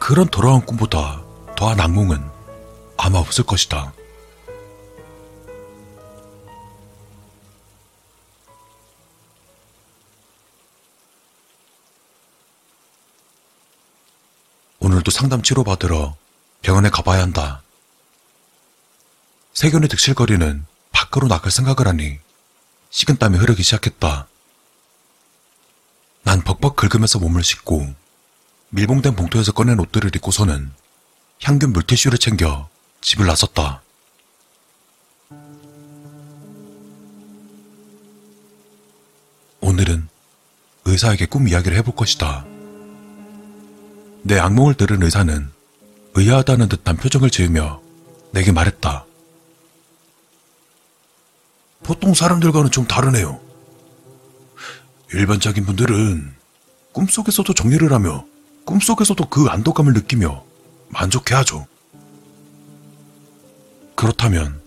[0.00, 1.22] 그런 돌아온 꿈보다
[1.56, 2.20] 더한 악몽은
[2.96, 3.92] 아마 없을 것이다.
[14.80, 16.16] 오늘도 상담 치료받으러
[16.60, 17.62] 병원에 가봐야 한다.
[19.52, 22.23] 세균이 득실거리는 밖으로 나갈 생각을 하니
[22.94, 24.28] 식은 땀이 흐르기 시작했다.
[26.22, 27.92] 난 벅벅 긁으면서 몸을 씻고
[28.70, 30.70] 밀봉된 봉투에서 꺼낸 옷들을 입고서는
[31.42, 32.68] 향균 물티슈를 챙겨
[33.00, 33.82] 집을 나섰다.
[39.60, 40.08] 오늘은
[40.84, 42.46] 의사에게 꿈 이야기를 해볼 것이다.
[44.22, 45.50] 내 악몽을 들은 의사는
[46.14, 47.82] 의아하다는 듯한 표정을 지으며
[48.30, 49.04] 내게 말했다.
[51.84, 53.40] 보통 사람들과는 좀 다르네요.
[55.12, 56.34] 일반적인 분들은
[56.92, 58.24] 꿈속에서도 정리를 하며
[58.64, 60.44] 꿈속에서도 그 안도감을 느끼며
[60.88, 61.66] 만족해 하죠.
[63.94, 64.60] 그렇다면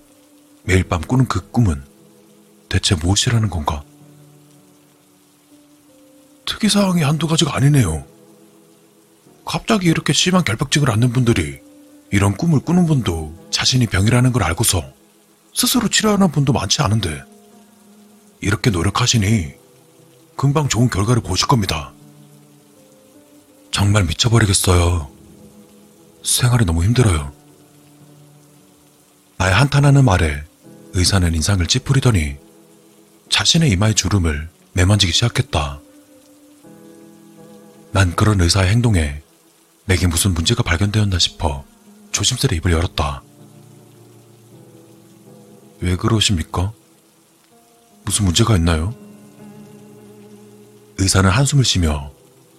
[0.64, 1.84] 매일 밤 꾸는 그 꿈은
[2.70, 3.84] 대체 무엇이라는 건가?
[6.46, 8.06] 특이사항이 한두 가지가 아니네요.
[9.44, 11.60] 갑자기 이렇게 심한 결벽증을 앓는 분들이
[12.12, 14.97] 이런 꿈을 꾸는 분도 자신이 병이라는 걸 알고서
[15.58, 17.24] 스스로 치료하는 분도 많지 않은데
[18.42, 19.54] 이렇게 노력하시니
[20.36, 21.94] 금방 좋은 결과를 보실 겁니다.
[23.72, 25.10] 정말 미쳐버리겠어요.
[26.24, 27.34] 생활이 너무 힘들어요.
[29.38, 30.44] 나의 한탄하는 말에
[30.94, 32.36] 의사는 인상을 찌푸리더니
[33.32, 35.80] 자신의 이마의 주름을 매만지기 시작했다.
[37.94, 39.24] 난 그런 의사의 행동에
[39.86, 41.66] 내게 무슨 문제가 발견되었나 싶어
[42.12, 43.24] 조심스레 입을 열었다.
[45.80, 46.72] 왜 그러십니까?
[48.04, 48.96] 무슨 문제가 있나요?
[50.98, 52.12] 의사는 한숨을 쉬며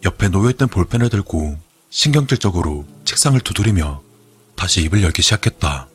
[0.05, 1.59] 옆에 놓여있던 볼펜을 들고
[1.90, 4.03] 신경질적으로 책상을 두드리며
[4.55, 5.89] 다시 입을 열기 시작했다.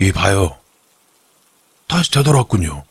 [0.00, 0.56] 이 봐요.
[1.88, 2.84] 다시 되돌아왔군요.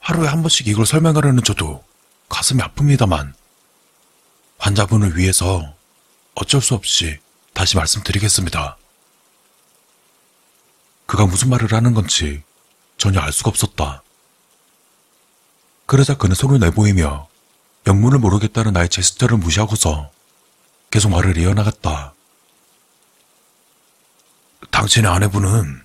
[0.00, 1.82] 하루에 한 번씩 이걸 설명하려는 저도
[2.28, 3.32] 가슴이 아픕니다만
[4.58, 5.74] 환자분을 위해서
[6.34, 7.18] 어쩔 수 없이
[7.52, 8.76] 다시 말씀드리겠습니다.
[11.12, 12.42] 그가 무슨 말을 하는 건지
[12.96, 14.02] 전혀 알 수가 없었다.
[15.84, 17.28] 그러자 그는 손을 내보이며
[17.86, 20.10] 영문을 모르겠다는 나의 제스처를 무시하고서
[20.90, 22.14] 계속 말을 이어나갔다.
[24.70, 25.82] 당신의 아내분은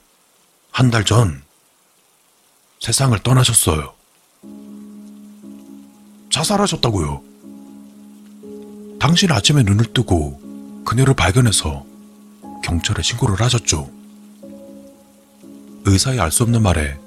[0.71, 1.43] 한 달 전
[2.79, 3.93] 세상을 떠나셨어요.
[6.31, 7.21] 자살하셨다고요.
[8.97, 11.85] 당신 아침에 눈을 뜨고 그녀를 발견해서
[12.63, 13.96] 경찰에 신고를 하셨죠.
[15.87, 16.97] 의사의 알 수 없는 말에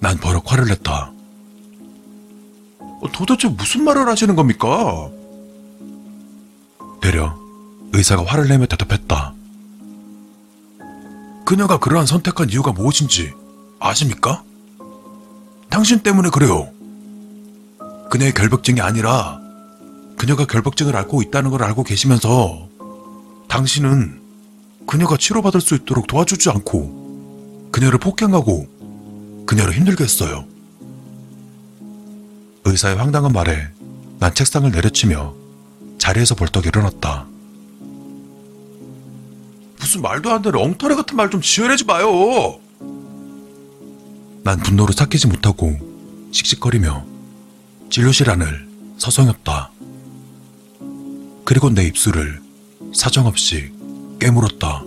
[0.00, 1.12] 난 버럭 화를 냈다.
[2.80, 5.10] 어, 도대체 무슨 말을 하시는 겁니까?
[7.00, 7.36] 되려
[7.92, 9.34] 의사가 화를 내며 대답했다.
[11.44, 13.32] 그녀가 그러한 선택한 이유가 무엇인지
[13.78, 14.42] 아십니까?
[15.68, 16.70] 당신 때문에 그래요.
[18.10, 19.38] 그녀의 결벽증이 아니라
[20.16, 22.68] 그녀가 결벽증을 앓고 있다는 걸 알고 계시면서
[23.48, 24.22] 당신은
[24.86, 27.03] 그녀가 치료받을 수 있도록 도와주지 않고
[27.74, 30.44] 그녀를 폭행하고 그녀를 힘들게 했어요.
[32.64, 33.66] 의사의 황당한 말에
[34.20, 35.34] 난 책상을 내려치며
[35.98, 37.26] 자리에서 벌떡 일어났다.
[39.80, 42.60] 무슨 말도 안 되는 엉터리 같은 말 좀 지어내지 마요.
[44.44, 45.76] 난 분노를 삭히지 못하고
[46.30, 47.04] 씩씩거리며
[47.90, 48.68] 진료실 안을
[48.98, 49.72] 서성였다.
[51.44, 52.40] 그리고 내 입술을
[52.94, 53.72] 사정없이
[54.20, 54.84] 깨물었다.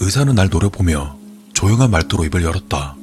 [0.00, 1.18] 의사는 날 노려보며
[1.52, 2.96] 조용한 말투로 입을 열었다.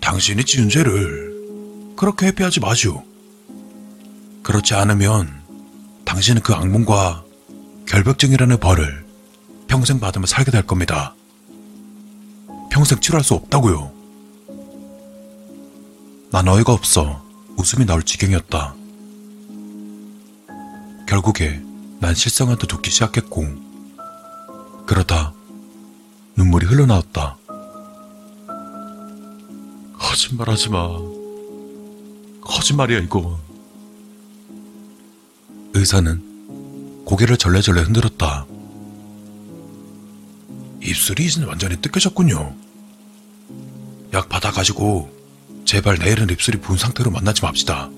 [0.00, 3.02] 당신이 지은 죄를 그렇게 회피하지 마시오.
[4.42, 5.42] 그렇지 않으면
[6.04, 7.24] 당신은 그 악몽과
[7.86, 9.06] 결벽증이라는 벌을
[9.68, 11.14] 평생 받으며 살게 될 겁니다.
[12.70, 13.90] 평생 치료할 수 없다고요.
[16.30, 17.24] 난 어이가 없어
[17.56, 18.74] 웃음이 나올 지경이었다.
[21.08, 21.62] 결국에
[22.00, 23.71] 난 실성한 듯 웃기 시작했고,
[24.92, 25.32] 그러다
[26.36, 27.38] 눈물이 흘러나왔다.
[29.98, 30.86] 거짓말하지 마.
[32.42, 33.40] 거짓말이야, 이거.
[35.72, 38.44] 의사는 고개를 절레절레 흔들었다.
[40.82, 42.54] 입술이 완전히 뜯겨졌군요.
[44.12, 45.10] 약 받아가지고
[45.64, 47.88] 제발 내일은 입술이 부은 상태로 만나지 맙시다.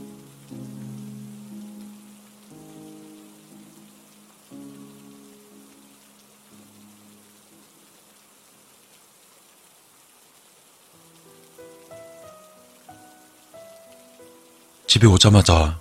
[14.94, 15.80] 집에 오자마자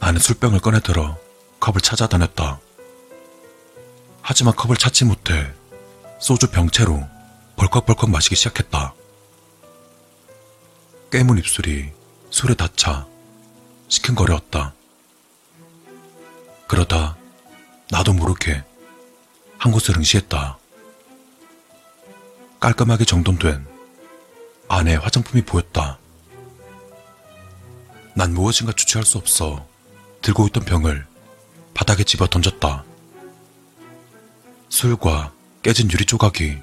[0.00, 1.18] 나는 술병을 꺼내 들어
[1.60, 2.60] 컵을 찾아다녔다.
[4.22, 5.52] 하지만 컵을 찾지 못해
[6.18, 7.06] 소주 병채로
[7.56, 8.94] 벌컥벌컥 마시기 시작했다.
[11.10, 11.92] 깨문 입술이
[12.30, 13.06] 술에 닿자
[13.88, 14.72] 시큰거렸다.
[16.66, 17.18] 그러다
[17.90, 18.64] 나도 모르게
[19.58, 20.56] 한 곳을 응시했다.
[22.60, 23.66] 깔끔하게 정돈된
[24.68, 25.98] 안에 화장품이 보였다.
[28.14, 29.66] 난 무엇인가 주체할 수 없어
[30.22, 31.06] 들고 있던 병을
[31.74, 32.84] 바닥에 집어 던졌다.
[34.68, 35.32] 술과
[35.62, 36.58] 깨진 유리 조각이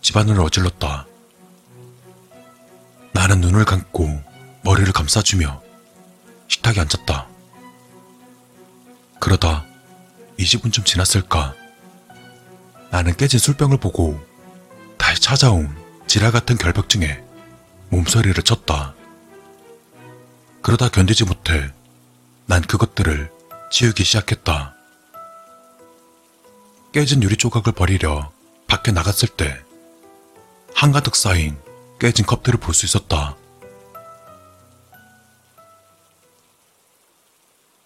[0.00, 1.06] 집안을 어질렀다.
[3.12, 4.22] 나는 눈을 감고
[4.64, 5.62] 머리를 감싸주며
[6.48, 7.28] 식탁에 앉았다.
[9.20, 9.64] 그러다
[10.38, 11.54] 20분쯤 지났을까?
[12.90, 14.20] 나는 깨진 술병을 보고
[14.98, 15.74] 다시 찾아온
[16.08, 17.22] 지랄 같은 결벽증에
[17.90, 18.94] 몸서리를 쳤다.
[20.62, 21.72] 그러다 견디지 못해
[22.46, 23.30] 난 그것들을
[23.70, 24.74] 지우기 시작했다.
[26.92, 28.30] 깨진 유리 조각을 버리려
[28.68, 29.60] 밖에 나갔을 때
[30.74, 31.58] 한가득 쌓인
[31.98, 33.36] 깨진 컵들을 볼 수 있었다.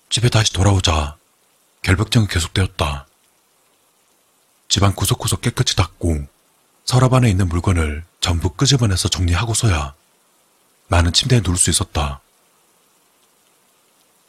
[0.08, 1.16] 집에 다시 돌아오자
[1.82, 3.06] 결벽증은 계속되었다.
[4.68, 6.26] 집안 구석구석 깨끗이 닦고
[6.84, 9.94] 서랍 안에 있는 물건을 전부 끄집어내서 정리하고서야
[10.88, 12.20] 나는 침대에 누울 수 있었다.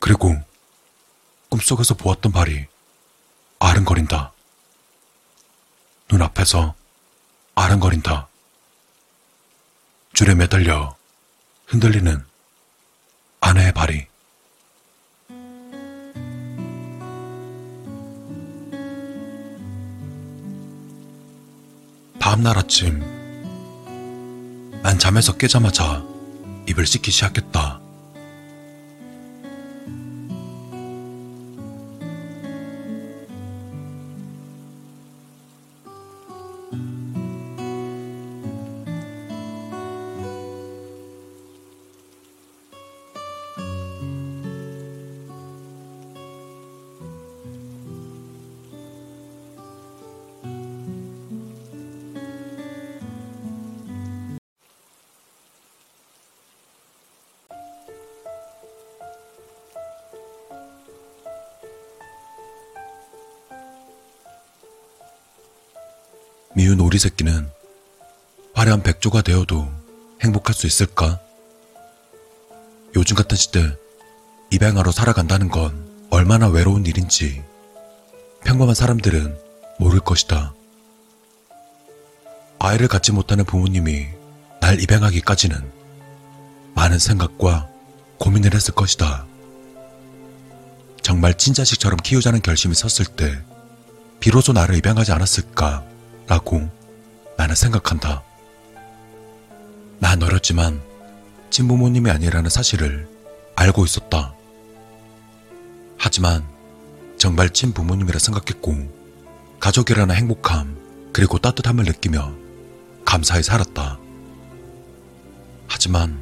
[0.07, 0.33] 그리고
[1.49, 2.65] 꿈속에서 보았던 발이
[3.59, 4.31] 아른거린다.
[6.09, 6.75] 눈앞에서
[7.55, 8.29] 아른거린다.
[10.13, 10.95] 줄에 매달려
[11.65, 12.25] 흔들리는
[13.41, 14.07] 아내의 발이
[22.17, 23.01] 다음날 아침
[24.83, 26.01] 난 잠에서 깨자마자
[26.69, 27.76] 입을 씻기 시작했다.
[66.97, 67.47] 오리 새끼는
[68.55, 69.71] 화려한 백조가 되어도
[70.23, 71.19] 행복할 수 있을까?
[72.95, 73.77] 요즘 같은 시대
[74.49, 77.43] 입양하러 살아간다는 건 얼마나 외로운 일인지
[78.43, 79.37] 평범한 사람들은
[79.77, 80.55] 모를 것이다.
[82.57, 84.07] 아이를 갖지 못하는 부모님이
[84.59, 85.71] 날 입양하기까지는
[86.73, 87.69] 많은 생각과
[88.17, 89.27] 고민을 했을 것이다.
[91.03, 93.39] 정말 친자식처럼 키우자는 결심이 섰을 때
[94.19, 95.83] 비로소 나를 입양하지 않았을까
[96.25, 96.75] 라고
[97.37, 98.23] 나는 생각한다.
[99.99, 100.81] 난 어렸지만
[101.49, 103.07] 친부모님이 아니라는 사실을
[103.55, 104.33] 알고 있었다.
[105.97, 106.45] 하지만
[107.17, 108.75] 정말 친부모님이라 생각했고
[109.59, 110.77] 가족이라는 행복함
[111.13, 112.31] 그리고 따뜻함을 느끼며
[113.05, 113.99] 감사히 살았다.
[115.67, 116.21] 하지만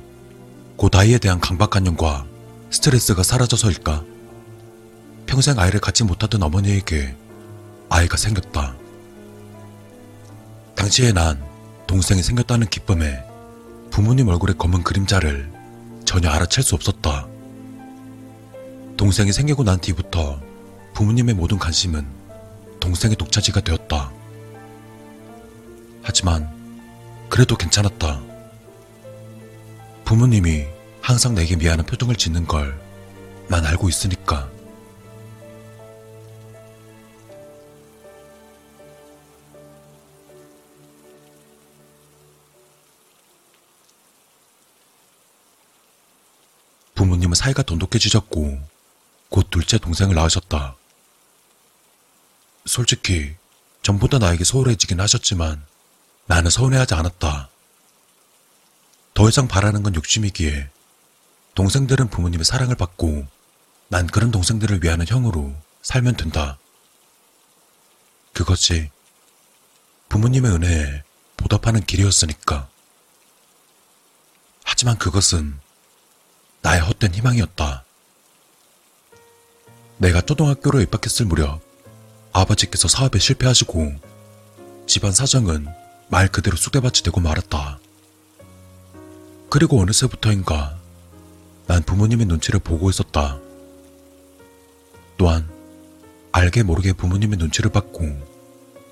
[0.77, 2.25] 곧 아이에 대한 강박관념과
[2.69, 4.03] 스트레스가 사라져서일까?
[5.25, 7.15] 평생 아이를 갖지 못하던 어머니에게
[7.89, 8.75] 아이가 생겼다.
[10.75, 11.43] 당시에 난
[11.87, 13.23] 동생이 생겼다는 기쁨에
[13.91, 15.51] 부모님 얼굴의 검은 그림자를
[16.05, 17.27] 전혀 알아챌 수 없었다.
[18.97, 20.39] 동생이 생기고 난 뒤부터
[20.93, 22.05] 부모님의 모든 관심은
[22.79, 24.11] 동생의 독차지가 되었다.
[26.03, 26.49] 하지만
[27.29, 28.21] 그래도 괜찮았다.
[30.05, 30.65] 부모님이
[31.01, 32.85] 항상 내게 미안한 표정을 짓는 걸
[33.47, 34.49] 난 알고 있으니까.
[47.25, 48.59] 부모님은 사이가 돈독해지셨고
[49.29, 50.75] 곧 둘째 동생을 낳으셨다.
[52.65, 53.35] 솔직히
[53.81, 55.65] 전보다 나에게 소홀해지긴 하셨지만
[56.27, 57.49] 나는 서운해하지 않았다.
[59.13, 60.69] 더 이상 바라는 건 욕심이기에
[61.55, 63.25] 동생들은 부모님의 사랑을 받고
[63.87, 66.57] 난 그런 동생들을 위하는 형으로 살면 된다.
[68.33, 68.89] 그것이
[70.09, 71.03] 부모님의 은혜에
[71.37, 72.67] 보답하는 길이었으니까.
[74.63, 75.64] 하지만 그것은
[76.65, 77.85] 나의 헛된 희망이었다.
[79.99, 81.61] 내가 초등학교로 입학했을 무렵
[82.33, 83.93] 아버지께서 사업에 실패하시고
[84.87, 85.67] 집안 사정은
[86.07, 87.77] 말 그대로 쑥대밭이 되고 말았다.
[89.51, 90.79] 그리고 어느새부터인가
[91.67, 93.37] 난 부모님의 눈치를 보고 있었다.
[95.19, 95.47] 또한
[96.31, 98.05] 알게 모르게 부모님의 눈치를 받고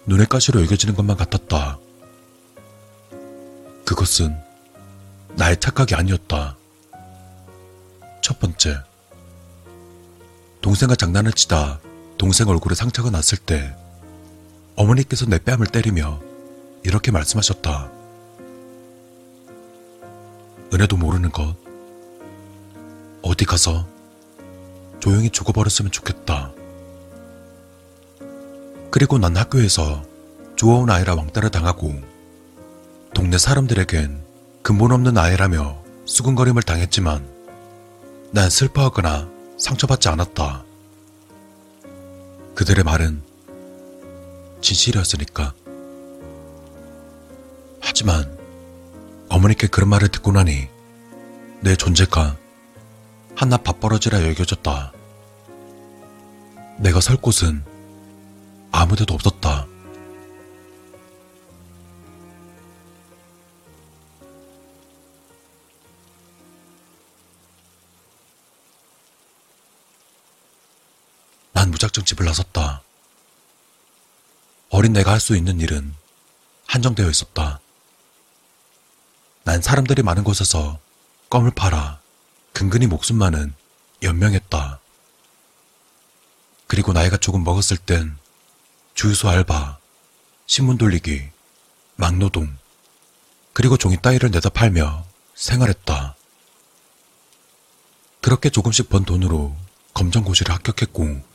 [0.06, 1.80] 눈의 가시로 여겨지는 것만 같았다.
[3.84, 4.38] 그것은
[5.38, 6.56] 나의 착각이 아니었다.
[8.24, 8.82] 첫 번째,
[10.62, 11.82] 동생과 장난을 치다
[12.18, 13.76] 동생 얼굴에 상처가 났을 때
[14.78, 16.22] 어머니께서 내 뺨을 때리며
[16.84, 17.92] 이렇게 말씀하셨다.
[20.74, 21.54] 은혜도 모르는 것.
[23.24, 23.86] 어디 가서
[25.02, 26.54] 조용히 죽어버렸으면 좋겠다.
[28.90, 30.02] 그리고 난 학교에서
[30.56, 32.02] 좋아온 아이라 왕따를 당하고
[33.14, 34.24] 동네 사람들에겐
[34.62, 37.33] 근본 없는 아이라며 수근거림을 당했지만
[38.36, 39.30] 난 슬퍼하거나
[39.60, 40.64] 상처받지 않았다.
[42.56, 43.22] 그들의 말은
[44.60, 45.54] 진실이었으니까.
[47.80, 48.36] 하지만
[49.30, 50.68] 어머니께 그런 말을 듣고 나니
[51.62, 52.36] 내 존재가
[53.36, 54.92] 한낱 밥벌어지라 여겨졌다.
[56.80, 57.64] 내가 설 곳은
[58.72, 59.68] 아무 데도 없었다.
[71.64, 72.82] 난 무작정 집을 나섰다.
[74.70, 75.96] 어린 내가 할 수 있는 일은
[76.66, 77.62] 한정되어 있었다.
[79.46, 80.78] 난 사람들이 많은 곳에서
[81.30, 82.02] 껌을 팔아
[82.52, 83.54] 근근히 목숨만은
[84.02, 84.82] 연명했다.
[86.68, 88.18] 그리고 나이가 조금 먹었을 땐
[88.94, 89.78] 주유소 알바,
[90.46, 91.30] 신문 돌리기,
[91.96, 92.58] 막노동,
[93.54, 96.18] 그리고 종이 따위를 내다 팔며 생활했다.
[98.20, 99.56] 그렇게 조금씩 번 돈으로
[99.94, 101.32] 검정고시를 합격했고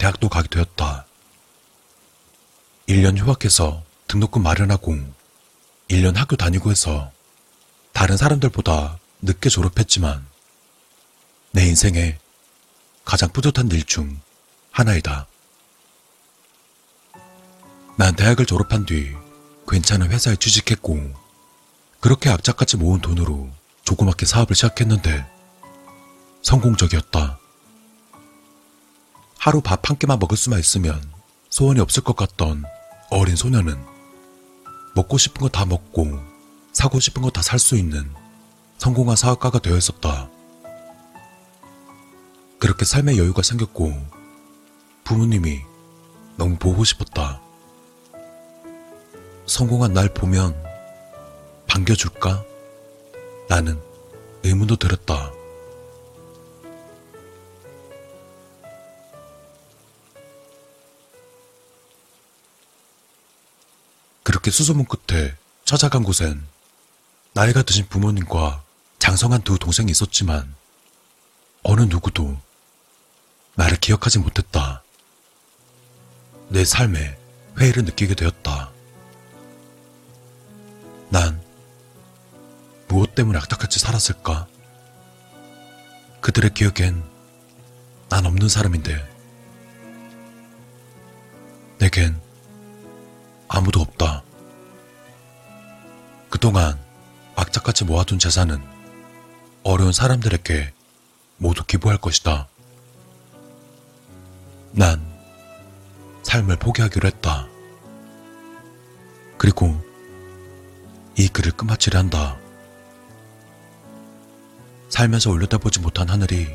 [0.00, 1.04] 대학도 가게 되었다.
[2.88, 4.96] 1년 휴학해서 등록금 마련하고
[5.88, 7.12] 1년 학교 다니고 해서
[7.92, 10.26] 다른 사람들보다 늦게 졸업했지만
[11.52, 12.18] 내 인생에
[13.04, 14.18] 가장 뿌듯한 일 중
[14.72, 15.26] 하나이다.
[17.98, 19.14] 난 대학을 졸업한 뒤
[19.68, 21.12] 괜찮은 회사에 취직했고
[22.00, 23.50] 그렇게 악착같이 모은 돈으로
[23.84, 25.26] 조그맣게 사업을 시작했는데
[26.42, 27.38] 성공적이었다.
[29.40, 31.00] 하루 밥 한 끼만 먹을 수만 있으면
[31.48, 32.62] 소원이 없을 것 같던
[33.10, 33.76] 어린 소녀는
[34.94, 36.20] 먹고 싶은 거 다 먹고
[36.72, 38.12] 사고 싶은 거 다 살 수 있는
[38.78, 40.28] 성공한 사업가가 되어 있었다.
[42.58, 43.92] 그렇게 삶의 여유가 생겼고
[45.04, 45.60] 부모님이
[46.36, 47.40] 너무 보고 싶었다.
[49.46, 50.54] 성공한 날 보면
[51.66, 52.44] 반겨줄까?
[53.48, 53.80] 나는
[54.44, 55.32] 의문도 들었다.
[64.30, 65.34] 그렇게 수소문 끝에
[65.64, 66.40] 찾아간 곳엔
[67.32, 68.62] 나이가 드신 부모님과
[69.00, 70.54] 장성한 두 동생이 있었지만
[71.64, 72.40] 어느 누구도
[73.56, 74.84] 나를 기억하지 못했다.
[76.48, 77.18] 내 삶에
[77.58, 78.70] 회의를 느끼게 되었다.
[81.08, 81.42] 난
[82.86, 84.46] 무엇 때문에 악착같이 살았을까?
[86.20, 87.02] 그들의 기억엔
[88.08, 89.10] 난 없는 사람인데
[91.78, 92.29] 내겐
[93.52, 94.22] 아무도 없다.
[96.30, 96.78] 그동안
[97.34, 98.62] 악착같이 모아둔 재산은
[99.64, 100.72] 어려운 사람들에게
[101.36, 102.46] 모두 기부할 것이다.
[104.70, 105.04] 난
[106.22, 107.48] 삶을 포기하기로 했다.
[109.36, 109.74] 그리고
[111.16, 112.38] 이 글을 끝마치려 한다.
[114.90, 116.46] 살면서 올려다보지 못한 하늘이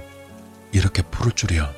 [0.72, 1.74] 이렇게 푸를 줄이야.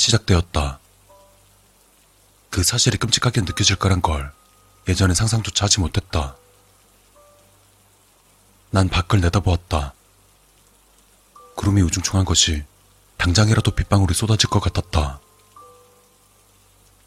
[0.00, 0.80] 시작되었다.
[2.50, 4.32] 그 사실이 끔찍하게 느껴질 거란 걸
[4.88, 6.36] 예전에 상상조차 하지 못했다.
[8.70, 9.94] 난 밖을 내다보았다.
[11.56, 12.64] 구름이 우중충한 것이
[13.18, 15.20] 당장이라도 빗방울이 쏟아질 것 같았다.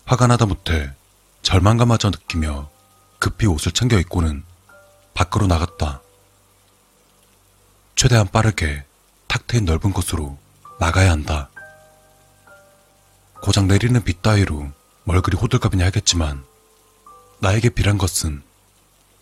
[0.05, 0.93] 화가 나다 못해
[1.41, 2.69] 절망감마저 느끼며
[3.19, 4.43] 급히 옷을 챙겨 입고는
[5.13, 6.01] 밖으로 나갔다.
[7.95, 8.85] 최대한 빠르게
[9.27, 10.37] 탁 트인 넓은 곳으로
[10.79, 11.49] 나가야 한다.
[13.43, 14.71] 고장 내리는 비 따위로
[15.03, 16.45] 뭘 그리 호들갑이냐 하겠지만
[17.39, 18.41] 나에게 비란 것은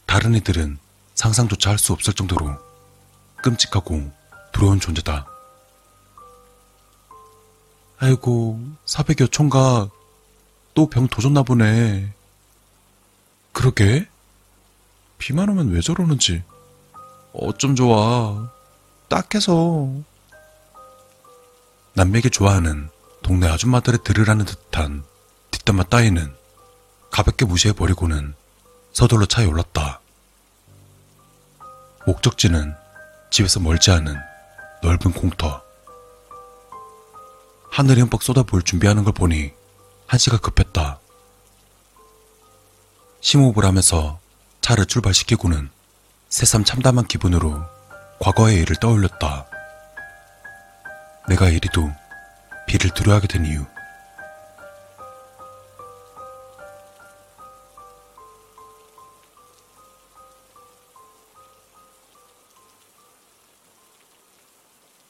[0.06, 0.78] 다른 이들은
[1.16, 2.56] 상상조차 할 수 없을 정도로
[3.38, 4.12] 끔찍하고
[4.54, 5.26] 두려운 존재다.
[7.98, 9.90] 아이고, 사백여 총각
[10.76, 12.14] 또 병 도졌나 보네.
[13.54, 14.08] 그러게?
[15.18, 16.44] 비만 오면 왜 저러는지
[17.34, 18.52] 어쩜 좋아.
[19.10, 19.92] 딱 해서.
[21.96, 22.91] 남에게 좋아하는
[23.24, 25.04] 동네 아줌마들의 들으라는 듯한
[25.52, 26.34] 뒷담화 따위는
[27.12, 28.36] 가볍게 무시해버리고는
[28.94, 30.00] 서둘러 차에 올랐다.
[32.06, 32.76] 목적지는
[33.30, 34.18] 집에서 멀지 않은
[34.82, 35.62] 넓은 공터.
[37.70, 39.52] 하늘이 흠뻑 쏟아부을 준비하는 걸 보니
[40.08, 41.00] 한시가 급했다.
[43.22, 44.20] 심호흡을 하면서
[44.62, 45.70] 차를 출발시키고는
[46.30, 47.64] 새삼 참담한 기분으로
[48.20, 49.46] 과거의 일을 떠올렸다.
[51.30, 51.92] 내가 이리도
[52.68, 53.66] 비를 두려워하게 된 이유.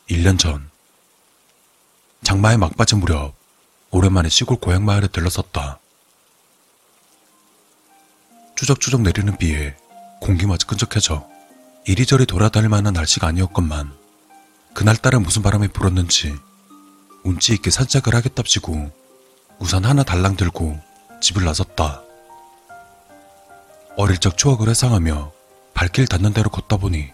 [0.07, 0.69] 일 년 전,
[2.23, 3.34] 장마에 막빠진 무렵
[3.91, 5.80] 오랜만에 시골 고향 마을에 들렀었다.
[8.56, 9.76] 추적추적 내리는 비에
[10.22, 11.28] 공기마저 끈적해져
[11.88, 13.98] 이리저리 돌아다닐 만한 날씨가 아니었건만
[14.73, 16.36] 그날따라 무슨 바람이 불었는지
[17.23, 18.91] 운치 있게 산책을 하겠답시고
[19.60, 20.80] 우산 하나 달랑 들고
[21.22, 22.02] 집을 나섰다.
[23.98, 25.31] 어릴 적 추억을 회상하며
[25.73, 27.10] 발길 닿는 대로 걷다 보니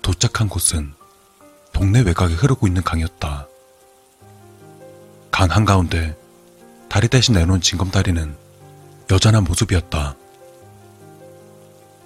[0.00, 0.94] 도착한 곳은
[1.72, 3.46] 동네 외곽에 흐르고 있는 강이었다.
[5.30, 6.16] 강 한가운데
[6.88, 8.36] 다리 대신 내놓은 징검다리는
[9.10, 10.16] 여전한 모습이었다.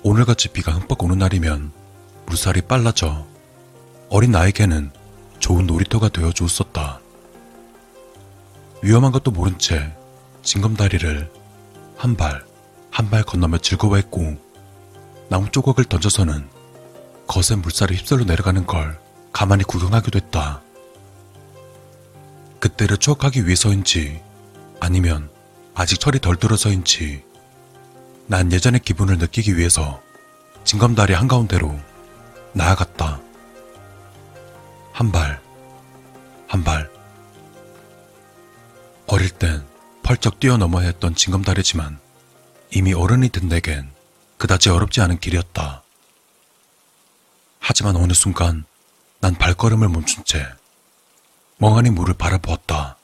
[0.03, 1.73] 오늘같이 비가 흠뻑 오는 날이면
[2.27, 3.27] 물살이 빨라져
[4.09, 4.91] 어린 나에게는
[5.47, 6.99] 좋은 놀이터가 되어 주었었다.
[8.83, 9.95] 위험한 것도 모른 채
[10.43, 11.31] 징검다리를
[11.97, 12.45] 한 발,
[12.91, 14.37] 한 발 건너며 즐거워했고
[15.29, 16.49] 나무 조각을 던져서는
[17.29, 18.99] 거센 물살이 휩쓸려 내려가는 걸
[19.33, 20.63] 가만히 구경하기도 했다.
[22.59, 24.21] 그때를 추억하기 위해서인지
[24.81, 25.31] 아니면
[25.77, 27.23] 아직 철이 덜 들어서인지
[28.27, 30.03] 난 예전의 기분을 느끼기 위해서
[30.65, 31.79] 징검다리 한가운데로
[32.53, 33.21] 나아갔다.
[34.97, 35.43] 한 발,
[36.49, 36.91] 한 발.
[39.07, 39.63] 어릴 땐
[40.03, 42.01] 펄쩍 뛰어넘어야 했던 징검다리지만
[42.71, 43.93] 이미 어른이 된 내겐
[44.39, 45.83] 그다지 어렵지 않은 길이었다.
[47.61, 48.65] 하지만 어느 순간
[49.21, 50.47] 난 발걸음을 멈춘 채
[51.59, 52.97] 멍하니 물을 바라보았다.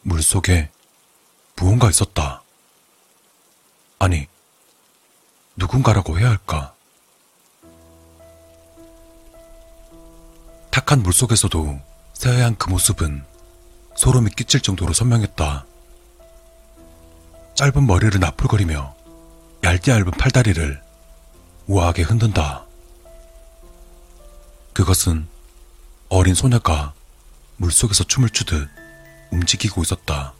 [0.00, 0.70] 물 속에
[1.54, 2.42] 무언가 있었다.
[3.98, 4.26] 아니,
[5.56, 6.75] 누군가라고 해야 할까?
[10.76, 11.80] 탁한 물속에서도
[12.12, 13.24] 새하얀 그 모습은
[13.96, 15.64] 소름이 끼칠 정도로 선명했다.
[17.54, 18.94] 짧은 머리를 나풀거리며
[19.64, 20.82] 얇디 얇은 팔다리를
[21.66, 22.66] 우아하게 흔든다.
[24.74, 25.26] 그것은
[26.10, 26.92] 어린 소녀가
[27.56, 28.68] 물속에서 춤을 추듯
[29.30, 30.34] 움직이고 있었다.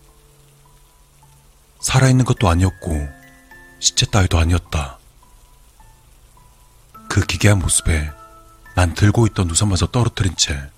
[1.81, 3.09] 살아있는 것도 아니었고
[3.79, 4.99] 시체 따위도 아니었다.
[7.09, 8.13] 그 기괴한 모습에
[8.77, 10.71] 난 들고 있던 우산마저 떨어뜨린 채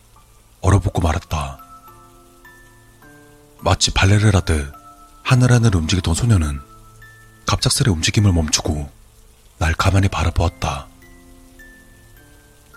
[0.60, 1.58] 얼어붙고 말았다.
[3.58, 4.72] 마치 발레를 하듯
[5.24, 6.60] 하늘하늘 움직이던 소녀는
[7.44, 8.88] 갑작스레 움직임을 멈추고
[9.58, 10.86] 날 가만히 바라보았다.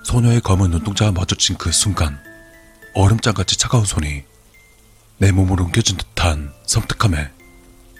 [0.03, 2.19] 소녀의 검은 눈동자와 마주친 그 순간
[2.95, 4.23] 얼음장같이 차가운 손이
[5.19, 7.31] 내 몸으로 옮겨진 듯한 섬뜩함에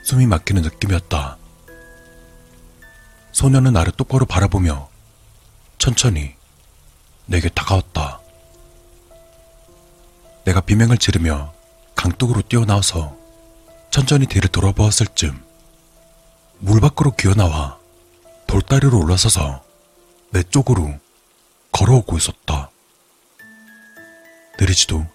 [0.06, 1.38] 숨이 막히는 느낌이었다.
[3.32, 4.90] 소녀는 나를 똑바로 바라보며
[5.78, 6.41] 천천히
[7.26, 8.20] 내게 다가왔다.
[10.46, 11.54] 내가 비명을 지르며
[11.96, 13.16] 강둑으로 뛰어나와서
[13.92, 17.78] 천천히 뒤를 돌아보았을 즈물 밖으로 기어나와
[18.48, 19.64] 돌다리로 올라서서
[20.32, 21.00] 내 쪽으로
[21.72, 22.70] 걸어오고 있었다.
[24.60, 25.06] 느리지도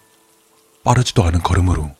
[0.84, 1.94] 빠르지도 않은 걸음으로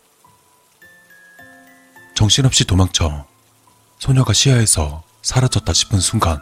[2.14, 3.26] 정신없이 도망쳐
[3.98, 6.40] 소녀가 시야에서 사라졌다 싶은 순간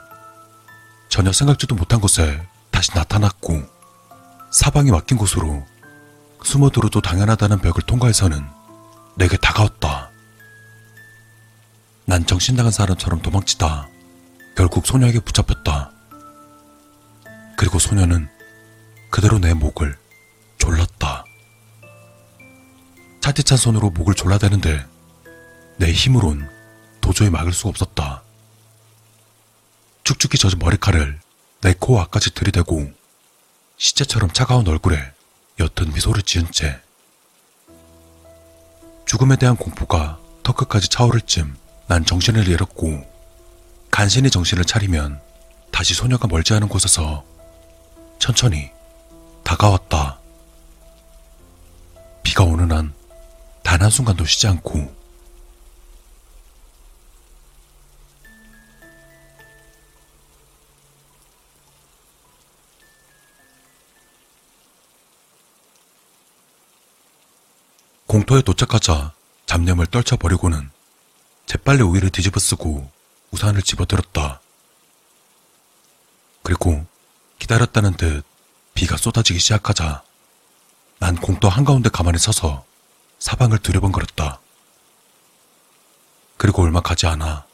[1.09, 2.47] 전혀 생각지도 못한 곳에
[2.85, 3.63] 다시 나타났고
[4.51, 5.67] 사방이 막힌 곳으로
[6.43, 8.45] 숨어들어도 당연하다는 벽을 통과해서는
[9.17, 10.11] 내게 다가왔다.
[12.05, 13.89] 난 정신 나간 사람처럼 도망치다
[14.55, 15.93] 결국 소녀에게 붙잡혔다.
[17.57, 18.29] 그리고 소녀는
[19.11, 19.97] 그대로 내 목을
[20.59, 21.25] 졸랐다.
[23.23, 24.85] 차디찬 손으로 목을 졸라대는데
[25.79, 26.51] 내 힘으론
[27.01, 28.23] 도저히 막을 수가 없었다.
[30.03, 31.24] 축축히 젖은 머리칼을
[31.65, 32.93] 내 코 앞까지 들이대고
[33.79, 34.99] 시체처럼 차가운 얼굴에
[35.59, 36.79] 옅은 미소를 지은 채
[39.07, 43.05] 죽음에 대한 공포가 턱끝까지 차오를 쯤 난 정신을 잃었고
[43.91, 45.21] 간신히 정신을 차리면
[45.71, 47.25] 다시 소녀가 멀지 않은 곳에서
[48.19, 48.71] 천천히
[49.43, 50.19] 다가왔다.
[52.23, 52.95] 비가 오는 한
[53.63, 54.95] 단 한순간도 쉬지 않고
[68.15, 69.13] 공터에 도착하자
[69.47, 70.71] 잡념을 떨쳐버리고는
[71.47, 72.89] 재빨리 우위를 뒤집어 쓰고
[73.33, 74.41] 우산을 집어들었다.
[76.45, 76.87] 그리고
[77.41, 78.23] 기다렸다는 듯
[78.73, 80.05] 비가 쏟아지기 시작하자
[81.01, 82.65] 난 공터 한가운데 가만히 서서
[83.19, 84.39] 사방을 두려번거렸다.
[86.37, 87.47] 그리고 얼마 가지 않아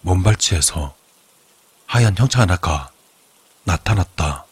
[0.00, 0.96] 먼 발치에서
[1.86, 2.90] 하얀 형차 하나가
[3.62, 4.46] 나타났다.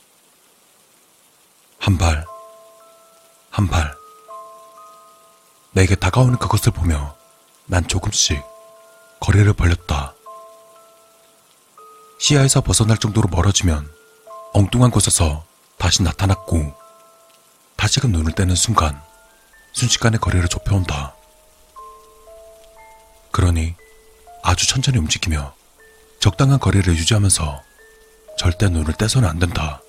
[1.81, 2.25] 한 발,
[3.51, 4.04] 한 발.
[5.75, 7.17] 내게 다가오는 그것을 보며
[7.67, 8.41] 난 조금씩
[9.19, 10.15] 거리를 벌렸다.
[12.21, 13.91] 시야에서 벗어날 정도로 멀어지면
[14.53, 15.45] 엉뚱한 곳에서
[15.77, 16.73] 다시 나타났고
[17.77, 19.03] 다시금 눈을 떼는 순간
[19.73, 21.17] 순식간에 거리를 좁혀온다.
[23.33, 23.75] 그러니
[24.45, 25.55] 아주 천천히 움직이며
[26.21, 27.63] 적당한 거리를 유지하면서
[28.39, 29.83] 절대 눈을 떼서는 안 된다.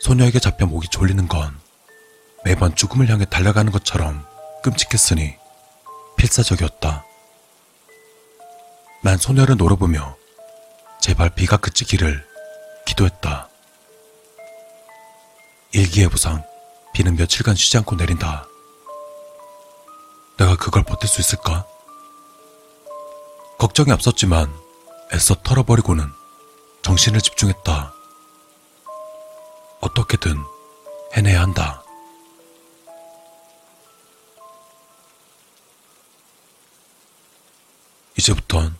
[0.00, 1.63] 소녀에게 잡혀 목이 졸리는 건
[2.44, 4.26] 매번 죽음을 향해 달려가는 것처럼
[4.62, 5.36] 끔찍했으니
[6.16, 7.04] 필사적이었다.
[9.02, 10.16] 난 소녀를 노려보며
[11.00, 12.26] 제발 비가 그치기를
[12.86, 13.48] 기도했다.
[15.72, 16.44] 일기예보상
[16.92, 18.46] 비는 며칠간 쉬지 않고 내린다.
[20.38, 21.66] 내가 그걸 버틸 수 있을까?
[23.58, 24.54] 걱정이 앞섰지만
[25.12, 26.06] 애써 털어버리고는
[26.82, 27.92] 정신을 집중했다.
[29.80, 30.36] 어떻게든
[31.14, 31.83] 해내야 한다.
[38.16, 38.76] 이제부턴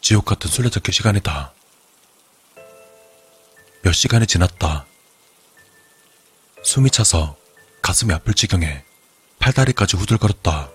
[0.00, 1.52] 지옥 같은 술래잡기 시간이다.
[3.82, 4.86] 몇 시간이 지났다.
[6.64, 7.36] 숨이 차서
[7.80, 8.84] 가슴이 아플 지경에
[9.38, 10.70] 팔다리까지 후들거렸다.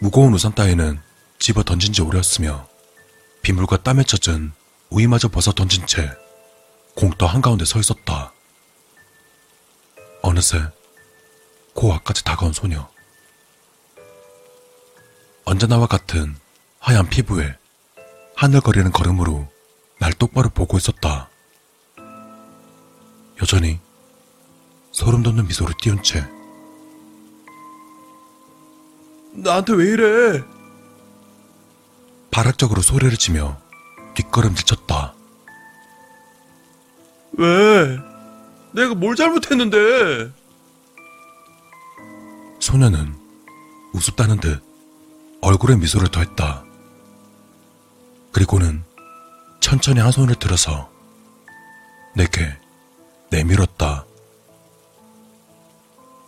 [0.00, 1.00] 무거운 우산 따위는
[1.38, 2.68] 집어 던진 지 오래였으며
[3.42, 4.52] 빗물과 땀에 젖은
[4.90, 6.10] 우이마저 벗어 던진 채
[6.94, 8.32] 공터 한가운데 서 있었다.
[10.22, 10.58] 어느새
[11.74, 12.91] 고앞까지 다가온 소녀.
[15.44, 16.36] 언제나와 같은
[16.78, 17.56] 하얀 피부에
[18.36, 19.48] 하늘거리는 걸음으로
[19.98, 21.28] 날 똑바로 보고 있었다.
[23.40, 23.78] 여전히
[24.90, 26.24] 소름 돋는 미소를 띄운 채
[29.32, 30.42] 나한테 왜 이래?
[32.30, 33.58] 발악적으로 소리를 치며
[34.14, 35.14] 뒷걸음질 쳤다.
[37.32, 37.98] 왜?
[38.72, 40.32] 내가 뭘 잘못했는데?
[42.60, 43.14] 소녀는
[43.92, 44.62] 우습다는 듯
[45.42, 46.64] 얼굴에 미소를 더했다.
[48.30, 48.84] 그리고는
[49.60, 50.90] 천천히 한 손을 들어서
[52.14, 52.56] 내게
[53.30, 54.06] 내밀었다.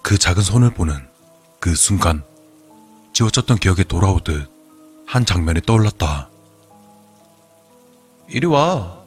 [0.03, 1.09] 그 작은 손을 보는
[1.61, 2.25] 그 순간
[3.13, 4.51] 지워졌던 기억에 돌아오듯
[5.07, 6.29] 한 장면이 떠올랐다.
[8.29, 9.01] 이리 와.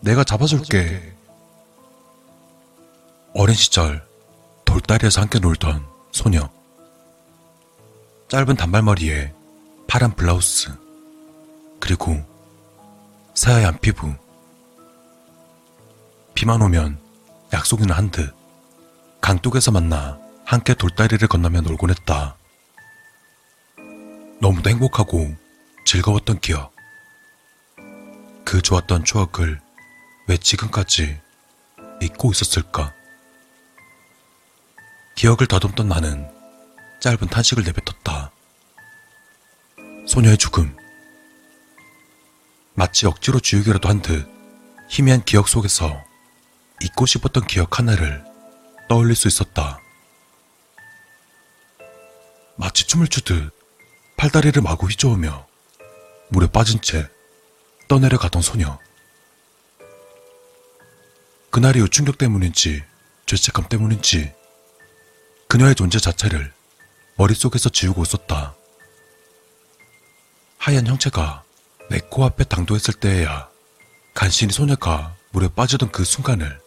[0.00, 1.16] 내가 잡아줄게.
[3.34, 4.04] 어린 시절
[4.64, 6.50] 돌다리에서 함께 놀던 소녀.
[8.32, 9.30] 짧은 단발머리에
[9.86, 10.70] 파란 블라우스,
[11.78, 12.16] 그리고
[13.34, 14.10] 새하얀 피부.
[16.32, 16.98] 비만 오면
[17.52, 18.34] 약속이는 한듯
[19.20, 22.38] 강둑에서 만나 함께 돌다리를 건너며 놀곤 했다.
[24.40, 25.36] 너무도 행복하고
[25.84, 26.74] 즐거웠던 기억.
[28.46, 29.60] 그 좋았던 추억을
[30.26, 31.20] 왜 지금까지
[32.00, 32.94] 잊고 있었을까?
[35.16, 36.41] 기억을 더듬던 나는
[37.02, 38.30] 짧은 탄식을 내뱉었다.
[40.06, 40.76] 소녀의 죽음.
[42.74, 44.30] 마치 억지로 지우기라도 한 듯
[44.88, 46.04] 희미한 기억 속에서
[46.80, 48.22] 잊고 싶었던 기억 하나를
[48.88, 49.80] 떠올릴 수 있었다.
[52.56, 53.52] 마치 춤을 추듯
[54.16, 55.48] 팔다리를 마구 휘저으며
[56.28, 57.08] 물에 빠진 채
[57.88, 58.78] 떠내려가던 소녀.
[61.50, 62.84] 그날 이후 충격 때문인지
[63.26, 64.32] 죄책감 때문인지
[65.48, 66.52] 그녀의 존재 자체를
[67.16, 68.54] 머릿속에서 지우고 있었다.
[70.58, 71.42] 하얀 형체가
[71.90, 73.48] 내 코앞에 당도했을 때에야
[74.14, 76.60] 간신히 소녀가 물에 빠지던 그 순간을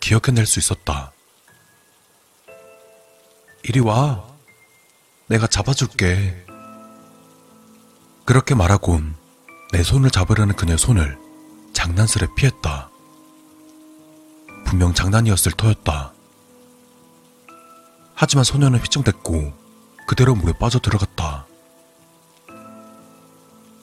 [0.00, 1.12] 기억해낼 수 있었다.
[3.62, 4.28] 이리 와.
[5.28, 6.44] 내가 잡아줄게.
[8.24, 9.14] 그렇게 말하곤
[9.72, 11.18] 내 손을 잡으려는 그녀의 손을
[11.72, 12.90] 장난스레 피했다.
[14.66, 16.12] 분명 장난이었을 터였다.
[18.14, 19.59] 하지만 소녀는 휘청댔고
[20.10, 21.46] 그대로 물에 빠져 들어갔다.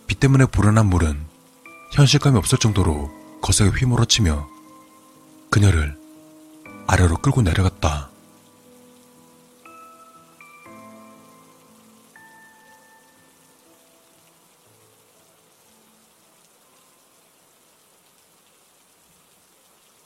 [0.07, 1.25] 비 때문에 불어난 물은
[1.93, 3.09] 현실감이 없을 정도로
[3.41, 4.45] 거세게 휘몰아치며
[5.49, 5.97] 그녀를
[6.85, 8.09] 아래로 끌고 내려갔다.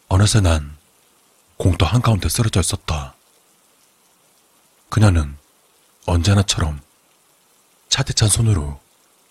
[0.08, 0.78] 어느새 난
[1.58, 3.16] 공터 한가운데 쓰러져 있었다.
[4.90, 5.41] 그녀는
[6.06, 6.80] 언제나처럼
[7.90, 8.80] 차디찬 손으로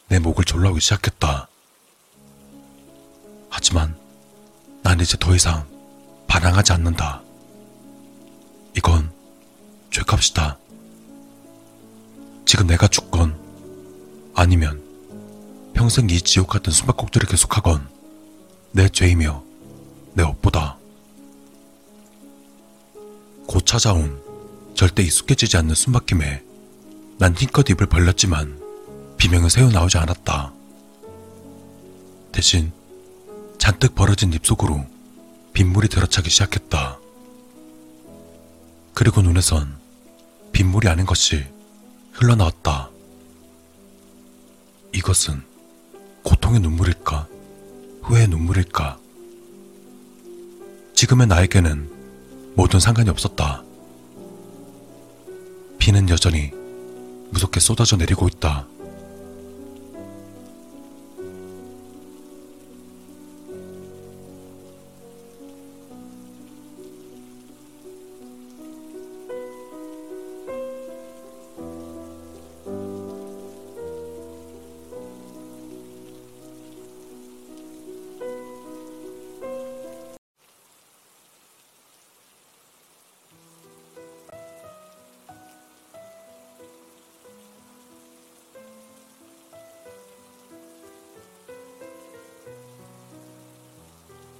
[0.08, 1.48] 내 목을 졸라오기 시작했다.
[3.48, 3.96] 하지만
[4.82, 5.66] 난 이제 더 이상
[6.28, 7.22] 반항하지 않는다.
[8.76, 9.12] 이건
[9.90, 10.58] 죄값이다.
[12.46, 13.38] 지금 내가 죽건
[14.34, 14.82] 아니면
[15.74, 17.88] 평생 이 지옥 같은 숨바꼭질을 계속하건
[18.72, 19.42] 내 죄이며
[20.14, 20.78] 내 업보다.
[23.46, 24.22] 곧 찾아온
[24.74, 26.49] 절대 익숙해지지 않는 숨막힘에
[27.20, 28.58] 난 힘껏 입을 벌렸지만
[29.18, 30.54] 비명은 새어 나오지 않았다.
[32.32, 32.72] 대신
[33.58, 34.86] 잔뜩 벌어진 입속으로
[35.52, 36.98] 빗물이 들어차기 시작했다.
[38.94, 39.76] 그리고 눈에선
[40.52, 41.44] 빗물이 아닌 것이
[42.12, 42.88] 흘러나왔다.
[44.94, 45.42] 이것은
[46.22, 47.28] 고통의 눈물일까?
[48.00, 48.98] 후회의 눈물일까?
[50.94, 53.62] 지금의 나에게는 모든 상관이 없었다.
[55.78, 56.58] 비는 여전히
[57.30, 58.66] 무섭게 쏟아져 내리고 있다.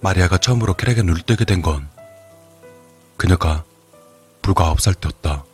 [0.00, 1.88] 마리아가 처음으로 캐락에 눈을 뜨게 된 건
[3.16, 3.64] 그녀가
[4.40, 5.44] 불과 아홉 살 때였다.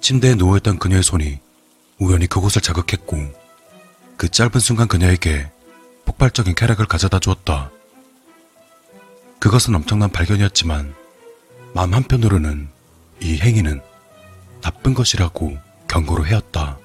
[0.00, 1.38] 침대에 누워있던 그녀의 손이
[1.98, 3.18] 우연히 그곳을 자극했고
[4.16, 5.50] 그 짧은 순간 그녀에게
[6.06, 7.70] 폭발적인 쾌락을 가져다 주었다.
[9.38, 10.94] 그것은 엄청난 발견이었지만
[11.74, 12.68] 마음 한편으로는
[13.20, 13.82] 이 행위는
[14.62, 15.58] 나쁜 것이라고
[15.88, 16.78] 경고를 해왔다.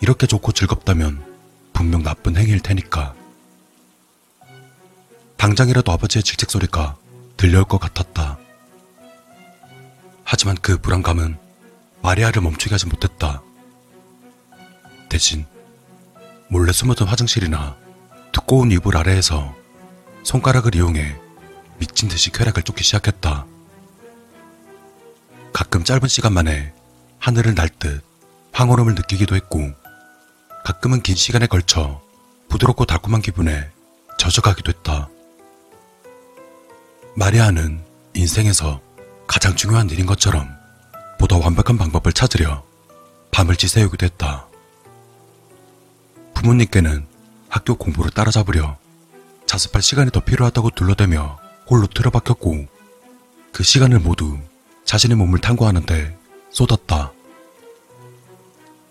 [0.00, 1.24] 이렇게 좋고 즐겁다면
[1.72, 3.14] 분명 나쁜 행위일 테니까.
[5.44, 6.96] 당장이라도 아버지의 질책 소리가
[7.36, 8.38] 들려올 것 같았다.
[10.24, 11.36] 하지만 그 불안감은
[12.00, 13.42] 마리아를 멈추게 하지 못했다.
[15.10, 15.44] 대신
[16.48, 17.76] 몰래 숨어든 화장실이나
[18.32, 19.54] 두꺼운 이불 아래에서
[20.22, 21.14] 손가락을 이용해
[21.76, 23.44] 미친 듯이 쾌락을 쫓기 시작했다.
[25.52, 26.72] 가끔 짧은 시간 만에
[27.18, 28.02] 하늘을 날 듯
[28.52, 29.72] 황홀함을 느끼기도 했고,
[30.64, 32.00] 가끔은 긴 시간에 걸쳐
[32.48, 33.70] 부드럽고 달콤한 기분에
[34.16, 35.10] 젖어가기도 했다.
[37.16, 37.80] 마리아는
[38.14, 38.80] 인생에서
[39.28, 40.48] 가장 중요한 일인 것처럼
[41.18, 42.64] 보다 완벽한 방법을 찾으려
[43.30, 44.48] 밤을 지새우기도 했다.
[46.34, 47.06] 부모님께는
[47.48, 48.76] 학교 공부를 따라잡으려
[49.46, 51.38] 자습할 시간이 더 필요하다고 둘러대며
[51.68, 52.66] 홀로 틀어박혔고
[53.52, 54.36] 그 시간을 모두
[54.84, 56.18] 자신의 몸을 탐구하는데
[56.50, 57.12] 쏟았다.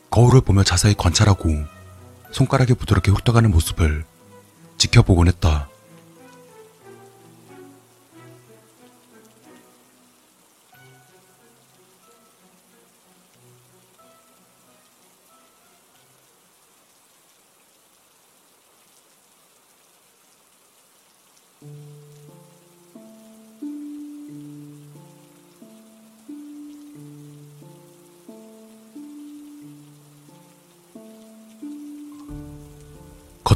[0.10, 1.50] 거울을 보며 자세히 관찰하고
[2.32, 4.06] 손가락에 부드럽게 훑어가는 모습을
[4.78, 5.68] 지켜보곤 했다.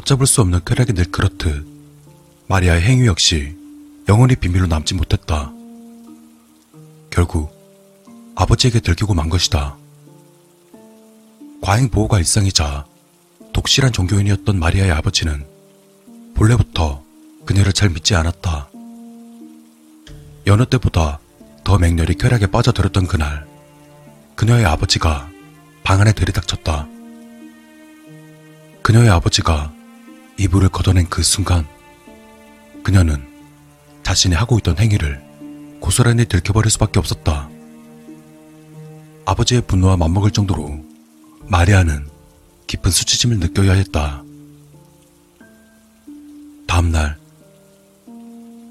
[0.08, 1.66] 걷잡을 수 없는 쾌락이 늘 그렇듯
[2.46, 3.54] 마리아의 행위 역시
[4.08, 5.52] 영원히 비밀로 남지 못했다.
[7.10, 7.52] 결국
[8.34, 9.76] 아버지에게 들키고 만 것이다.
[11.60, 12.86] 과잉 보호가 일상이자
[13.52, 15.46] 독실한 종교인이었던 마리아의 아버지는
[16.34, 17.02] 본래부터
[17.44, 18.70] 그녀를 잘 믿지 않았다.
[20.46, 21.18] 여느 때보다
[21.64, 23.46] 더 맹렬히 쾌락에 빠져들었던 그날,
[24.36, 25.28] 그녀의 아버지가
[25.82, 26.88] 방 안에 들이닥쳤다.
[28.82, 29.77] 그녀의 아버지가
[30.38, 31.66] 이불을 걷어낸 그 순간,
[32.84, 33.26] 그녀는
[34.04, 35.20] 자신이 하고 있던 행위를
[35.80, 37.50] 고스란히 들켜버릴 수밖에 없었다.
[39.26, 40.80] 아버지의 분노와 맞먹을 정도로
[41.46, 42.08] 마리아는
[42.68, 44.22] 깊은 수치심을 느껴야 했다.
[46.68, 47.18] 다음날,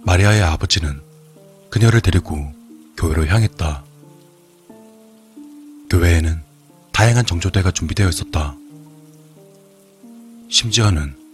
[0.05, 1.01] 마리아의 아버지는
[1.69, 2.51] 그녀를 데리고
[2.95, 3.83] 교회로 향했다.
[5.89, 6.41] 교회에는
[6.93, 8.55] 다양한 정조대가 준비되어 있었다.
[10.49, 11.26] 심지어는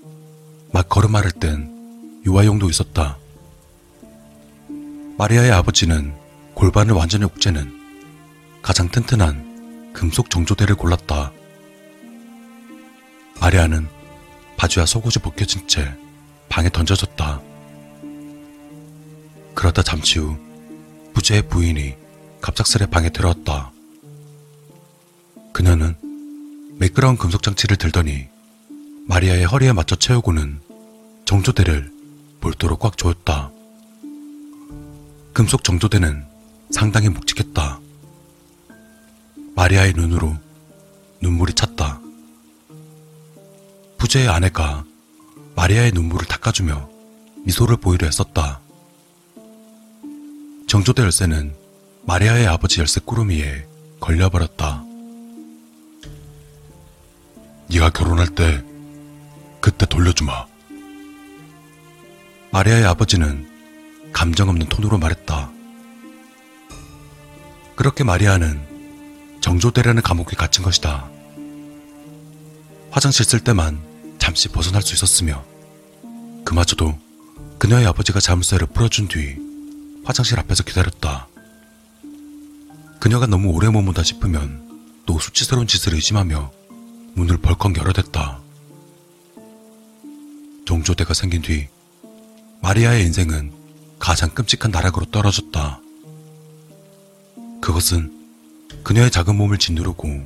[0.73, 1.69] 막 걸음마를 땐
[2.25, 3.17] 유아용도 있었다.
[5.19, 6.15] 마리아의 아버지는
[6.55, 11.31] 골반을 완전히 옥죄는 가장 튼튼한 금속 정조대를 골랐다.
[13.39, 13.87] 마리아는
[14.57, 15.95] 바지와 속옷이 벗겨진 채
[16.49, 17.39] 방에 던져졌다.
[19.53, 20.35] 그러다 잠시 후
[21.13, 21.95] 부재의 부인이
[22.41, 23.71] 갑작스레 방에 들어왔다.
[25.53, 25.95] 그녀는
[26.79, 28.33] 매끄러운 금속 장치를 들더니
[29.05, 30.62] 마리아의 허리에 맞춰 채우고는
[31.25, 31.91] 정조대를
[32.41, 33.51] 볼도로 꽉 조였다.
[35.33, 36.25] 금속 정조대는
[36.71, 37.79] 상당히 묵직했다.
[39.55, 40.35] 마리아의 눈으로
[41.21, 42.01] 눈물이 찼다.
[43.97, 44.83] 부재의 아내가
[45.55, 46.89] 마리아의 눈물을 닦아주며
[47.45, 48.59] 미소를 보이려 했었다.
[50.67, 51.55] 정조대 열쇠는
[52.05, 53.65] 마리아의 아버지 열쇠 꾸러미에
[53.99, 54.83] 걸려버렸다.
[57.69, 58.63] 네가 결혼할 때
[59.61, 60.52] 그때 돌려주마.
[62.53, 63.49] 마리아의 아버지는
[64.13, 65.51] 감정 없는 톤으로 말했다.
[67.75, 71.09] 그렇게 마리아는 정조대라는 감옥에 갇힌 것이다.
[72.91, 73.81] 화장실 쓸 때만
[74.19, 75.43] 잠시 벗어날 수 있었으며
[76.45, 76.95] 그마저도
[77.57, 79.35] 그녀의 아버지가 자물쇠를 풀어준 뒤
[80.05, 81.27] 화장실 앞에서 기다렸다.
[82.99, 86.51] 그녀가 너무 오래 머문다 싶으면 또 수치스러운 짓을 의심하며
[87.15, 88.41] 문을 벌컥 열어댔다.
[90.65, 91.72] 종조대가 생긴 뒤
[92.63, 93.51] 마리아의 인생은
[93.99, 95.81] 가장 끔찍한 나락으로 떨어졌다.
[97.59, 98.25] 그것은
[98.85, 100.25] 그녀의 작은 몸을 짓누르고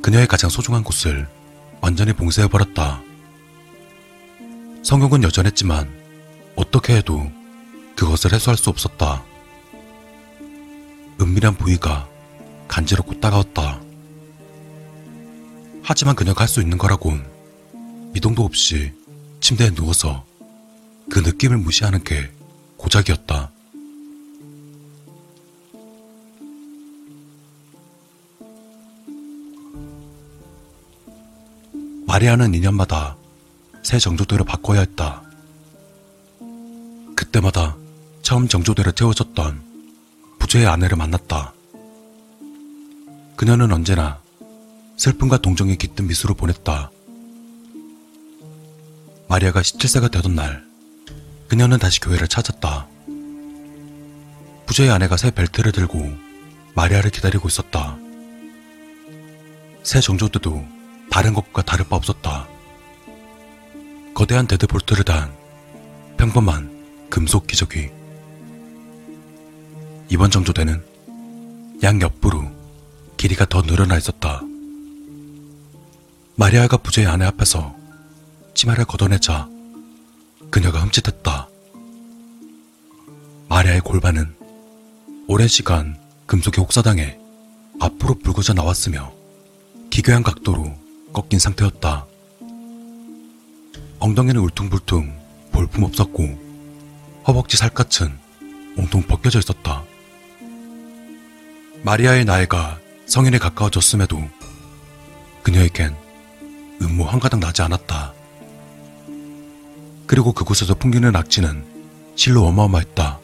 [0.00, 1.26] 그녀의 가장 소중한 곳을
[1.80, 3.02] 완전히 봉쇄해버렸다.
[4.84, 5.92] 성욕은 여전했지만
[6.54, 7.28] 어떻게 해도
[7.96, 9.24] 그것을 해소할 수 없었다.
[11.20, 12.08] 은밀한 부위가
[12.68, 13.80] 간지럽고 따가웠다.
[15.82, 17.26] 하지만 그녀가 할 수 있는 거라곤
[18.12, 18.92] 미동도 없이
[19.40, 20.24] 침대에 누워서
[21.10, 22.30] 그 느낌을 무시하는 게
[22.76, 23.50] 고작이었다.
[32.06, 33.16] 마리아는 2년마다
[33.82, 35.22] 새 정조대로 바꿔야 했다.
[37.14, 37.76] 그때마다
[38.22, 39.62] 처음 정조대를 태워줬던
[40.38, 41.52] 부재의 아내를 만났다.
[43.36, 44.20] 그녀는 언제나
[44.96, 46.90] 슬픔과 동정에 깃든 미소를 보냈다.
[49.28, 50.65] 마리아가 17세가 되던 날,
[51.48, 52.88] 그녀는 다시 교회를 찾았다.
[54.66, 56.12] 부재의 아내가 새 벨트를 들고
[56.74, 57.96] 마리아를 기다리고 있었다.
[59.82, 60.66] 새 정조대도
[61.10, 62.48] 다른 것과 다를 바 없었다.
[64.14, 65.32] 거대한 데드볼트를 단
[66.16, 67.90] 평범한 금속 기저귀.
[70.08, 70.84] 이번 정조대는
[71.82, 72.50] 양 옆으로
[73.16, 74.40] 길이가 더 늘어나 있었다.
[76.34, 77.74] 마리아가 부재의 아내 앞에서
[78.54, 79.48] 치마를 걷어내자
[80.56, 81.48] 그녀가 흠칫했다.
[83.50, 84.34] 마리아의 골반은
[85.28, 87.18] 오랜 시간 금속의 혹사당해
[87.78, 89.12] 앞으로 불거져 나왔으며
[89.90, 90.74] 기괴한 각도로
[91.12, 92.06] 꺾인 상태였다.
[93.98, 95.14] 엉덩이는 울퉁불퉁
[95.52, 96.24] 볼품 없었고
[97.26, 98.18] 허벅지 살갗은
[98.78, 99.84] 온통 벗겨져 있었다.
[101.82, 104.26] 마리아의 나이가 성인에 가까워졌음에도
[105.42, 105.94] 그녀에겐
[106.80, 108.15] 음모 한 가닥 나지 않았다.
[110.06, 111.64] 그리고 그곳에서 풍기는 악취는
[112.14, 113.18] 실로 어마어마했다.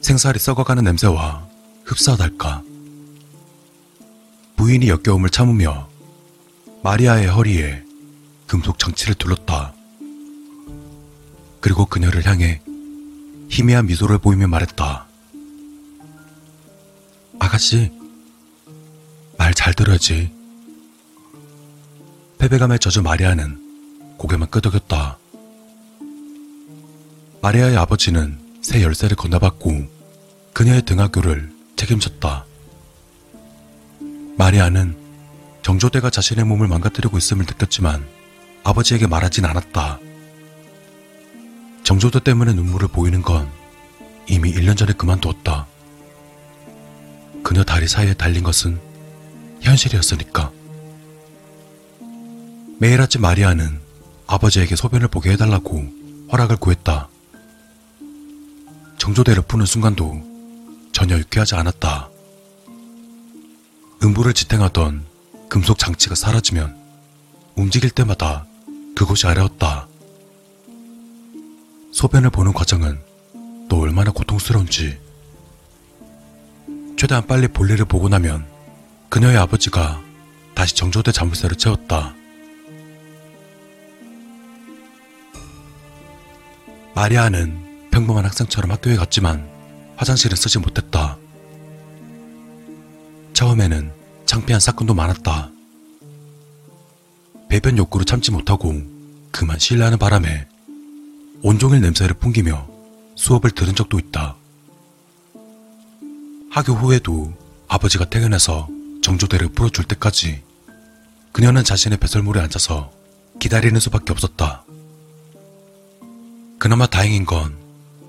[0.00, 1.46] 생살이 썩어가는 냄새와
[1.84, 2.62] 흡사하달까.
[4.56, 5.88] 부인이 역겨움을 참으며
[6.82, 7.84] 마리아의 허리에
[8.46, 9.74] 금속 장치를 둘렀다.
[11.60, 12.60] 그리고 그녀를 향해
[13.50, 15.06] 희미한 미소를 보이며 말했다.
[17.38, 17.90] 아가씨,
[19.36, 20.32] 말 잘 들어야지.
[22.38, 23.67] 패배감에 젖은 마리아는
[24.18, 25.16] 고개만 끄덕였다.
[27.40, 29.86] 마리아의 아버지는 새 열쇠를 건네받고
[30.52, 32.44] 그녀의 등하교를 책임졌다.
[34.36, 34.96] 마리아는
[35.62, 38.04] 정조대가 자신의 몸을 망가뜨리고 있음을 느꼈지만
[38.64, 40.00] 아버지에게 말하진 않았다.
[41.84, 43.48] 정조대 때문에 눈물을 보이는 건
[44.26, 45.66] 이미 1년 전에 그만두었다.
[47.44, 48.80] 그녀 다리 사이에 달린 것은
[49.60, 50.50] 현실이었으니까.
[52.78, 53.87] 매일 아침 마리아는
[54.28, 55.84] 아버지에게 소변을 보게 해달라고
[56.30, 57.08] 허락을 구했다.
[58.98, 60.22] 정조대를 푸는 순간도
[60.92, 62.10] 전혀 유쾌하지 않았다.
[64.02, 65.06] 음부를 지탱하던
[65.48, 66.76] 금속 장치가 사라지면
[67.56, 68.46] 움직일 때마다
[68.94, 69.88] 그곳이 아려웠다.
[71.92, 73.00] 소변을 보는 과정은
[73.70, 74.98] 또 얼마나 고통스러운지.
[76.98, 78.46] 최대한 빨리 볼일을 보고 나면
[79.08, 80.02] 그녀의 아버지가
[80.54, 82.14] 다시 정조대 자물쇠를 채웠다.
[86.98, 89.48] 마리아는 평범한 학생처럼 학교에 갔지만
[89.94, 91.16] 화장실은 쓰지 못했다.
[93.34, 93.92] 처음에는
[94.26, 95.48] 창피한 사건도 많았다.
[97.48, 98.74] 배변 욕구를 참지 못하고
[99.30, 100.48] 그만 실례하는 바람에
[101.42, 102.66] 온종일 냄새를 풍기며
[103.14, 104.34] 수업을 들은 적도 있다.
[106.50, 107.32] 학교 후에도
[107.68, 108.66] 아버지가 퇴근해서
[109.02, 110.42] 정조대를 풀어줄 때까지
[111.30, 112.90] 그녀는 자신의 배설물에 앉아서
[113.38, 114.64] 기다리는 수밖에 없었다.
[116.58, 117.56] 그나마 다행인 건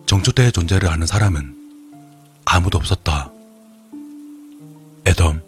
[0.05, 1.55] 정조대의 존재를 아는 사람은
[2.45, 3.31] 아무도 없었다.
[5.05, 5.41] 에덤,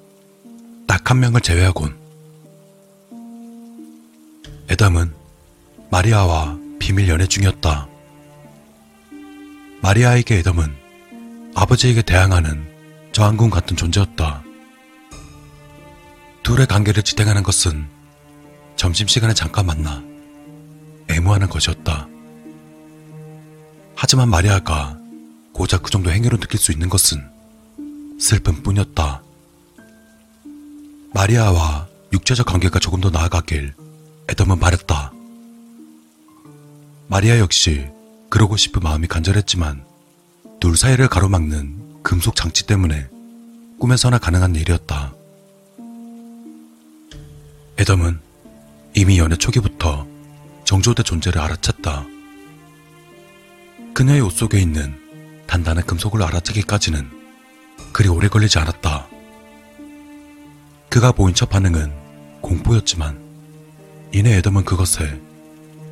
[0.88, 2.00] 딱 한 명을 제외하곤.
[4.70, 5.14] 에덤은
[5.90, 7.88] 마리아와 비밀 연애 중이었다.
[9.82, 10.74] 마리아에게 에덤은
[11.56, 12.66] 아버지에게 대항하는
[13.12, 14.44] 저항군 같은 존재였다.
[16.44, 17.88] 둘의 관계를 지탱하는 것은
[18.78, 20.02] 점심시간에 잠깐 만나
[21.10, 22.08] 애무하는 것이었다.
[24.04, 24.98] 하지만 마리아가
[25.54, 27.24] 고작 그 정도 행위로 느낄 수 있는 것은
[28.20, 29.22] 슬픔 뿐이었다.
[31.14, 33.76] 마리아와 육체적 관계가 조금 더 나아가길
[34.28, 35.14] 에덤은 바랬다.
[37.10, 37.90] 마리아 역시
[38.32, 39.86] 그러고 싶은 마음이 간절했지만
[40.60, 43.08] 둘 사이를 가로막는 금속 장치 때문에
[43.78, 45.14] 꿈에서나 가능한 일이었다.
[47.78, 48.20] 에덤은
[48.96, 50.08] 이미 연애 초기부터
[50.66, 52.21] 정조대 존재를 알아챘다.
[53.94, 54.94] 그녀의 옷 속에 있는
[55.48, 57.10] 단단한 금속을 알아채기까지는
[57.92, 59.08] 그리 오래 걸리지 않았다.
[60.90, 61.92] 그가 보인 첫 반응은
[62.42, 63.20] 공포였지만
[64.14, 65.20] 이내 에덤은 그것에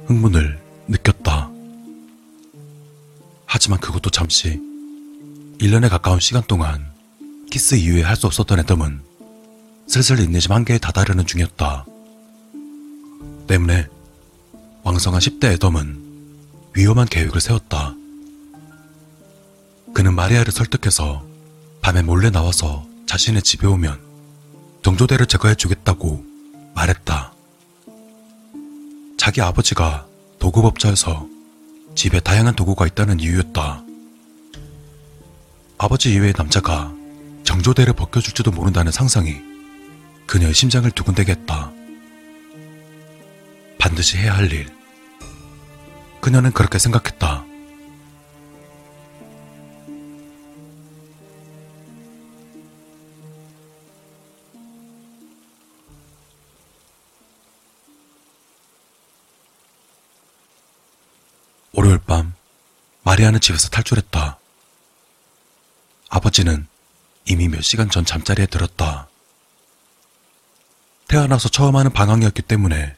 [0.07, 1.49] 흥분을 느꼈다.
[3.45, 4.59] 하지만 그것도 잠시
[5.59, 6.89] 1년에 가까운 시간 동안
[7.51, 9.01] 키스 이후에 할 수 없었던 애덤은
[9.87, 11.85] 슬슬 인내심 한계에 다다르는 중이었다.
[13.47, 13.87] 때문에
[14.83, 16.08] 왕성한 10대 애덤은
[16.73, 17.95] 위험한 계획을 세웠다.
[19.93, 21.25] 그는 마리아를 설득해서
[21.81, 23.99] 밤에 몰래 나와서 자신의 집에 오면
[24.83, 26.23] 정조대를 제거해 주겠다고
[26.75, 27.33] 말했다.
[29.17, 30.07] 자기 아버지가
[30.39, 31.27] 도구법자여서
[31.95, 33.83] 집에 다양한 도구가 있다는 이유였다.
[35.77, 36.93] 아버지 이외의 남자가
[37.43, 39.41] 정조대를 벗겨줄지도 모른다는 상상이
[40.27, 41.71] 그녀의 심장을 두근대게 했다.
[43.79, 44.78] 반드시 해야 할 일.
[46.21, 47.45] 그녀는 그렇게 생각했다.
[61.73, 62.33] 월요일 밤
[63.03, 64.37] 마리아는 집에서 탈출했다.
[66.09, 66.67] 아버지는
[67.25, 69.07] 이미 몇 시간 전 잠자리에 들었다.
[71.07, 72.95] 태어나서 처음 하는 방황이었기 때문에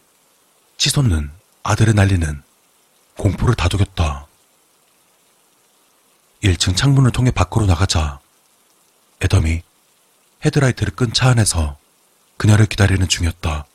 [0.78, 1.32] 시선은
[1.64, 2.42] 아들의 날리는
[3.22, 4.26] 공포를 다독였다.
[6.42, 8.20] 1층 창문을 통해 밖으로 나가자
[9.24, 9.62] 애덤이
[10.44, 11.78] 헤드라이트를 끈 차 안에서
[12.38, 13.68] 그녀를 기다리는 중이었다.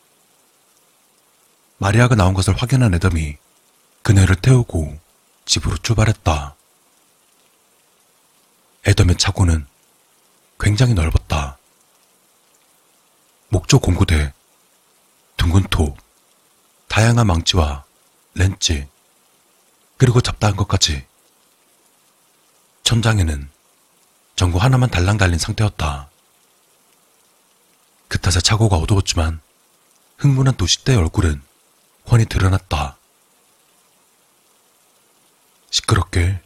[1.78, 3.36] 마리아가 나온 것을 확인한 애덤이
[4.02, 4.98] 그녀를 태우고
[5.44, 6.56] 집으로 출발했다.
[8.88, 9.64] 애덤의 차고는
[10.58, 11.56] 굉장히 넓었다.
[13.50, 14.32] 목조 공구대,
[15.36, 15.96] 둥근 톱,
[16.88, 17.84] 다양한 망치와
[18.34, 18.88] 렌치,
[19.96, 21.06] 그리고 잡다한 것까지.
[22.82, 23.50] 천장에는
[24.36, 26.10] 전구 하나만 달랑 달린 상태였다.
[28.08, 29.40] 그 탓에 차고가 어두웠지만
[30.18, 31.42] 흥분한 도시대의 얼굴은
[32.06, 32.96] 훤히 드러났다.
[35.70, 36.40] 시끄럽게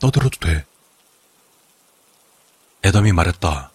[0.00, 0.66] 떠들어도 돼.
[2.84, 3.70] 애덤이 말했다.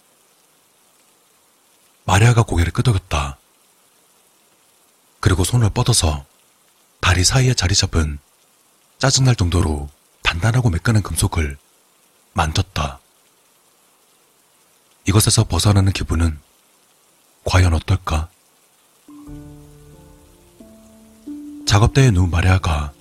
[2.04, 3.38] 마리아가 고개를 끄덕였다.
[5.20, 6.24] 그리고 손을 뻗어서
[7.00, 8.18] 다리 사이에 자리 잡은
[9.00, 9.88] 짜증날 정도로
[10.22, 11.56] 단단하고 매끈한 금속을
[12.34, 13.00] 만졌다.
[15.08, 16.38] 이것에서 벗어나는 기분은
[17.44, 18.28] 과연 어떨까?
[21.66, 22.92] 작업대에 누운 마리아가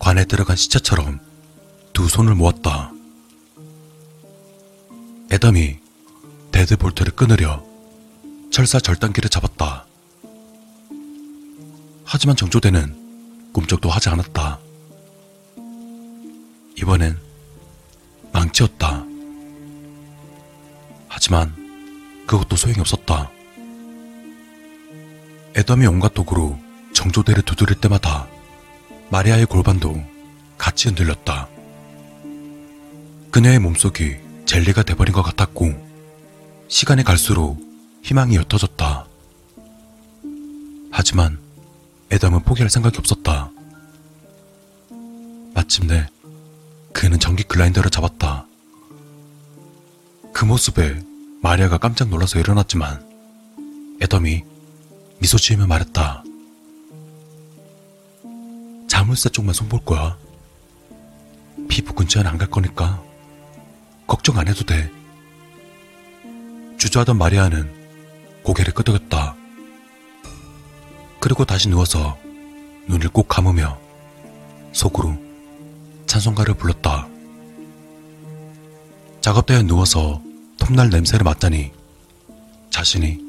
[0.00, 1.20] 관에 들어간 시체처럼
[1.92, 2.90] 두 손을 모았다.
[5.30, 5.78] 애덤이
[6.50, 7.64] 데드볼트를 끊으려
[8.50, 9.86] 철사 절단기를 잡았다.
[12.04, 14.58] 하지만 정조대는 꿈쩍도 하지 않았다.
[16.80, 17.18] 이번엔
[18.32, 19.04] 망치였다.
[21.08, 21.54] 하지만
[22.26, 23.30] 그것도 소용이 없었다.
[25.56, 26.58] 애덤이 온갖 도구로
[26.94, 28.28] 정조대를 두드릴 때마다
[29.10, 30.02] 마리아의 골반도
[30.56, 31.48] 같이 흔들렸다.
[33.30, 34.16] 그녀의 몸속이
[34.46, 35.74] 젤리가 돼버린 것 같았고
[36.68, 37.58] 시간이 갈수록
[38.02, 39.06] 희망이 옅어졌다.
[40.90, 41.38] 하지만
[42.10, 43.50] 애덤은 포기할 생각이 없었다.
[45.52, 46.06] 마침내
[46.92, 48.46] 그는 전기 글라인더를 잡았다.
[50.32, 51.00] 그 모습에
[51.42, 53.08] 마리아가 깜짝 놀라서 일어났지만
[54.02, 54.42] 애덤이
[55.18, 56.22] 미소 지으며 말했다.
[58.88, 60.16] 자물쇠 쪽만 손볼 거야.
[61.68, 63.02] 피부 근처엔 안 갈 거니까
[64.06, 64.90] 걱정 안 해도 돼.
[66.78, 67.70] 주저하던 마리아는
[68.42, 69.36] 고개를 끄덕였다.
[71.20, 72.18] 그리고 다시 누워서
[72.88, 73.78] 눈을 꼭 감으며
[74.72, 75.14] 속으로
[76.10, 77.06] 찬송가를 불렀다.
[79.20, 80.20] 작업대에 누워서
[80.58, 81.70] 톱날 냄새를 맡다니
[82.70, 83.20] 자신이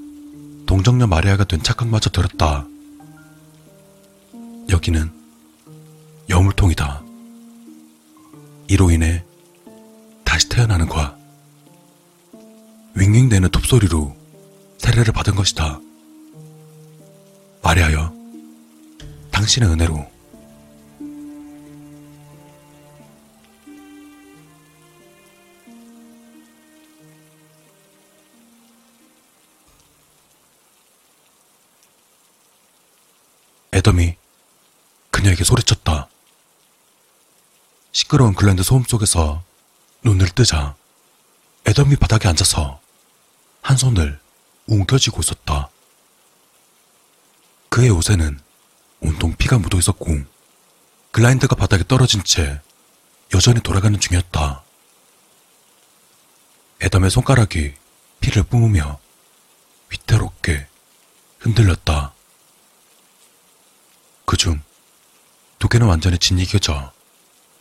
[0.66, 2.66] 동정녀 마리아가 된 착각마저 들었다.
[4.70, 5.12] 여기는
[6.28, 7.04] 여물통이다.
[8.68, 9.24] 이로 인해
[10.24, 11.16] 다시 태어나는 거야.
[12.96, 14.16] 윙윙대는 톱소리로
[14.80, 15.80] 세례를 받은 것이다.
[17.62, 18.12] 마리아여,
[19.30, 20.11] 당신의 은혜로
[33.82, 34.16] 애덤이
[35.10, 36.08] 그녀에게 소리쳤다.
[37.92, 39.44] 시끄러운 글랜드 소음 속에서
[40.04, 40.76] 눈을 뜨자
[41.68, 42.80] 애덤이 바닥에 앉아서
[43.62, 44.20] 한 손을
[44.68, 45.70] 웅켜쥐고 있었다.
[47.70, 48.40] 그의 옷에는
[49.00, 50.16] 온통 피가 묻어 있었고
[51.12, 52.62] 글라인드가 바닥에 떨어진 채
[53.34, 54.64] 여전히 돌아가는 중이었다.
[56.84, 57.74] 애덤의 손가락이
[58.20, 59.00] 피를 뿜으며
[59.90, 60.68] 위태롭게
[61.40, 62.14] 흔들렸다.
[64.32, 64.62] 그중
[65.60, 66.94] 두 개는 완전히 진이겨져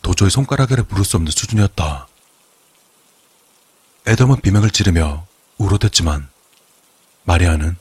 [0.02, 2.06] 도저히 손가락에를 부를 수 없는 수준이었다.
[4.06, 5.26] 애덤은 비명을 지르며
[5.58, 6.30] 울어댔지만
[7.24, 7.76] 마리아는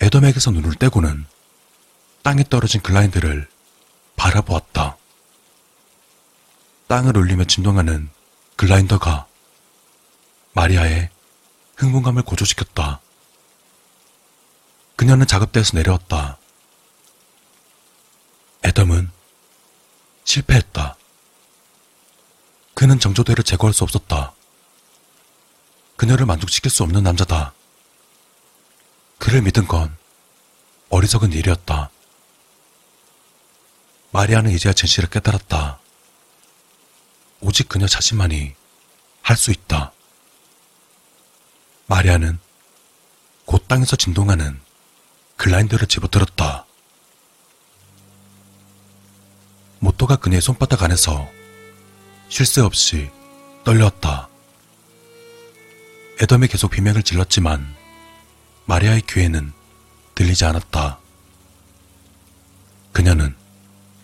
[0.00, 1.26] 애덤에게서 눈을 떼고는
[2.22, 3.48] 땅에 떨어진 글라인드를
[4.14, 4.96] 바라보았다.
[6.86, 8.10] 땅을 울리며 진동하는
[8.54, 9.26] 글라인더가
[10.52, 11.10] 마리아의
[11.74, 13.00] 흥분감을 고조시켰다.
[14.94, 16.37] 그녀는 작업대에서 내려왔다.
[18.68, 19.10] 애덤은
[20.24, 20.96] 실패했다.
[22.74, 24.34] 그는 정조대를 제거할 수 없었다.
[25.96, 27.54] 그녀를 만족시킬 수 없는 남자다.
[29.18, 29.96] 그를 믿은 건
[30.90, 31.90] 어리석은 일이었다.
[34.10, 35.80] 마리아는 이제야 진실을 깨달았다.
[37.40, 38.54] 오직 그녀 자신만이
[39.22, 39.92] 할 수 있다.
[41.86, 42.38] 마리아는
[43.44, 44.60] 곧 땅에서 진동하는
[45.36, 46.66] 글라인드를 집어들었다.
[49.80, 51.28] 모토가 그녀의 손바닥 안에서
[52.28, 53.10] 쉴 새 없이
[53.64, 54.28] 떨려왔다.
[56.20, 57.74] 애덤이 계속 비명을 질렀지만
[58.66, 59.52] 마리아의 귀에는
[60.14, 60.98] 들리지 않았다.
[62.92, 63.34] 그녀는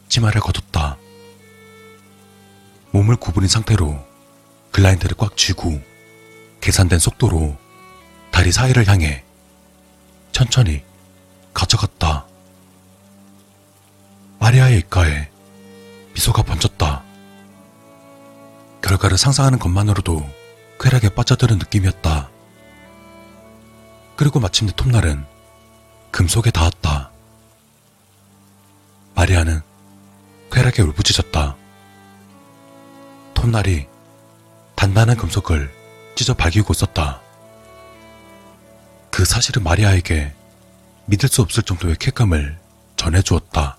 [0.08, 0.96] 치마를 걷었다.
[2.92, 3.98] 몸을 구부린 상태로
[4.70, 5.82] 글라인드를 꽉 쥐고
[6.60, 7.56] 계산된 속도로
[8.30, 9.24] 다리 사이를 향해
[10.32, 10.82] 천천히
[11.52, 12.26] 가져갔다.
[14.38, 15.30] 마리아의 입가에
[16.14, 17.02] 미소가 번졌다.
[18.82, 20.28] 결과를 상상하는 것만으로도
[20.80, 22.30] 쾌락에 빠져드는 느낌이었다.
[24.16, 25.24] 그리고 마침내 톱날은
[26.10, 27.10] 금속에 닿았다.
[29.14, 29.60] 마리아는
[30.52, 31.56] 쾌락에 울부짖었다.
[33.34, 33.88] 톱날이
[34.76, 35.72] 단단한 금속을
[36.14, 37.20] 찢어 밝히고 있었다.
[39.10, 40.32] 그 사실은 마리아에게
[41.06, 42.58] 믿을 수 없을 정도의 쾌감을
[42.96, 43.78] 전해주었다.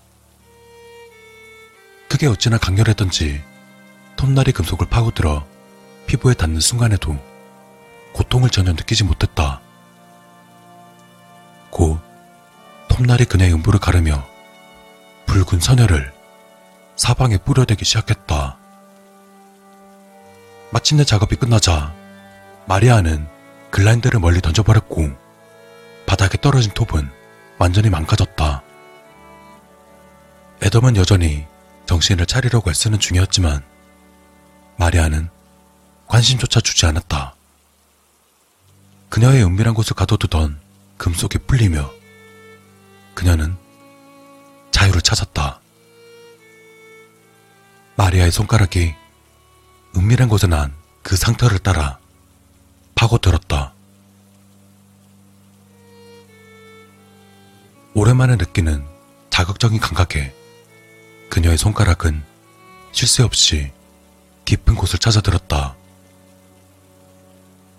[2.16, 3.44] 그게 어찌나 강렬했던지
[4.16, 5.46] 톱날이 금속을 파고들어
[6.06, 7.14] 피부에 닿는 순간에도
[8.14, 9.60] 고통을 전혀 느끼지 못했다.
[11.68, 12.00] 곧
[12.88, 14.26] 톱날이 그녀의 음부를 가르며
[15.26, 16.10] 붉은 선혈을
[16.96, 18.56] 사방에 뿌려대기 시작했다.
[20.70, 21.92] 마침내 작업이 끝나자
[22.64, 23.28] 마리아는
[23.70, 25.10] 글라인드를 멀리 던져버렸고
[26.06, 27.10] 바닥에 떨어진 톱은
[27.58, 28.62] 완전히 망가졌다.
[30.62, 31.46] 애덤은 여전히
[31.86, 33.62] 정신을 차리려고 애쓰는 중이었지만
[34.76, 35.28] 마리아는
[36.06, 37.34] 관심조차 주지 않았다.
[39.08, 40.60] 그녀의 은밀한 곳을 가둬두던
[40.98, 41.90] 금속이 풀리며
[43.14, 43.56] 그녀는
[44.70, 45.60] 자유를 찾았다.
[47.96, 48.94] 마리아의 손가락이
[49.96, 52.00] 은밀한 곳에 난 그 상처를 따라
[52.96, 53.72] 파고들었다.
[57.94, 58.84] 오랜만에 느끼는
[59.30, 60.34] 자극적인 감각에
[61.30, 62.22] 그녀의 손가락은
[62.92, 63.72] 쉴 새 없이
[64.44, 65.76] 깊은 곳을 찾아들었다.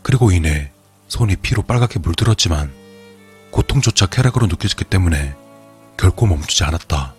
[0.03, 0.71] 그리고 이내
[1.07, 2.71] 손이 피로 빨갛게 물들었지만
[3.51, 5.35] 고통조차 쾌락으로 느껴졌기 때문에
[5.97, 7.15] 결코 멈추지 않았다.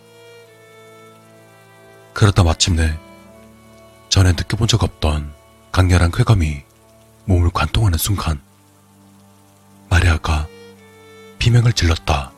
[2.13, 2.97] 그러다 마침내
[4.09, 5.33] 전에 느껴본 적 없던
[5.73, 6.63] 강렬한 쾌감이
[7.25, 8.41] 몸을 관통하는 순간
[9.89, 10.47] 마리아가
[11.39, 12.33] 비명을 질렀다.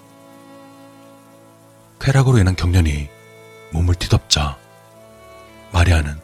[2.00, 3.08] 쾌락으로 인한 경련이
[3.72, 4.56] 몸을 뒤덮자
[5.72, 6.20] 마리아는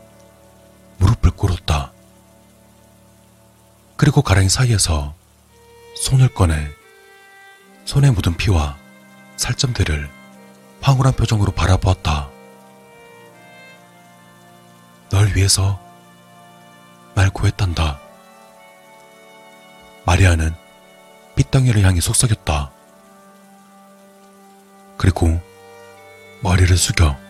[0.99, 1.93] 무릎을 꿇었다.
[3.97, 5.15] 그리고 가랑이 사이에서
[5.97, 6.69] 손을 꺼내
[7.85, 8.77] 손에 묻은 피와
[9.37, 10.11] 살점들을
[10.81, 12.29] 황홀한 표정으로 바라보았다.
[15.11, 15.81] 널 위해서
[17.15, 18.01] 말 구했단다.
[20.05, 20.55] 마리아는
[21.37, 22.71] 핏덩이를 향해 속삭였다.
[24.97, 25.41] 그리고
[26.43, 27.26] 머리를 숙여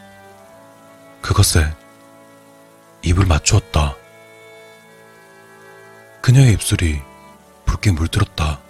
[1.27, 1.75] 그것에
[3.03, 3.97] 입을 맞추었다.
[6.23, 7.03] 그녀의 입술이
[7.65, 8.61] 붉게 물들었다.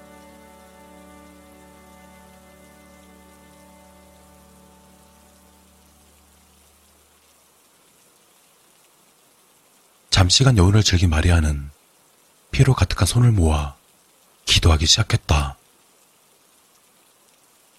[10.08, 11.70] 잠시간 여운을 즐긴 마리아는
[12.52, 13.76] 피로 가득한 손을 모아
[14.46, 15.58] 기도하기 시작했다.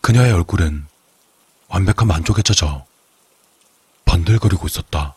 [0.01, 0.85] 그녀의 얼굴은
[1.67, 2.85] 완벽한 만족에 젖어
[4.17, 5.16] 번들거리고 있었다.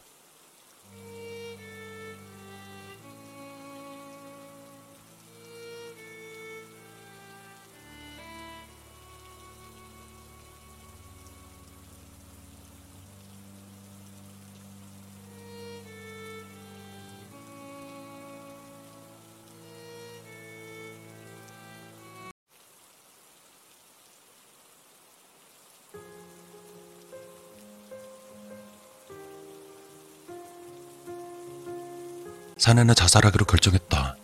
[32.70, 34.14] 사내는 자살하기로 결정했다.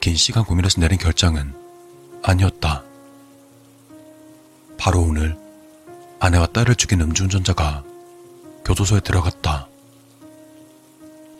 [0.00, 1.54] 긴 시간 고민해서 내린 결정은
[2.24, 2.82] 아니었다.
[4.76, 5.38] 바로 오늘
[6.18, 7.84] 아내와 딸을 죽인 음주운전자가
[8.64, 9.68] 교도소에 들어갔다.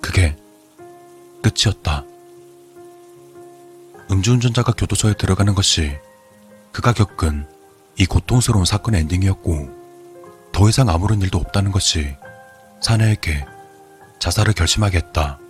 [0.01, 0.37] 그게
[1.43, 2.05] 끝이었다.
[4.13, 5.99] 음주운전자가 교도소에 들어가는 것이
[6.71, 7.49] 그가 겪은
[7.99, 12.15] 이 고통스러운 사건의 엔딩이었고 더 이상 아무런 일도 없다는 것이
[12.81, 13.52] 사내에게
[14.23, 15.41] 자살을 결심하게 했다.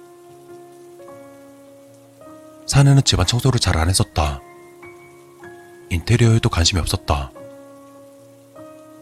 [2.65, 4.40] 사내는 집안 청소를 잘 안 했었다.
[5.90, 7.31] 인테리어에도 관심이 없었다.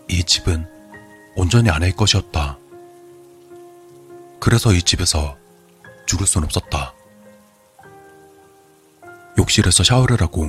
[0.09, 0.67] 이 집은
[1.37, 2.59] 온전히 아내의 것이었다.
[4.41, 5.37] 그래서 이 집에서
[6.05, 6.93] 죽을 순 없었다.
[9.39, 10.49] 욕실에서 샤워를 하고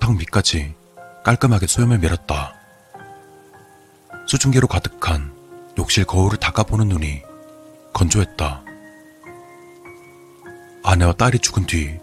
[0.00, 0.74] 턱 밑까지
[1.22, 2.54] 깔끔하게 수염을 밀었다.
[4.26, 5.36] 수증기로 가득한
[5.76, 7.27] 욕실 거울을 닦아보는 눈이
[7.98, 8.62] 건조했다.
[10.84, 11.98] 아내와 딸이 죽은 뒤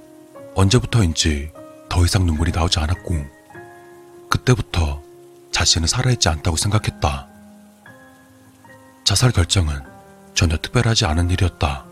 [0.53, 1.51] 언제부터인지
[1.87, 3.25] 더 이상 눈물이 나오지 않았고
[4.29, 5.01] 그때부터
[5.51, 7.29] 자신은 살아있지 않다고 생각했다.
[9.05, 9.81] 자살 결정은
[10.33, 11.85] 전혀 특별하지 않은 일이었다.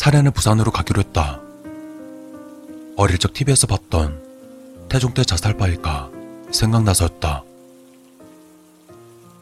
[0.00, 1.42] 사내는 부산으로 가기로 했다.
[2.96, 6.10] 어릴 적 TV에서 봤던 태종 때 자살바위가
[6.50, 7.44] 생각나서였다.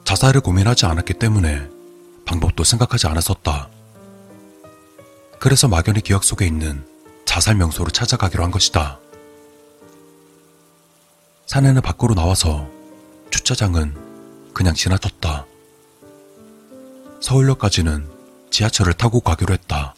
[0.02, 1.68] 자살을 고민하지 않았기 때문에
[2.24, 3.68] 방법도 생각하지 않았었다.
[5.38, 6.84] 그래서 막연히 기억 속에 있는
[7.24, 8.98] 자살 명소로 찾아가기로 한 것이다.
[11.46, 12.68] 사내는 밖으로 나와서
[13.30, 15.46] 주차장은 그냥 지나쳤다.
[17.20, 18.10] 서울역까지는
[18.50, 19.94] 지하철을 타고 가기로 했다.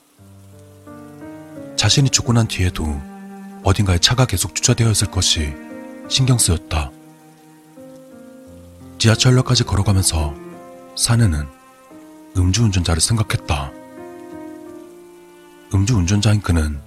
[1.91, 2.85] 자신이 죽고 난 뒤에도
[3.65, 5.53] 어딘가에 차가 계속 주차되어 있을 것이
[6.09, 6.93] 신경 쓰였다.
[8.99, 10.33] 지하철역까지 걸어가면서
[10.97, 11.49] 사내는
[12.37, 13.73] 음주운전자를 생각했다.
[15.75, 16.81] 음주운전자인 그는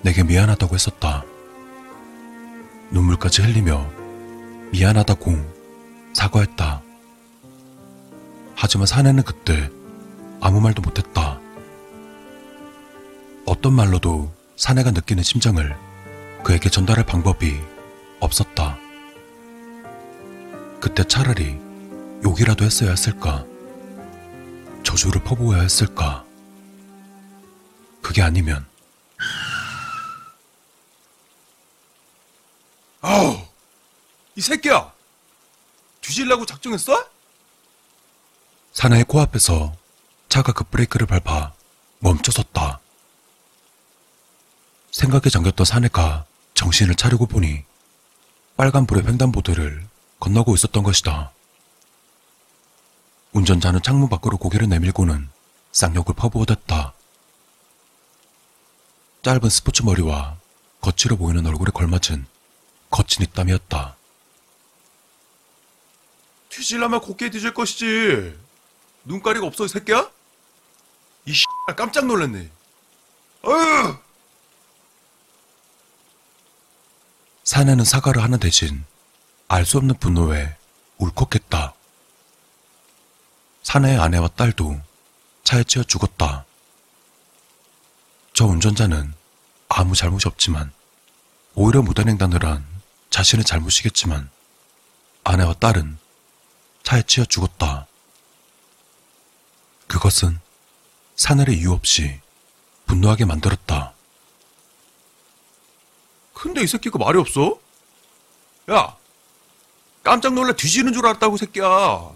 [0.00, 1.24] 내게 미안하다고 했었다.
[2.90, 3.86] 눈물까지 흘리며
[4.70, 5.36] 미안하다고
[6.14, 6.80] 사과했다.
[8.54, 9.70] 하지만 사내는 그때
[10.40, 11.38] 아무 말도 못했다.
[13.44, 15.76] 어떤 말로도 사내가 느끼는 심정을
[16.44, 17.60] 그에게 전달할 방법이
[18.20, 18.78] 없었다.
[20.80, 21.58] 그때 차라리
[22.24, 23.44] 욕이라도 했어야 했을까?
[24.84, 26.24] 저주를 퍼부어야 했을까?
[28.00, 28.66] 그게 아니면
[33.00, 33.36] 아우,
[34.36, 34.92] 이 새끼야!
[36.00, 37.08] 뒤질라고 작정했어?
[38.72, 39.74] 사내의 코앞에서
[40.28, 41.52] 차가 급브레이크를 밟아
[41.98, 42.81] 멈춰섰다.
[44.92, 47.64] 생각에 잠겼던 사내가 정신을 차리고 보니
[48.56, 49.86] 빨간불의 횡단보도를
[50.20, 51.32] 건너고 있었던 것이다.
[53.32, 55.28] 운전자는 창문 밖으로 고개를 내밀고는
[55.72, 56.92] 쌍욕을 퍼부어댔다.
[59.22, 60.36] 짧은 스포츠 머리와
[60.82, 62.26] 거칠어 보이는 얼굴에 걸맞은
[62.90, 63.96] 거친 입담이었다.
[66.50, 68.38] 뒤질라면 곱게 뒤질 것이지.
[69.04, 70.10] 눈가리가 없어, 이 새끼야?
[71.24, 72.50] 이 씨, 깜짝 놀랐네.
[73.44, 73.96] 어휴!
[77.44, 78.84] 사내는 사과를 하는 대신
[79.48, 80.56] 알 수 없는 분노에
[80.98, 81.74] 울컥했다.
[83.62, 84.80] 사내의 아내와 딸도
[85.44, 86.44] 차에 치여 죽었다.
[88.32, 89.12] 저 운전자는
[89.68, 90.72] 아무 잘못이 없지만
[91.54, 92.64] 오히려 무단횡단을 한
[93.10, 94.30] 자신의 잘못이겠지만
[95.24, 95.98] 아내와 딸은
[96.82, 97.86] 차에 치여 죽었다.
[99.86, 100.40] 그것은
[101.16, 102.20] 사내를 이유 없이
[102.86, 103.92] 분노하게 만들었다.
[106.42, 107.56] 근데 이 새끼가 말이 없어?
[108.72, 108.96] 야!
[110.02, 111.64] 깜짝 놀라 뒤지는 줄 알았다고, 새끼야.
[111.66, 112.12] 어?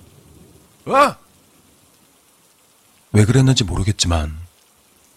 [3.13, 4.37] 왜 그랬는지 모르겠지만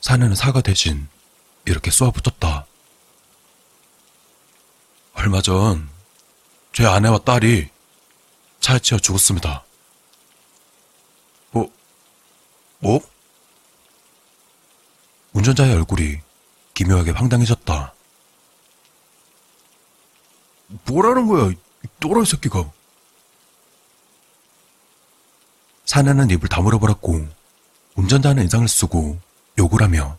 [0.02, 1.08] 사내는 사과 대신
[1.66, 2.68] 이렇게 쏘아붙었다.
[5.16, 5.90] 얼마 전
[6.72, 7.68] 제 아내와 딸이
[8.62, 9.66] 차에 치여 죽었습니다.
[11.52, 11.70] 뭐,
[12.78, 13.02] 뭐?
[15.34, 16.20] 운전자의 얼굴이
[16.76, 17.94] 기묘하게 황당해졌다.
[20.86, 22.70] 뭐라는 거야, 이 또라이 새끼가.
[25.86, 27.28] 사내는 입을 다물어 버렸고
[27.96, 29.20] 운전자는 인상을 쓰고
[29.58, 30.18] 욕을 하며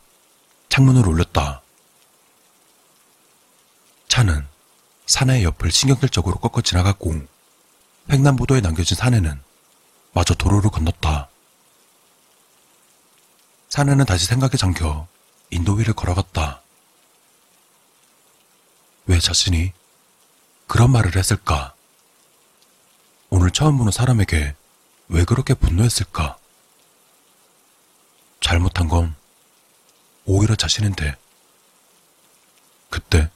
[0.68, 1.62] 창문을 올렸다.
[4.08, 4.46] 차는
[5.06, 7.14] 사내의 옆을 신경질적으로 꺾어 지나갔고
[8.10, 9.40] 횡단보도에 남겨진 사내는
[10.12, 11.28] 마저 도로를 건넜다.
[13.68, 15.06] 사내는 다시 생각에 잠겨
[15.50, 16.62] 인도 위를 걸어갔다.
[19.06, 19.72] 왜 자신이
[20.70, 21.74] 그런 말을 했을까?
[23.28, 24.54] 오늘 처음 보는 사람에게
[25.08, 26.38] 왜 그렇게 분노했을까?
[28.40, 29.16] 잘못한 건
[30.26, 31.16] 오히려 자신인데.
[32.88, 33.28] 그때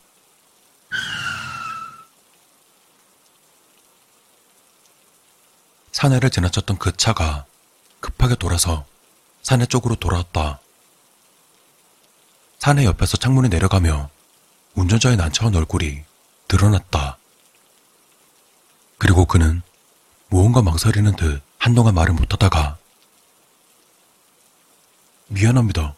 [5.91, 7.47] 사내를 지나쳤던 그 차가
[7.99, 8.87] 급하게 돌아서
[9.43, 10.61] 사내 쪽으로 돌아왔다.
[12.61, 14.09] 사내 옆에서 창문이 내려가며
[14.77, 16.05] 운전자의 난처한 얼굴이
[16.47, 17.19] 드러났다.
[18.99, 19.63] 그리고 그는
[20.29, 22.79] 무언가 망설이는 듯 한동안 말을 못하다가
[25.29, 25.95] 미안합니다.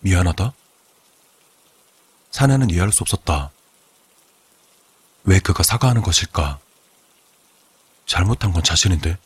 [0.00, 0.52] 미안하다?
[2.30, 3.50] 사내는 이해할 수 없었다.
[5.24, 6.58] 왜 그가 사과하는 것일까?
[8.06, 9.18] 잘못한 건 자신인데.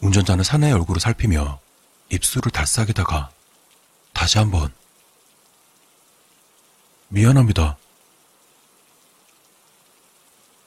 [0.00, 1.60] 운전자는 사내의 얼굴을 살피며
[2.10, 3.30] 입술을 달싹이다가
[4.12, 4.72] 다시 한번
[7.08, 7.77] 미안합니다.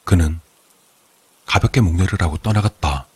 [0.04, 0.40] 그는
[1.46, 3.08] 가볍게 목례를 하고 떠나갔다.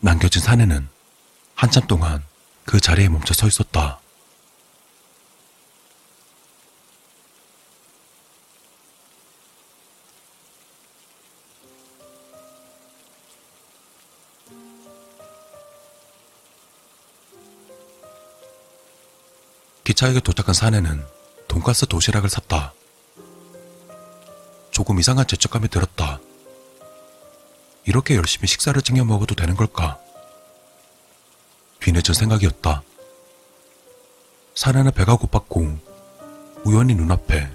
[0.00, 0.88] 남겨진 사내는
[1.54, 2.24] 한참 동안
[2.64, 4.00] 그 자리에 멈춰 서 있었다.
[19.84, 21.04] 기차역에 도착한 사내는
[21.48, 22.72] 돈가스 도시락을 샀다.
[24.72, 26.18] 조금 이상한 죄책감이 들었다.
[27.84, 29.98] 이렇게 열심히 식사를 챙겨 먹어도 되는 걸까?
[31.80, 32.82] 뒤늦은 생각이었다.
[34.54, 35.78] 사내는 배가 고팠고
[36.64, 37.50] 우연히 눈앞에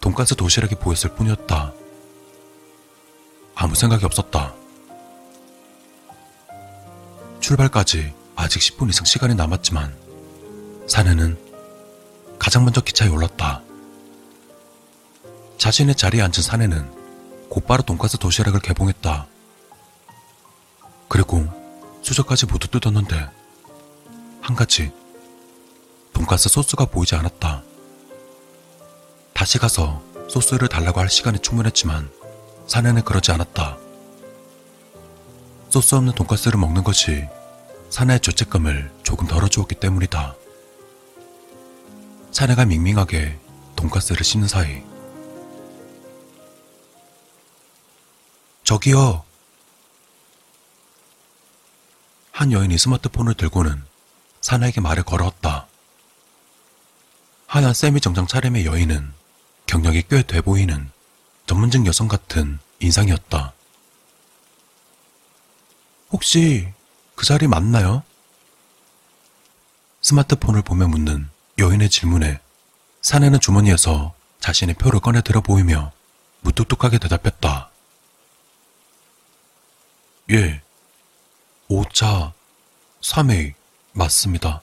[0.00, 1.72] 돈가스 도시락이 보였을 뿐이었다.
[3.54, 4.54] 아무 생각이 없었다.
[7.40, 9.94] 출발까지 아직 10분 이상 시간이 남았지만
[10.88, 11.38] 사내는
[12.38, 13.62] 가장 먼저 기차에 올랐다.
[15.58, 19.26] 자신의 자리에 앉은 사내는 곧바로 돈가스 도시락을 개봉했다.
[21.08, 21.44] 그리고
[22.02, 23.28] 수저까지 모두 뜯었는데
[24.40, 24.92] 한 가지
[26.12, 27.62] 돈가스 소스가 보이지 않았다.
[29.34, 32.08] 다시 가서 소스를 달라고 할 시간이 충분했지만
[32.68, 33.78] 사내는 그러지 않았다.
[35.70, 37.26] 소스 없는 돈가스를 먹는 것이
[37.90, 40.36] 사내의 죄책감을 조금 덜어주었기 때문이다.
[42.30, 43.38] 사내가 밍밍하게
[43.74, 44.87] 돈가스를 씹는 사이
[48.68, 49.24] 저기요.
[52.32, 53.82] 한 여인이 스마트폰을 들고는
[54.42, 55.66] 사내에게 말을 걸었다.
[57.46, 59.10] 하얀 세미 정장 차림의 여인은
[59.64, 60.90] 경력이 꽤 돼 보이는
[61.46, 63.54] 전문직 여성 같은 인상이었다.
[66.10, 66.70] 혹시
[67.14, 68.02] 그 자리 맞나요?
[70.02, 72.38] 스마트폰을 보며 묻는 여인의 질문에
[73.00, 75.90] 사내는 주머니에서 자신의 표를 꺼내 들어 보이며
[76.42, 77.70] 무뚝뚝하게 대답했다.
[80.30, 80.60] 예,
[81.70, 82.32] 5차
[83.00, 83.54] 3회
[83.92, 84.60] 맞습니다.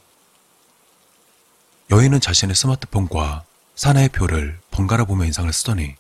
[1.90, 5.96] 여인은 자신의 스마트폰과 사내의 표를 번갈아 보며 인상을 쓰더니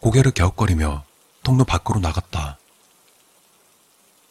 [0.00, 1.04] 고개를 갸웃거리며
[1.42, 2.58] 통로 밖으로 나갔다.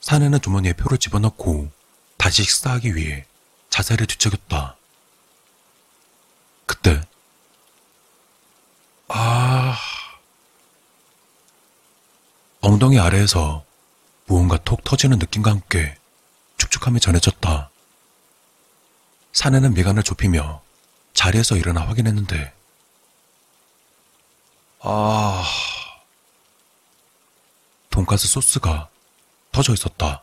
[0.02, 1.72] 사내는 주머니에 표를 집어넣고
[2.18, 3.26] 다시 식사하기 위해
[3.72, 4.76] 자세를 뒤척였다.
[6.68, 7.02] 그때
[9.08, 9.76] 아
[12.62, 13.68] 엉덩이 아래에서
[14.30, 15.98] 무언가 톡 터지는 느낌과 함께
[16.58, 17.72] 축축함이 전해졌다.
[19.34, 20.62] 사내는 미간을 좁히며
[21.16, 22.54] 자리에서 일어나 확인했는데
[24.82, 25.44] 아
[27.90, 28.90] 돈가스 소스가
[29.52, 30.22] 터져 있었다.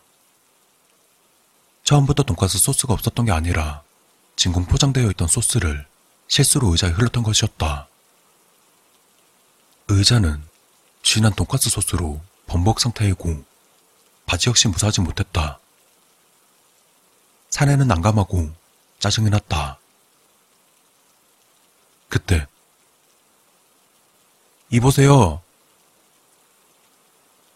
[1.83, 3.83] 처음부터 돈가스 소스가 없었던 게 아니라
[4.37, 5.85] 진공 포장되어 있던 소스를
[6.29, 7.89] 실수로 의자에 흘렀던 것이었다.
[9.89, 10.45] 의자는
[11.03, 13.56] 진한 돈가스 소스로 범벅 상태이고
[14.27, 15.59] 바지 역시 무사하지 못했다.
[17.51, 18.51] 사내는 난감하고
[18.99, 19.79] 짜증이 났다.
[22.09, 22.47] 그때
[24.71, 25.41] 이보세요.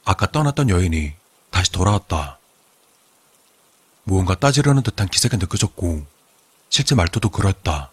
[0.05, 1.13] 아까 떠났던 여인이
[1.51, 2.39] 다시 돌아왔다.
[4.05, 6.07] 무언가 따지려는 듯한 기색이 느껴졌고
[6.69, 7.91] 실제 말투도 그랬다.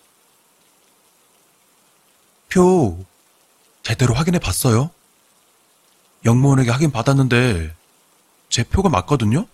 [2.50, 3.06] 표
[3.84, 4.92] 제대로 확인해 봤어요?
[6.26, 7.76] 영무원에게 확인 받았는데
[8.50, 9.48] 제 표가 맞거든요?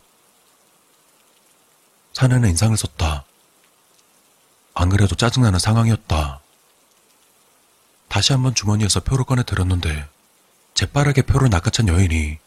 [2.14, 3.26] 사내는 인상을 썼다.
[4.76, 6.40] 안 그래도 짜증나는 상황이었다.
[8.08, 10.08] 다시 한번 주머니에서 표를 꺼내 들었는데
[10.74, 12.38] 재빠르게 표를 낚아챈 여인이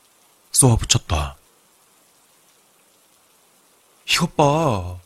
[0.52, 1.36] 쏘아 붙였다.
[4.08, 4.98] 이것 봐.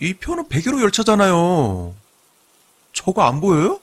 [0.00, 1.94] 이 표는 101호 열차잖아요.
[2.92, 3.80] 저거 안 보여요?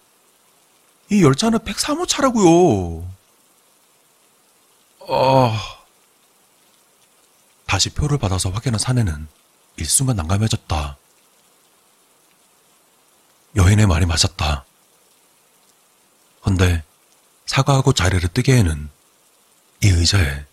[1.09, 3.09] 이 열차는 103호 차라고요.
[5.09, 5.78] 아...
[7.69, 9.27] 다시 표를 받아서 확인한 사내는
[9.77, 10.97] 일순간 난감해졌다.
[13.55, 14.65] 여인의 말이 맞았다.
[16.47, 16.83] 헌데
[17.45, 18.89] 사과하고 자리를 뜨기에는
[19.83, 20.45] 이 의자에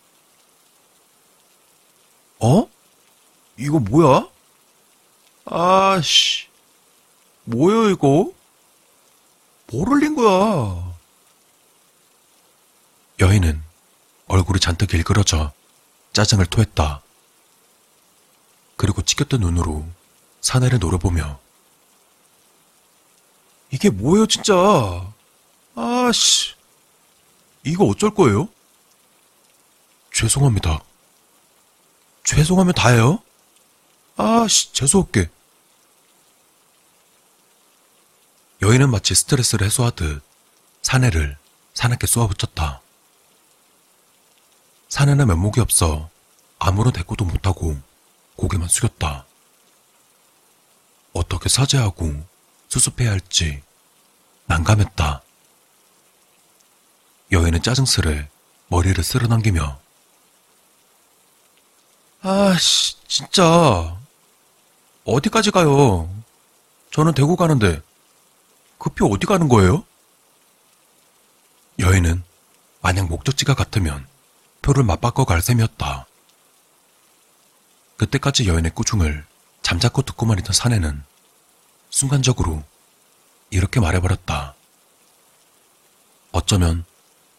[2.41, 2.69] 어?
[3.57, 4.29] 이거 뭐야?
[5.47, 6.49] 아씨
[7.45, 8.31] 뭐야 이거?
[9.73, 10.95] 뭘 흘린 거야?
[13.21, 13.63] 여인은
[14.29, 15.51] 얼굴이 잔뜩 일그러져
[16.13, 17.06] 짜증을 토했다.
[18.77, 19.87] 그리고 치켰던 눈으로
[20.41, 21.39] 사내를 노려보며
[23.71, 24.55] 이게 뭐예요 진짜
[25.75, 26.55] 아씨
[27.65, 28.49] 이거 어쩔 거예요?
[30.13, 30.81] 죄송합니다.
[32.25, 33.19] 죄송하면 다예요?
[34.17, 35.29] 아씨 재수없게
[38.63, 40.23] 여인은 마치 스트레스를 해소하듯
[40.83, 41.37] 사내를
[41.75, 42.81] 사납게 쏘아붙였다.
[44.89, 46.09] 사내는 면목이 없어
[46.59, 47.77] 아무런 대꾸도 못하고
[48.37, 49.27] 고개만 숙였다.
[51.13, 52.15] 어떻게 사죄하고
[52.69, 53.63] 수습해야 할지
[54.47, 55.23] 난감했다.
[57.33, 58.29] 여인은 짜증스레
[58.69, 59.79] 머리를 쓸어당기며
[62.23, 63.97] 아씨 진짜
[65.05, 66.09] 어디까지 가요?
[66.93, 67.81] 저는 대구 가는데
[68.79, 69.85] 그표 어디 가는 거예요?
[71.79, 72.23] 여인은
[72.81, 74.07] 만약 목적지가 같으면
[74.63, 76.07] 표를 맞바꿔 갈 셈이었다.
[77.97, 79.25] 그때까지 여인의 꾸중을
[79.63, 81.03] 잠자코 듣고만 있던 사내는
[81.91, 82.63] 순간적으로
[83.51, 84.55] 이렇게 말해버렸다.
[86.33, 86.85] 어쩌면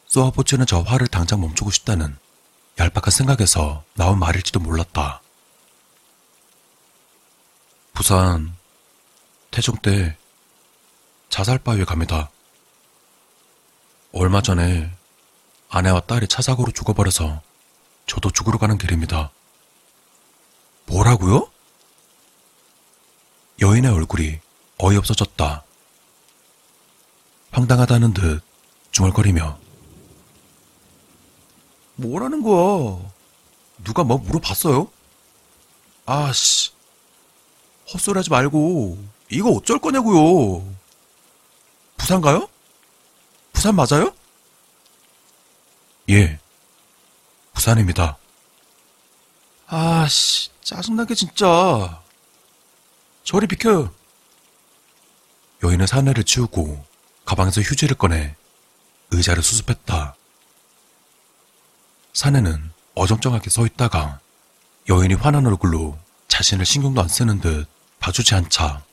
[0.07, 2.17] 쏘아보치는 저 화를 당장 멈추고 싶다는
[2.79, 5.21] 얄팍한 생각에서 나온 말일지도 몰랐다.
[7.93, 8.55] 부산
[9.51, 10.17] 태종 때
[11.29, 12.29] 자살바위에 갑니다.
[14.11, 14.91] 얼마 전에
[15.69, 17.41] 아내와 딸이 차 사고로 죽어버려서
[18.05, 19.31] 저도 죽으러 가는 길입니다.
[20.87, 21.49] 뭐라고요?
[23.61, 24.39] 여인의 얼굴이
[24.77, 25.63] 어이없어졌다.
[27.51, 28.41] 황당하다는 듯
[28.91, 29.59] 중얼거리며
[31.95, 33.11] 뭐라는 거야?
[33.83, 34.89] 누가 뭐 물어봤어요?
[36.05, 36.71] 아씨,
[37.91, 38.97] 헛소리 하지 말고
[39.29, 40.65] 이거 어쩔 거냐고요?
[41.97, 42.47] 부산 가요?
[43.51, 44.13] 부산 맞아요?
[46.09, 46.39] 예,
[47.53, 48.17] 부산입니다.
[49.67, 52.01] 아씨, 짜증나게 진짜.
[53.23, 53.89] 저리 비켜요.
[55.63, 56.85] 여인은 사내를 치우고
[57.23, 58.35] 가방에서 휴지를 꺼내
[59.11, 60.13] 의자를 수습했다.
[62.11, 64.19] 사내는 어정쩡하게 서 있다가
[64.89, 65.97] 여인이 화난 얼굴로
[66.27, 67.65] 자신을 신경도 안 쓰는 듯
[67.99, 68.83] 봐주지 않자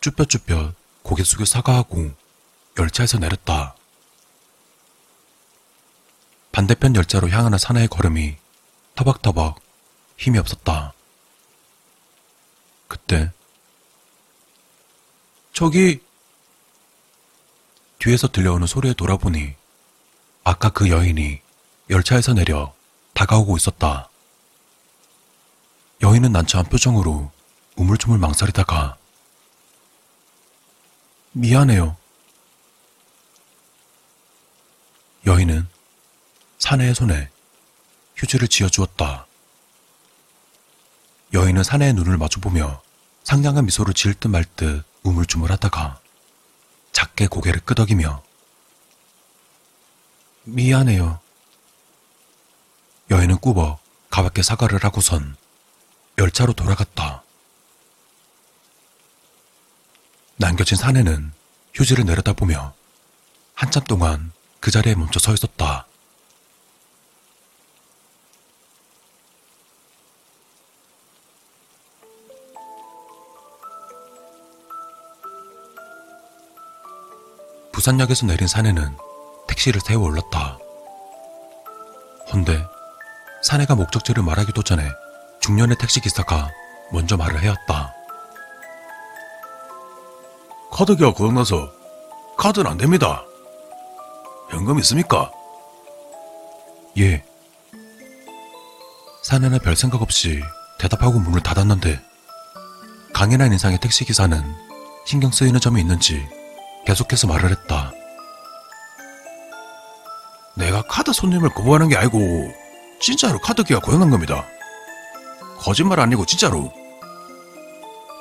[0.00, 2.10] 쭈뼛쭈뼛 고개 숙여 사과하고
[2.76, 3.76] 열차에서 내렸다.
[6.50, 8.36] 반대편 열차로 향하는 사내의 걸음이
[8.96, 9.69] 터벅터벅
[10.20, 10.92] 힘이 없었다.
[12.86, 13.32] 그때
[15.54, 16.00] 저기,
[17.98, 19.54] 뒤에서 들려오는 소리에 돌아보니
[20.44, 21.40] 아까 그 여인이
[21.88, 22.74] 열차에서 내려
[23.14, 24.10] 다가오고 있었다.
[26.02, 27.30] 여인은 난처한 표정으로
[27.76, 28.96] 우물쭈물 망설이다가
[31.32, 31.96] 미안해요.
[35.26, 35.68] 여인은
[36.58, 37.30] 사내의 손에
[38.16, 39.26] 휴지를 쥐어주었다.
[41.32, 42.82] 여인은 사내의 눈을 마주보며
[43.22, 46.00] 상냥한 미소를 지을 듯 말 듯 우물쭈물하다가
[46.92, 48.22] 작게 고개를 끄덕이며
[50.44, 51.20] 미안해요.
[53.10, 55.36] 여인은 꾸벅 가볍게 사과를 하고선
[56.18, 57.22] 열차로 돌아갔다.
[60.36, 61.32] 남겨진 사내는
[61.74, 62.74] 휴지를 내려다보며
[63.54, 65.86] 한참 동안 그 자리에 멈춰 서 있었다.
[77.80, 78.94] 부산역에서 내린 사내는
[79.48, 80.58] 택시를 세워 올랐다.
[82.30, 82.62] 헌데
[83.42, 84.86] 사내가 목적지를 말하기도 전에
[85.40, 86.50] 중년의 택시기사가
[86.92, 87.94] 먼저 말을 해왔다.
[90.70, 91.72] 카드기가 고장나서
[92.36, 93.24] 카드는 안 됩니다.
[94.50, 95.30] 현금 있습니까?
[96.98, 97.24] 예.
[99.22, 100.42] 사내는 별 생각 없이
[100.78, 101.98] 대답하고 문을 닫았는데
[103.14, 104.44] 강인한 인상의 택시기사는
[105.06, 106.39] 신경 쓰이는 점이 있는지
[106.86, 107.92] 계속해서 말을 했다.
[110.56, 112.52] 내가 카드 손님을 거부하는 게 아니고
[113.00, 114.44] 진짜로 카드기가 고장난 겁니다.
[115.58, 116.72] 거짓말 아니고 진짜로.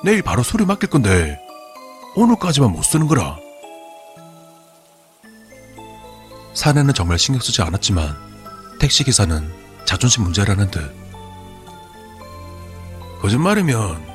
[0.04, 1.40] 내일 바로 수리 맡길 건데
[2.16, 3.38] 오늘까지만 못 쓰는 거라.
[6.54, 8.16] 사내는 정말 신경 쓰지 않았지만
[8.80, 9.54] 택시기사는
[9.86, 10.94] 자존심 문제라는 듯
[13.22, 14.08] 거짓말이면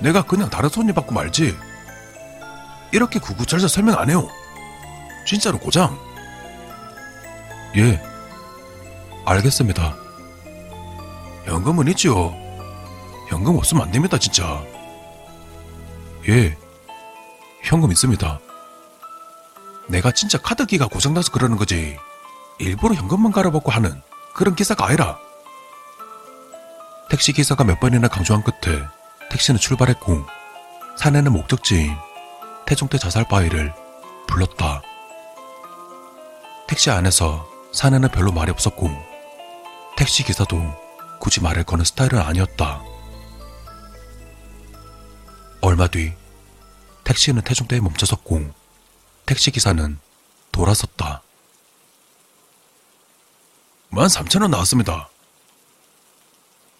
[0.00, 1.56] 내가 그냥 다른 손님 받고 말지.
[2.92, 4.28] 이렇게 구구절절 설명 안 해요.
[5.26, 5.98] 진짜로 고장.
[7.76, 8.02] 예.
[9.24, 9.94] 알겠습니다.
[11.44, 12.34] 현금은 있지요.
[13.28, 14.62] 현금 없으면 안 됩니다, 진짜.
[16.28, 16.56] 예.
[17.62, 18.40] 현금 있습니다.
[19.88, 21.96] 내가 진짜 카드기가 고장나서 그러는 거지.
[22.58, 24.00] 일부러 현금만 갈아먹고 하는
[24.34, 25.18] 그런 기사가 아니라.
[27.10, 28.82] 택시 기사가 몇 번이나 강조한 끝에
[29.30, 30.24] 택시는 출발했고
[30.96, 31.96] 사내는 목적지인
[32.68, 33.72] 태종대 자살 바위를
[34.26, 34.82] 불렀다.
[36.66, 38.90] 택시 안에서 사내는 별로 말이 없었고
[39.96, 40.60] 택시 기사도
[41.18, 42.82] 굳이 말을 거는 스타일은 아니었다.
[45.62, 46.12] 얼마 뒤
[47.04, 48.52] 택시는 태종대에 멈춰섰고
[49.24, 49.98] 택시 기사는
[50.52, 51.22] 돌아섰다.
[53.92, 55.08] 13,000원 나왔습니다.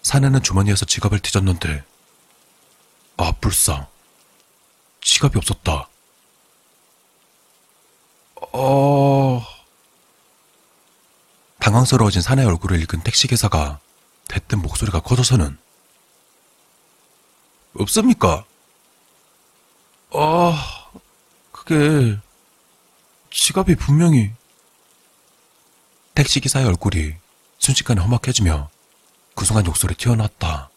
[0.03, 1.83] 사내는 주머니에서 지갑을 뒤졌는데
[3.17, 3.87] 아 불쌍
[5.01, 5.89] 지갑이 없었다.
[8.53, 9.47] 어...
[11.59, 13.81] 당황스러워진 사내의 얼굴을 읽은 택시기사가
[14.29, 15.59] 대뜸 목소리가 커져서는
[17.75, 18.45] 없습니까?
[20.13, 20.91] 아,
[21.53, 22.19] 그게
[23.31, 24.33] 지갑이 분명히
[26.15, 27.15] 택시기사의 얼굴이
[27.59, 28.71] 순식간에 험악해지며
[29.35, 30.71] 그 순간 욕설이 튀어나왔다.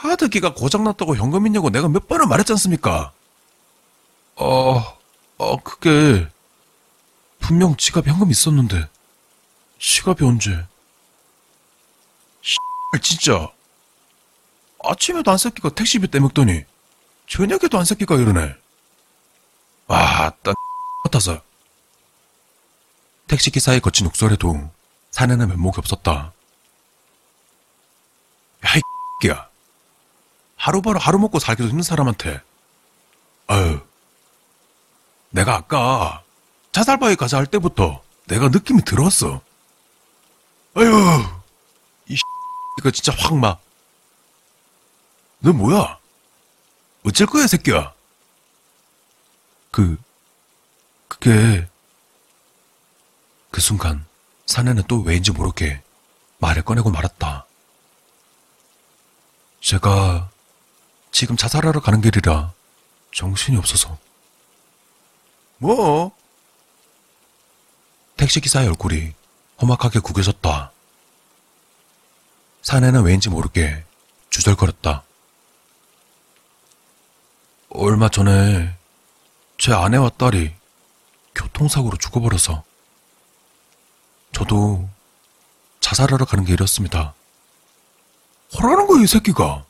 [0.00, 3.12] 카드기가 고장났다고 현금 있냐고 내가 몇 번을 말했지 않습니까?
[4.36, 4.98] 어,
[5.36, 6.26] 어, 그게
[7.38, 8.88] 분명 지갑에 현금 있었는데
[9.78, 10.66] 지갑이 언제?
[13.02, 13.48] 진짜
[14.82, 16.64] 아침에도 안 새끼가 택시비 떼먹더니
[17.28, 18.54] 저녁에도 안 새끼가 이러네.
[19.86, 20.54] 와, 딴
[21.04, 21.42] 같아서.
[23.28, 24.70] 택시기사의 거친 욕설에도
[25.10, 26.32] 사내는 면목이 없었다.
[28.66, 28.80] 야, 이
[29.26, 29.49] X야.
[30.60, 32.42] 하루바로 하루 먹고 살기도 힘든 사람한테.
[33.46, 33.80] 아유.
[35.30, 36.22] 내가 아까
[36.72, 39.40] 자살바위 가자 할 때부터 내가 느낌이 들었어.
[40.74, 41.24] 아유.
[42.08, 42.16] 이
[42.78, 43.62] 이거 진짜 확 막.
[45.38, 45.98] 너 뭐야?
[47.06, 47.94] 어쩔 거야, 새끼야?
[49.70, 49.96] 그,
[51.08, 51.66] 그게,
[53.50, 54.04] 그 순간
[54.44, 55.82] 사내는 또 왜인지 모르게
[56.38, 57.46] 말을 꺼내고 말았다.
[59.62, 60.30] 제가
[61.10, 62.52] 지금 자살하러 가는 길이라
[63.14, 63.98] 정신이 없어서.
[65.58, 66.12] 뭐?
[68.16, 69.12] 택시기사의 얼굴이
[69.60, 70.72] 험악하게 구겨졌다.
[72.62, 73.84] 사내는 왠지 모르게
[74.30, 75.02] 주절거렸다.
[77.70, 78.76] 얼마 전에
[79.58, 80.54] 제 아내와 딸이
[81.34, 82.64] 교통사고로 죽어버려서
[84.32, 84.88] 저도
[85.80, 87.14] 자살하러 가는 길이었습니다.
[88.54, 89.64] 호라는 거야, 이 새끼가.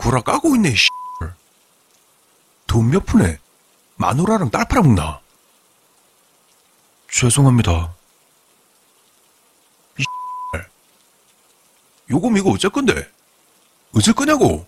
[0.00, 0.74] 구라 까고 있네, 이
[2.66, 3.38] 돈몇 푼에
[3.96, 5.20] 마누라랑 딸 팔아먹나?
[7.10, 7.94] 죄송합니다.
[9.98, 10.04] 이
[12.08, 13.10] 요금 이거 어쩔 건데?
[13.94, 14.66] 어쩔 거냐고?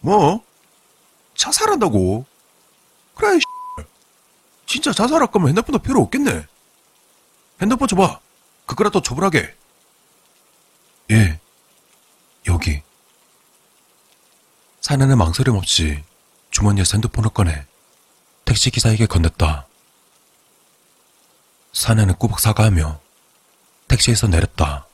[0.00, 0.40] 뭐?
[1.34, 2.24] 자살한다고?
[3.16, 3.40] 그래, 이
[4.66, 6.46] 진짜 자살할 거면 핸드폰도 필요 없겠네.
[7.60, 8.20] 핸드폰 줘봐.
[8.66, 9.52] 그거라도 줘보라게.
[11.10, 11.40] 예,
[12.46, 12.82] 여기.
[14.86, 16.04] 사내는 망설임 없이
[16.52, 17.66] 주머니에서 핸드폰을 꺼내
[18.44, 19.64] 택시기사에게 건넸다.
[21.72, 23.00] 사내는 꾸벅 사과하며
[23.88, 24.86] 택시에서 내렸다.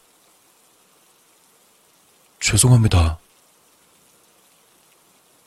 [2.40, 3.18] 죄송합니다.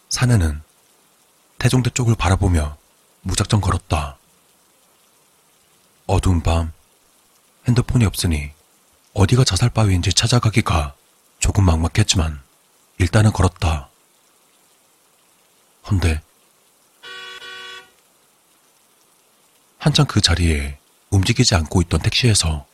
[0.10, 0.62] 사내는
[1.58, 2.78] 태종대 쪽을 바라보며
[3.22, 4.20] 무작정 걸었다.
[6.06, 6.72] 어두운 밤
[7.68, 8.52] 핸드폰이 없으니
[9.16, 10.94] 어디가 자살 바위인지 찾아가기가
[11.40, 12.44] 조금 막막했지만
[13.00, 13.90] 일단은 걸었다.
[15.90, 16.22] 헌데
[19.78, 20.80] 한참 그 자리에
[21.12, 22.66] 움직이지 않고 있던 택시에서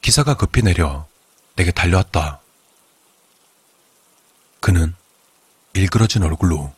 [0.00, 1.06] 기사가 급히 내려
[1.54, 2.40] 내게 달려왔다.
[4.60, 4.94] 그는
[5.74, 6.72] 일그러진 얼굴로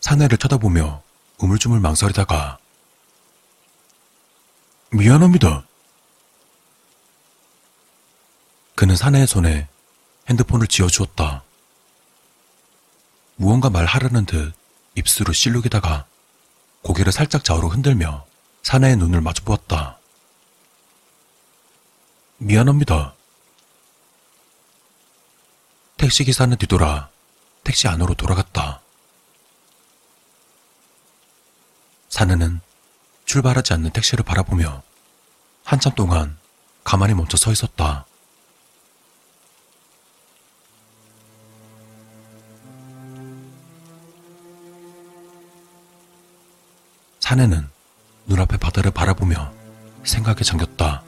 [0.00, 1.02] 사내를 쳐다보며
[1.38, 2.58] 우물쭈물 망설이다가
[4.92, 5.64] 미안합니다.
[8.76, 9.68] 그는 사내의 손에
[10.28, 11.42] 핸드폰을 쥐어주었다.
[13.36, 14.59] 무언가 말하려는 듯
[14.94, 16.06] 입술을 실룩이다가
[16.82, 18.26] 고개를 살짝 좌우로 흔들며
[18.62, 19.98] 사내의 눈을 마주 보았다.
[22.38, 23.14] 미안합니다.
[25.96, 27.10] 택시기사는 뒤돌아
[27.62, 28.80] 택시 안으로 돌아갔다.
[32.08, 32.60] 사내는
[33.26, 34.82] 출발하지 않는 택시를 바라보며
[35.64, 36.38] 한참 동안
[36.82, 38.06] 가만히 멈춰 서 있었다.
[47.30, 47.64] 사내는
[48.26, 49.52] 눈앞의 바다를 바라보며
[50.02, 51.04] 생각에 잠겼다.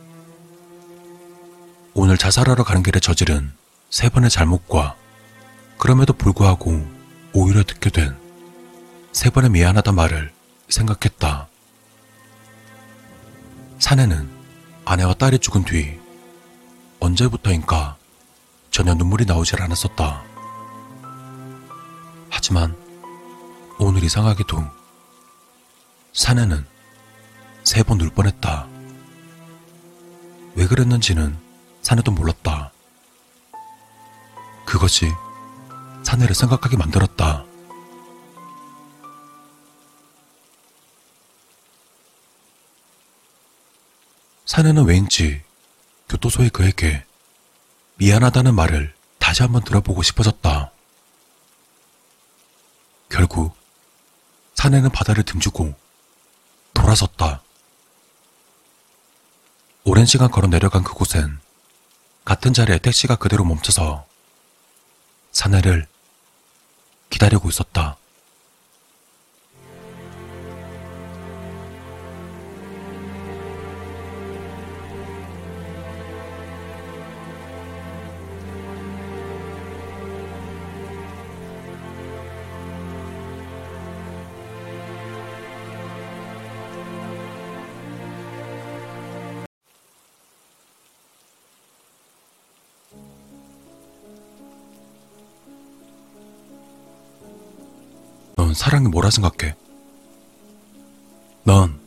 [1.95, 3.51] 오늘 자살하러 가는 길에 저지른
[3.91, 4.95] 세 번의 잘못과
[5.79, 6.87] 그럼에도 불구하고
[7.33, 8.17] 오히려 듣게 된
[9.11, 10.33] 세 번의 미안하다 말을
[10.69, 11.49] 생각했다.
[13.81, 14.31] 사내는
[14.85, 15.99] 아내와 딸이 죽은 뒤
[17.01, 17.97] 언제부터인가
[18.71, 20.23] 전혀 눈물이 나오질 않았었다.
[22.31, 22.77] 하지만
[23.81, 24.82] 오늘 이상하게도
[26.13, 26.67] 사내는
[27.65, 28.67] 세 번 울 뻔했다.
[30.55, 31.37] 왜 그랬는지는
[31.83, 32.73] 사내도 몰랐다.
[34.67, 35.07] 그것이
[36.05, 37.45] 사내를 생각하게 만들었다.
[44.45, 45.43] 사내는 왠지
[46.09, 47.05] 교도소에 그에게
[47.97, 50.71] 미안하다는 말을 다시 한번 들어보고 싶어졌다.
[53.09, 53.55] 결국
[54.55, 55.75] 사내는 바다를 등지고
[56.75, 57.43] 돌아섰다.
[59.85, 61.41] 오랜 시간 걸어 내려간 그곳엔
[62.25, 64.07] 같은 자리에 택시가 그대로 멈춰서
[65.33, 65.87] 사내를
[67.11, 67.97] 기다리고 있었다.
[98.53, 99.57] 넌 사랑이 뭐라 생각해?
[101.45, 101.81] 넌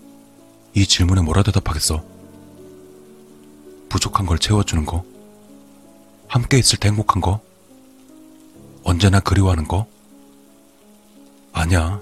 [0.73, 2.03] 이 질문에 뭐라 대답하겠어?
[3.87, 5.05] 부족한 걸 채워주는 거?
[6.27, 7.39] 함께 있을 때 행복한 거?
[8.83, 9.85] 언제나 그리워하는 거?
[11.53, 12.01] 아니야.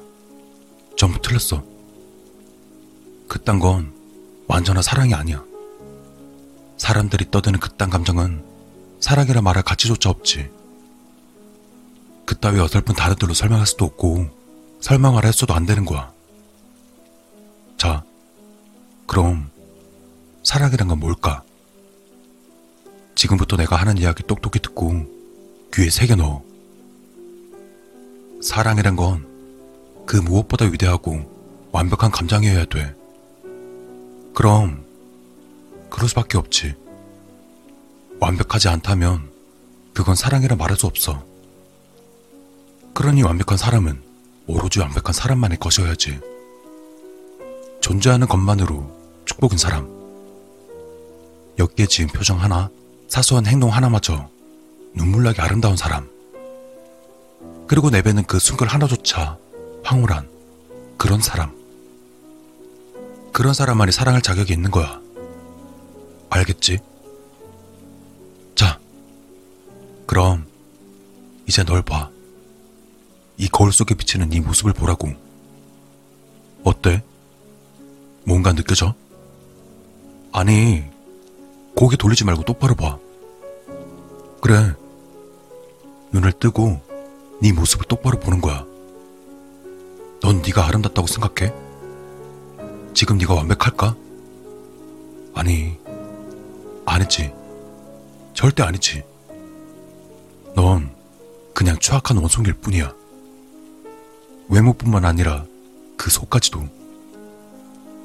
[0.97, 1.63] 전부 틀렸어.
[3.27, 3.93] 그딴 건
[4.47, 5.43] 완전한 사랑이 아니야.
[6.77, 8.43] 사람들이 떠드는 그딴 감정은
[9.01, 10.49] 사랑이라 말할 가치조차 없지.
[12.25, 14.42] 그따위 어설픈 다르들로 설명할 수도 없고
[14.83, 16.11] 설명을 했어도 안 되는 거야.
[17.77, 18.03] 자,
[19.07, 19.49] 그럼
[20.43, 21.43] 사랑이란 건 뭘까?
[23.15, 25.05] 지금부터 내가 하는 이야기 똑똑히 듣고
[25.73, 26.43] 귀에 새겨 넣어.
[28.41, 29.33] 사랑이란 건
[30.05, 32.95] 그 무엇보다 위대하고 완벽한 감정이어야 돼.
[34.33, 34.83] 그럼
[35.89, 36.75] 그럴 수밖에 없지.
[38.19, 39.31] 완벽하지 않다면
[39.93, 41.25] 그건 사랑이라 말할 수 없어.
[42.93, 44.01] 그러니 완벽한 사람은
[44.47, 46.19] 오로지 완벽한 사람만의 것이어야지.
[47.81, 48.89] 존재하는 것만으로
[49.25, 49.87] 축복인 사람.
[51.59, 52.69] 옅게 지은 표정 하나,
[53.07, 54.29] 사소한 행동 하나마저
[54.95, 56.09] 눈물나게 아름다운 사람.
[57.67, 59.37] 그리고 내뱉는 그 숨결 하나조차
[59.83, 60.29] 황홀한
[60.97, 61.55] 그런 사람.
[63.31, 65.01] 그런 사람만이 사랑할 자격이 있는 거야.
[66.29, 66.79] 알겠지?
[68.55, 68.79] 자,
[70.05, 70.45] 그럼
[71.47, 72.09] 이제 널 봐.
[73.37, 75.09] 이 거울 속에 비치는 네 모습을 보라고.
[76.63, 77.03] 어때?
[78.25, 78.93] 뭔가 느껴져?
[80.31, 80.83] 아니,
[81.75, 82.97] 고개 돌리지 말고 똑바로 봐.
[84.41, 84.73] 그래.
[86.11, 86.81] 눈을 뜨고
[87.41, 88.65] 네 모습을 똑바로 보는 거야.
[90.21, 91.53] 넌 네가 아름답다고 생각해?
[92.93, 93.95] 지금 네가 완벽할까?
[95.33, 95.77] 아니,
[96.85, 97.33] 아니지.
[98.33, 99.03] 절대 아니지.
[100.55, 100.91] 넌
[101.53, 102.93] 그냥 추악한 원숭이일 뿐이야.
[104.49, 105.45] 외모뿐만 아니라
[105.97, 106.63] 그 속까지도.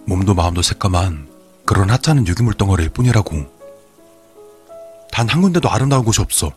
[0.06, 1.28] 몸도 마음도 새까만
[1.64, 3.58] 그런 하찮은 유기물 덩어리일 뿐이라고.
[5.12, 6.52] 단 한 군데도 아름다운 곳이 없어.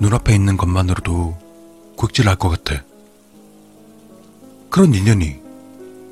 [0.00, 1.36] 눈앞에 있는 것만으로도
[1.96, 2.82] 굵질 날것 같아.
[4.70, 5.38] 그런 인연이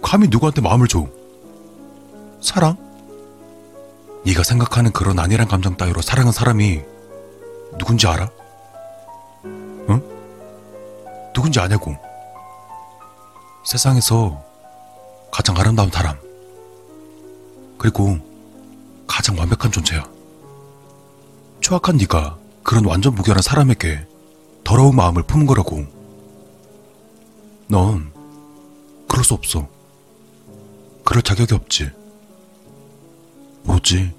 [0.02, 1.07] 감히 누구한테 마음을 줘?
[2.40, 2.76] 사랑?
[4.26, 6.82] 네가 생각하는 그런 안일한 감정 따위로 사랑한 사람이
[7.78, 8.28] 누군지 알아?
[9.44, 10.02] 응?
[11.34, 11.97] 누군지 아냐고.
[13.64, 14.42] 세상에서
[15.30, 16.16] 가장 아름다운 사람.
[17.78, 18.18] 그리고
[19.06, 20.05] 가장 완벽한 존재야.
[21.60, 24.06] 추악한 네가 그런 완전 무결한 사람에게
[24.64, 25.84] 더러운 마음을 품은 거라고.
[27.68, 28.12] 넌
[29.08, 29.68] 그럴 수 없어.
[31.05, 31.90] 그럴 자격이 없지.
[33.66, 34.12] 오로지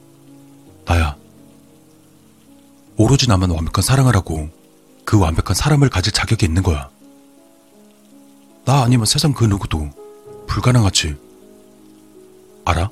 [0.86, 1.16] 나야.
[2.98, 4.50] 오로지 나만 완벽한 사랑을 하고
[5.06, 6.90] 그 완벽한 사람을 가질 자격이 있는 거야.
[8.72, 9.90] 나 아니면 세상 그 누구도
[10.48, 11.18] 불가능하지.
[12.64, 12.90] 알아?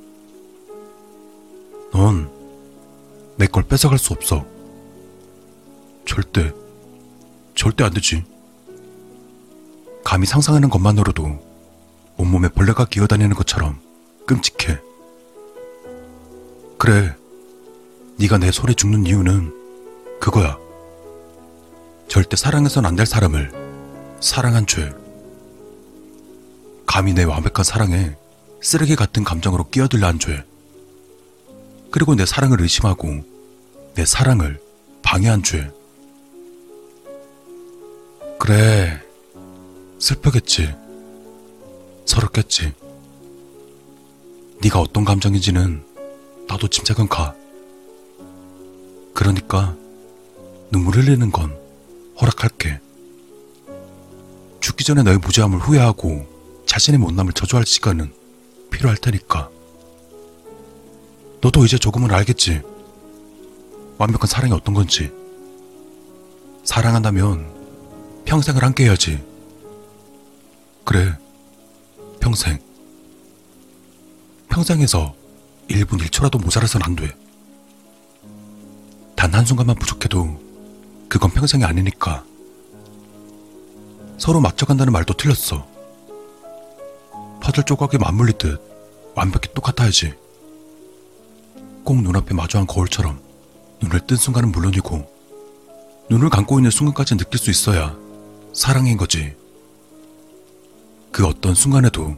[1.93, 2.29] 넌
[3.37, 4.45] 내 걸 뺏어갈 수 없어.
[6.05, 6.51] 절대,
[7.55, 8.25] 절대 안 되지.
[10.03, 11.39] 감히 상상하는 것만으로도
[12.17, 13.79] 온몸에 벌레가 기어다니는 것처럼
[14.25, 14.81] 끔찍해.
[16.77, 17.15] 그래,
[18.17, 20.57] 네가 내 손에 죽는 이유는 그거야.
[22.09, 24.93] 절대 사랑해선 안 될 사람을 사랑한 죄.
[26.89, 28.15] 감히 내 완벽한 사랑에
[28.63, 30.43] 쓰레기 같은 감정으로 끼어들려 한 죄.
[31.91, 33.23] 그리고 내 사랑을 의심하고
[33.93, 34.59] 내 사랑을
[35.03, 35.71] 방해한 죄.
[38.39, 38.99] 그래,
[39.99, 40.73] 슬프겠지.
[42.07, 42.73] 서럽겠지.
[44.63, 45.85] 네가 어떤 감정인지는
[46.47, 47.35] 나도 짐작은 가.
[49.13, 49.75] 그러니까
[50.71, 51.55] 눈물 흘리는 건
[52.19, 52.79] 허락할게.
[54.59, 56.38] 죽기 전에 너의 무죄함을 후회하고
[56.69, 58.13] 자신의 못남을 저주할 시간은
[58.69, 59.49] 필요할 테니까.
[61.41, 62.61] 너도 이제 조금은 알겠지.
[63.97, 65.11] 완벽한 사랑이 어떤 건지.
[66.63, 67.51] 사랑한다면
[68.25, 69.25] 평생을 함께 해야지.
[70.85, 71.17] 그래,
[72.19, 72.59] 평생.
[74.49, 75.15] 평생에서
[75.69, 77.11] 1분 1초라도 모자라선 안 돼.
[79.15, 80.39] 단 한순간만 부족해도
[81.09, 82.23] 그건 평생이 아니니까.
[84.19, 85.78] 서로 맞춰간다는 말도 틀렸어.
[87.41, 90.13] 퍼즐 조각에 맞물리듯 완벽히 똑같아야지.
[91.83, 93.21] 꼭 눈앞에 마주한 거울처럼
[93.81, 95.19] 눈을 뜬 순간은 물론이고
[96.09, 97.95] 눈을 감고 있는 순간까지 느낄 수 있어야
[98.53, 99.35] 사랑인 거지.
[101.11, 102.17] 그 어떤 순간에도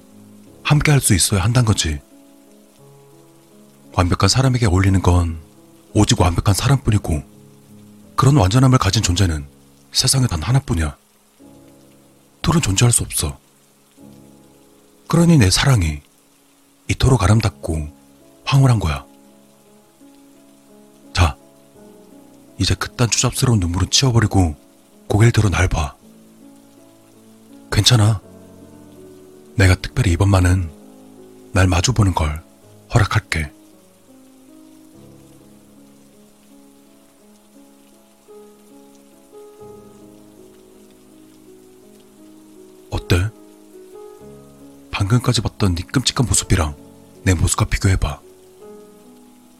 [0.64, 2.00] 함께 할 수 있어야 한단 거지.
[3.94, 5.40] 완벽한 사람에게 어울리는 건
[5.94, 7.24] 오직 완벽한 사람뿐이고,
[8.16, 9.46] 그런 완전함을 가진 존재는
[9.92, 10.96] 세상에 단 하나뿐이야.
[12.42, 13.38] 둘은 존재할 수 없어.
[15.12, 16.00] 그러니 내 사랑이
[16.88, 17.86] 이토록 아름답고
[18.46, 19.06] 황홀한 거야.
[21.12, 21.36] 자,
[22.58, 24.56] 이제 그딴 추잡스러운 눈물은 치워버리고
[25.10, 25.98] 고개를 들어 날 봐.
[27.74, 28.22] 괜찮아.
[29.56, 30.72] 내가 특별히 이번만은
[31.52, 32.42] 날 마주보는 걸
[32.94, 33.52] 허락할게.
[42.92, 43.41] 어때?
[44.92, 46.76] 방금까지 봤던 네 끔찍한 모습이랑
[47.24, 48.20] 내 모습과 비교해봐.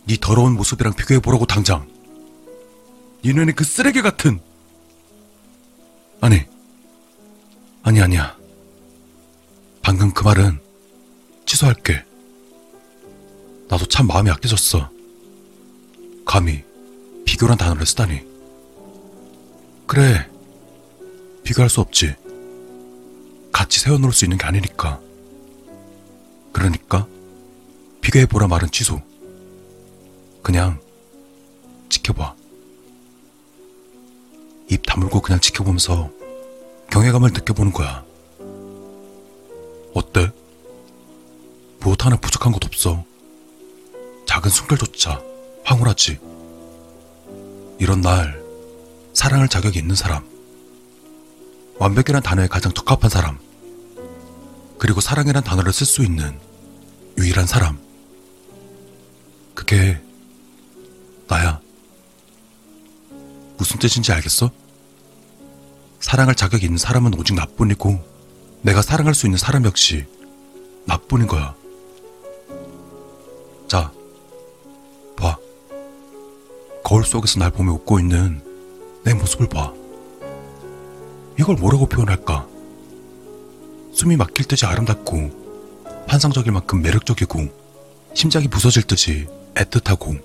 [0.08, 1.88] 네 더러운 모습이랑 비교해보라고 당장.
[3.24, 4.40] 네 눈에 그 쓰레기 같은.
[6.20, 6.42] 아니,
[7.84, 8.38] 아니 아니야.
[9.82, 10.60] 방금 그 말은
[11.46, 12.04] 취소할게.
[13.68, 14.92] 나도 참 마음이 약해졌어.
[16.26, 16.64] 감히
[17.26, 18.22] 비교란 단어를 쓰다니.
[19.88, 20.30] 그래,
[21.44, 22.16] 비교할 수 없지.
[23.52, 25.00] 같이 세워놓을 수 있는 게 아니니까.
[26.52, 27.08] 그러니까
[28.02, 29.02] 비교해보라 말은 취소.
[30.42, 30.80] 그냥
[31.90, 32.36] 지켜봐.
[34.70, 36.10] 입 다물고 그냥 지켜보면서
[36.90, 38.04] 경외감을 느껴보는 거야.
[39.94, 40.32] 어때?
[41.80, 43.04] 무엇 하나 부족한 것 없어.
[44.26, 45.22] 작은 숨결조차
[45.64, 46.20] 황홀하지.
[47.80, 48.42] 이런 날
[49.14, 50.24] 사랑할 자격이 있는 사람.
[51.80, 53.40] 완벽이란 단어에 가장 적합한 사람.
[54.82, 56.40] 그리고 사랑이란 단어를 쓸 수 있는
[57.16, 57.78] 유일한 사람.
[59.54, 60.02] 그게
[61.28, 61.62] 나야.
[63.60, 64.50] 무슨 뜻인지 알겠어?
[66.00, 68.04] 사랑할 자격이 있는 사람은 오직 나뿐이고
[68.64, 70.04] 내가 사랑할 수 있는 사람 역시
[70.88, 71.54] 나뿐인 거야.
[73.68, 73.92] 자,
[75.16, 75.38] 봐.
[76.84, 78.44] 거울 속에서 날 보며 웃고 있는
[79.04, 79.72] 내 모습을 봐.
[81.38, 82.51] 이걸 뭐라고 표현할까?
[83.94, 87.48] 숨이 막힐 듯이 아름답고 환상적일 만큼 매력적이고
[88.14, 90.22] 심장이 부서질 듯이 애틋하고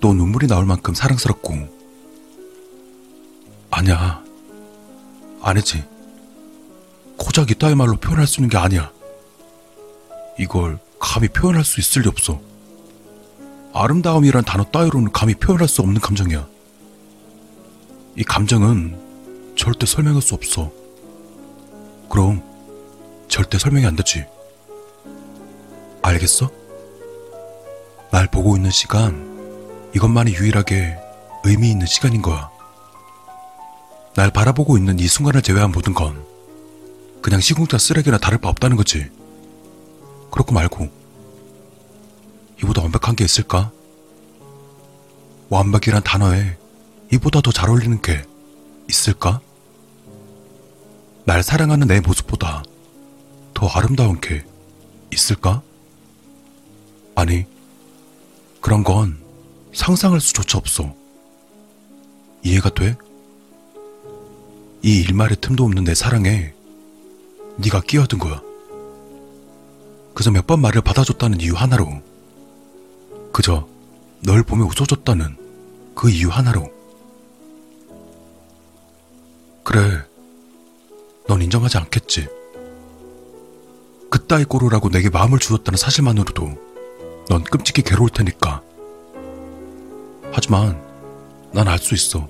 [0.00, 1.54] 또 눈물이 나올 만큼 사랑스럽고.
[3.70, 4.22] 아니야.
[5.40, 5.84] 아니지.
[7.16, 8.92] 고작 이따위 말로 표현할 수 있는 게 아니야.
[10.38, 12.40] 이걸 감히 표현할 수 있을 리 없어.
[13.72, 16.46] 아름다움이란 단어 따위로는 감히 표현할 수 없는 감정이야.
[18.16, 20.70] 이 감정은 절대 설명할 수 없어.
[22.08, 22.42] 그럼
[23.28, 24.24] 절대 설명이 안 되지.
[26.02, 26.50] 알겠어?
[28.12, 30.96] 날 보고 있는 시간, 이것만이 유일하게
[31.44, 32.50] 의미 있는 시간인 거야.
[34.14, 36.24] 날 바라보고 있는 이 순간을 제외한 모든 건
[37.20, 39.10] 그냥 시궁자 쓰레기나 다를 바 없다는 거지.
[40.30, 40.88] 그렇고 말고,
[42.62, 43.72] 이보다 완벽한 게 있을까?
[45.48, 46.56] 완벽이란 단어에
[47.12, 48.24] 이보다 더 잘 어울리는 게
[48.88, 49.40] 있을까?
[51.26, 52.62] 날 사랑하는 내 모습보다
[53.52, 54.44] 더 아름다운 게
[55.12, 55.60] 있을까?
[57.14, 57.44] 아니,
[58.60, 59.18] 그런 건
[59.72, 60.94] 상상할 수조차 없어.
[62.42, 62.96] 이해가 돼?
[64.82, 66.52] 이 일말의 틈도 없는 내 사랑에
[67.56, 68.40] 네가 끼어든 거야.
[70.14, 72.02] 그저 몇 번 말을 받아줬다는 이유 하나로
[73.32, 73.66] 그저
[74.20, 75.36] 널 보며 웃어줬다는
[75.94, 76.70] 그 이유 하나로
[79.64, 80.02] 그래
[81.28, 82.28] 넌 인정하지 않겠지.
[84.10, 86.66] 그따위 꼬르라고 내게 마음을 주었다는 사실만으로도
[87.28, 88.62] 넌 끔찍히 괴로울 테니까.
[90.32, 90.80] 하지만
[91.52, 92.28] 난 알 수 있어.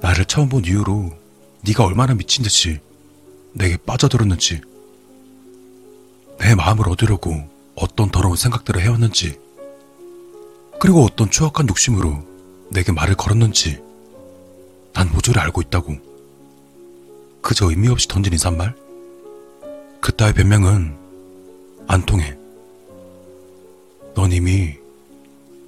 [0.00, 1.10] 나를 처음 본 이후로
[1.62, 2.78] 네가 얼마나 미친 듯이
[3.52, 4.60] 내게 빠져들었는지,
[6.38, 7.34] 내 마음을 얻으려고
[7.74, 9.38] 어떤 더러운 생각들을 해왔는지,
[10.80, 12.24] 그리고 어떤 추악한 욕심으로
[12.70, 13.82] 내게 말을 걸었는지,
[14.92, 16.07] 난 모조리 알고 있다고.
[17.48, 18.76] 그저 의미 없이 던진 인사말?
[20.02, 20.94] 그따위 변명은
[21.86, 22.36] 안 통해.
[24.14, 24.76] 넌 이미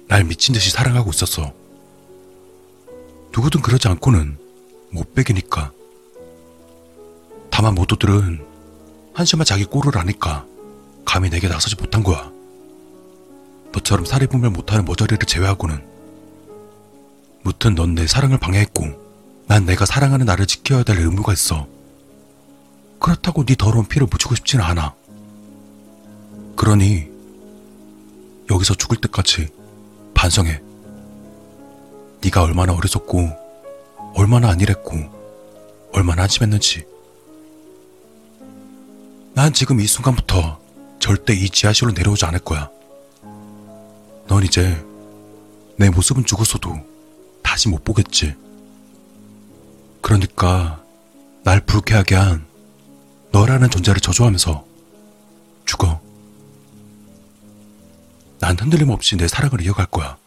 [0.07, 1.51] 날 미친 듯이 사랑하고 있었어.
[3.35, 4.37] 누구든 그러지 않고는
[4.91, 5.71] 못 베기니까.
[7.49, 8.45] 다만 모두들은
[9.15, 10.45] 한심한 자기 꼴을 아니까
[11.03, 12.31] 감히 내게 나서지 못한 거야.
[13.71, 15.83] 너처럼 사리분별 못하는 머저리를 제외하고는.
[17.41, 19.00] 무튼 넌 내 사랑을 방해했고
[19.51, 21.67] 난 내가 사랑하는 나를 지켜야 될 의무가 있어.
[23.01, 24.95] 그렇다고 네 더러운 피를 묻히고 싶지는 않아.
[26.55, 27.09] 그러니
[28.49, 29.49] 여기서 죽을 때까지
[30.13, 30.61] 반성해.
[32.23, 33.29] 네가 얼마나 어리석고
[34.15, 36.85] 얼마나 안일했고 얼마나 한심했는지.
[39.33, 40.61] 난 지금 이 순간부터
[40.99, 42.69] 절대 이 지하실로 내려오지 않을 거야.
[44.29, 44.81] 넌 이제
[45.75, 46.73] 내 모습은 죽었어도
[47.43, 48.33] 다시 못 보겠지.
[50.01, 50.83] 그러니까
[51.43, 52.45] 날 불쾌하게 한
[53.31, 54.65] 너라는 존재를 저주하면서
[55.65, 56.01] 죽어.
[58.39, 60.17] 난 흔들림 없이 내 사랑을 이어갈 거야.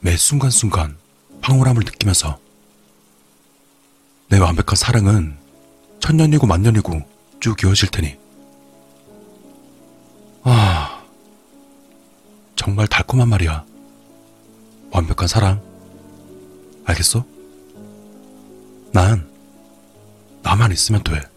[0.00, 0.96] 매 순간순간
[1.42, 2.38] 황홀함을 느끼면서
[4.28, 5.36] 내 완벽한 사랑은
[5.98, 7.02] 천년이고 만년이고
[7.40, 8.16] 쭉 이어질 테니.
[10.44, 11.04] 아,
[12.56, 13.64] 정말 달콤한 말이야.
[14.92, 15.60] 완벽한 사랑.
[16.84, 17.24] 알겠어?
[18.92, 19.28] 난
[20.42, 21.29] 나만 있으면 돼.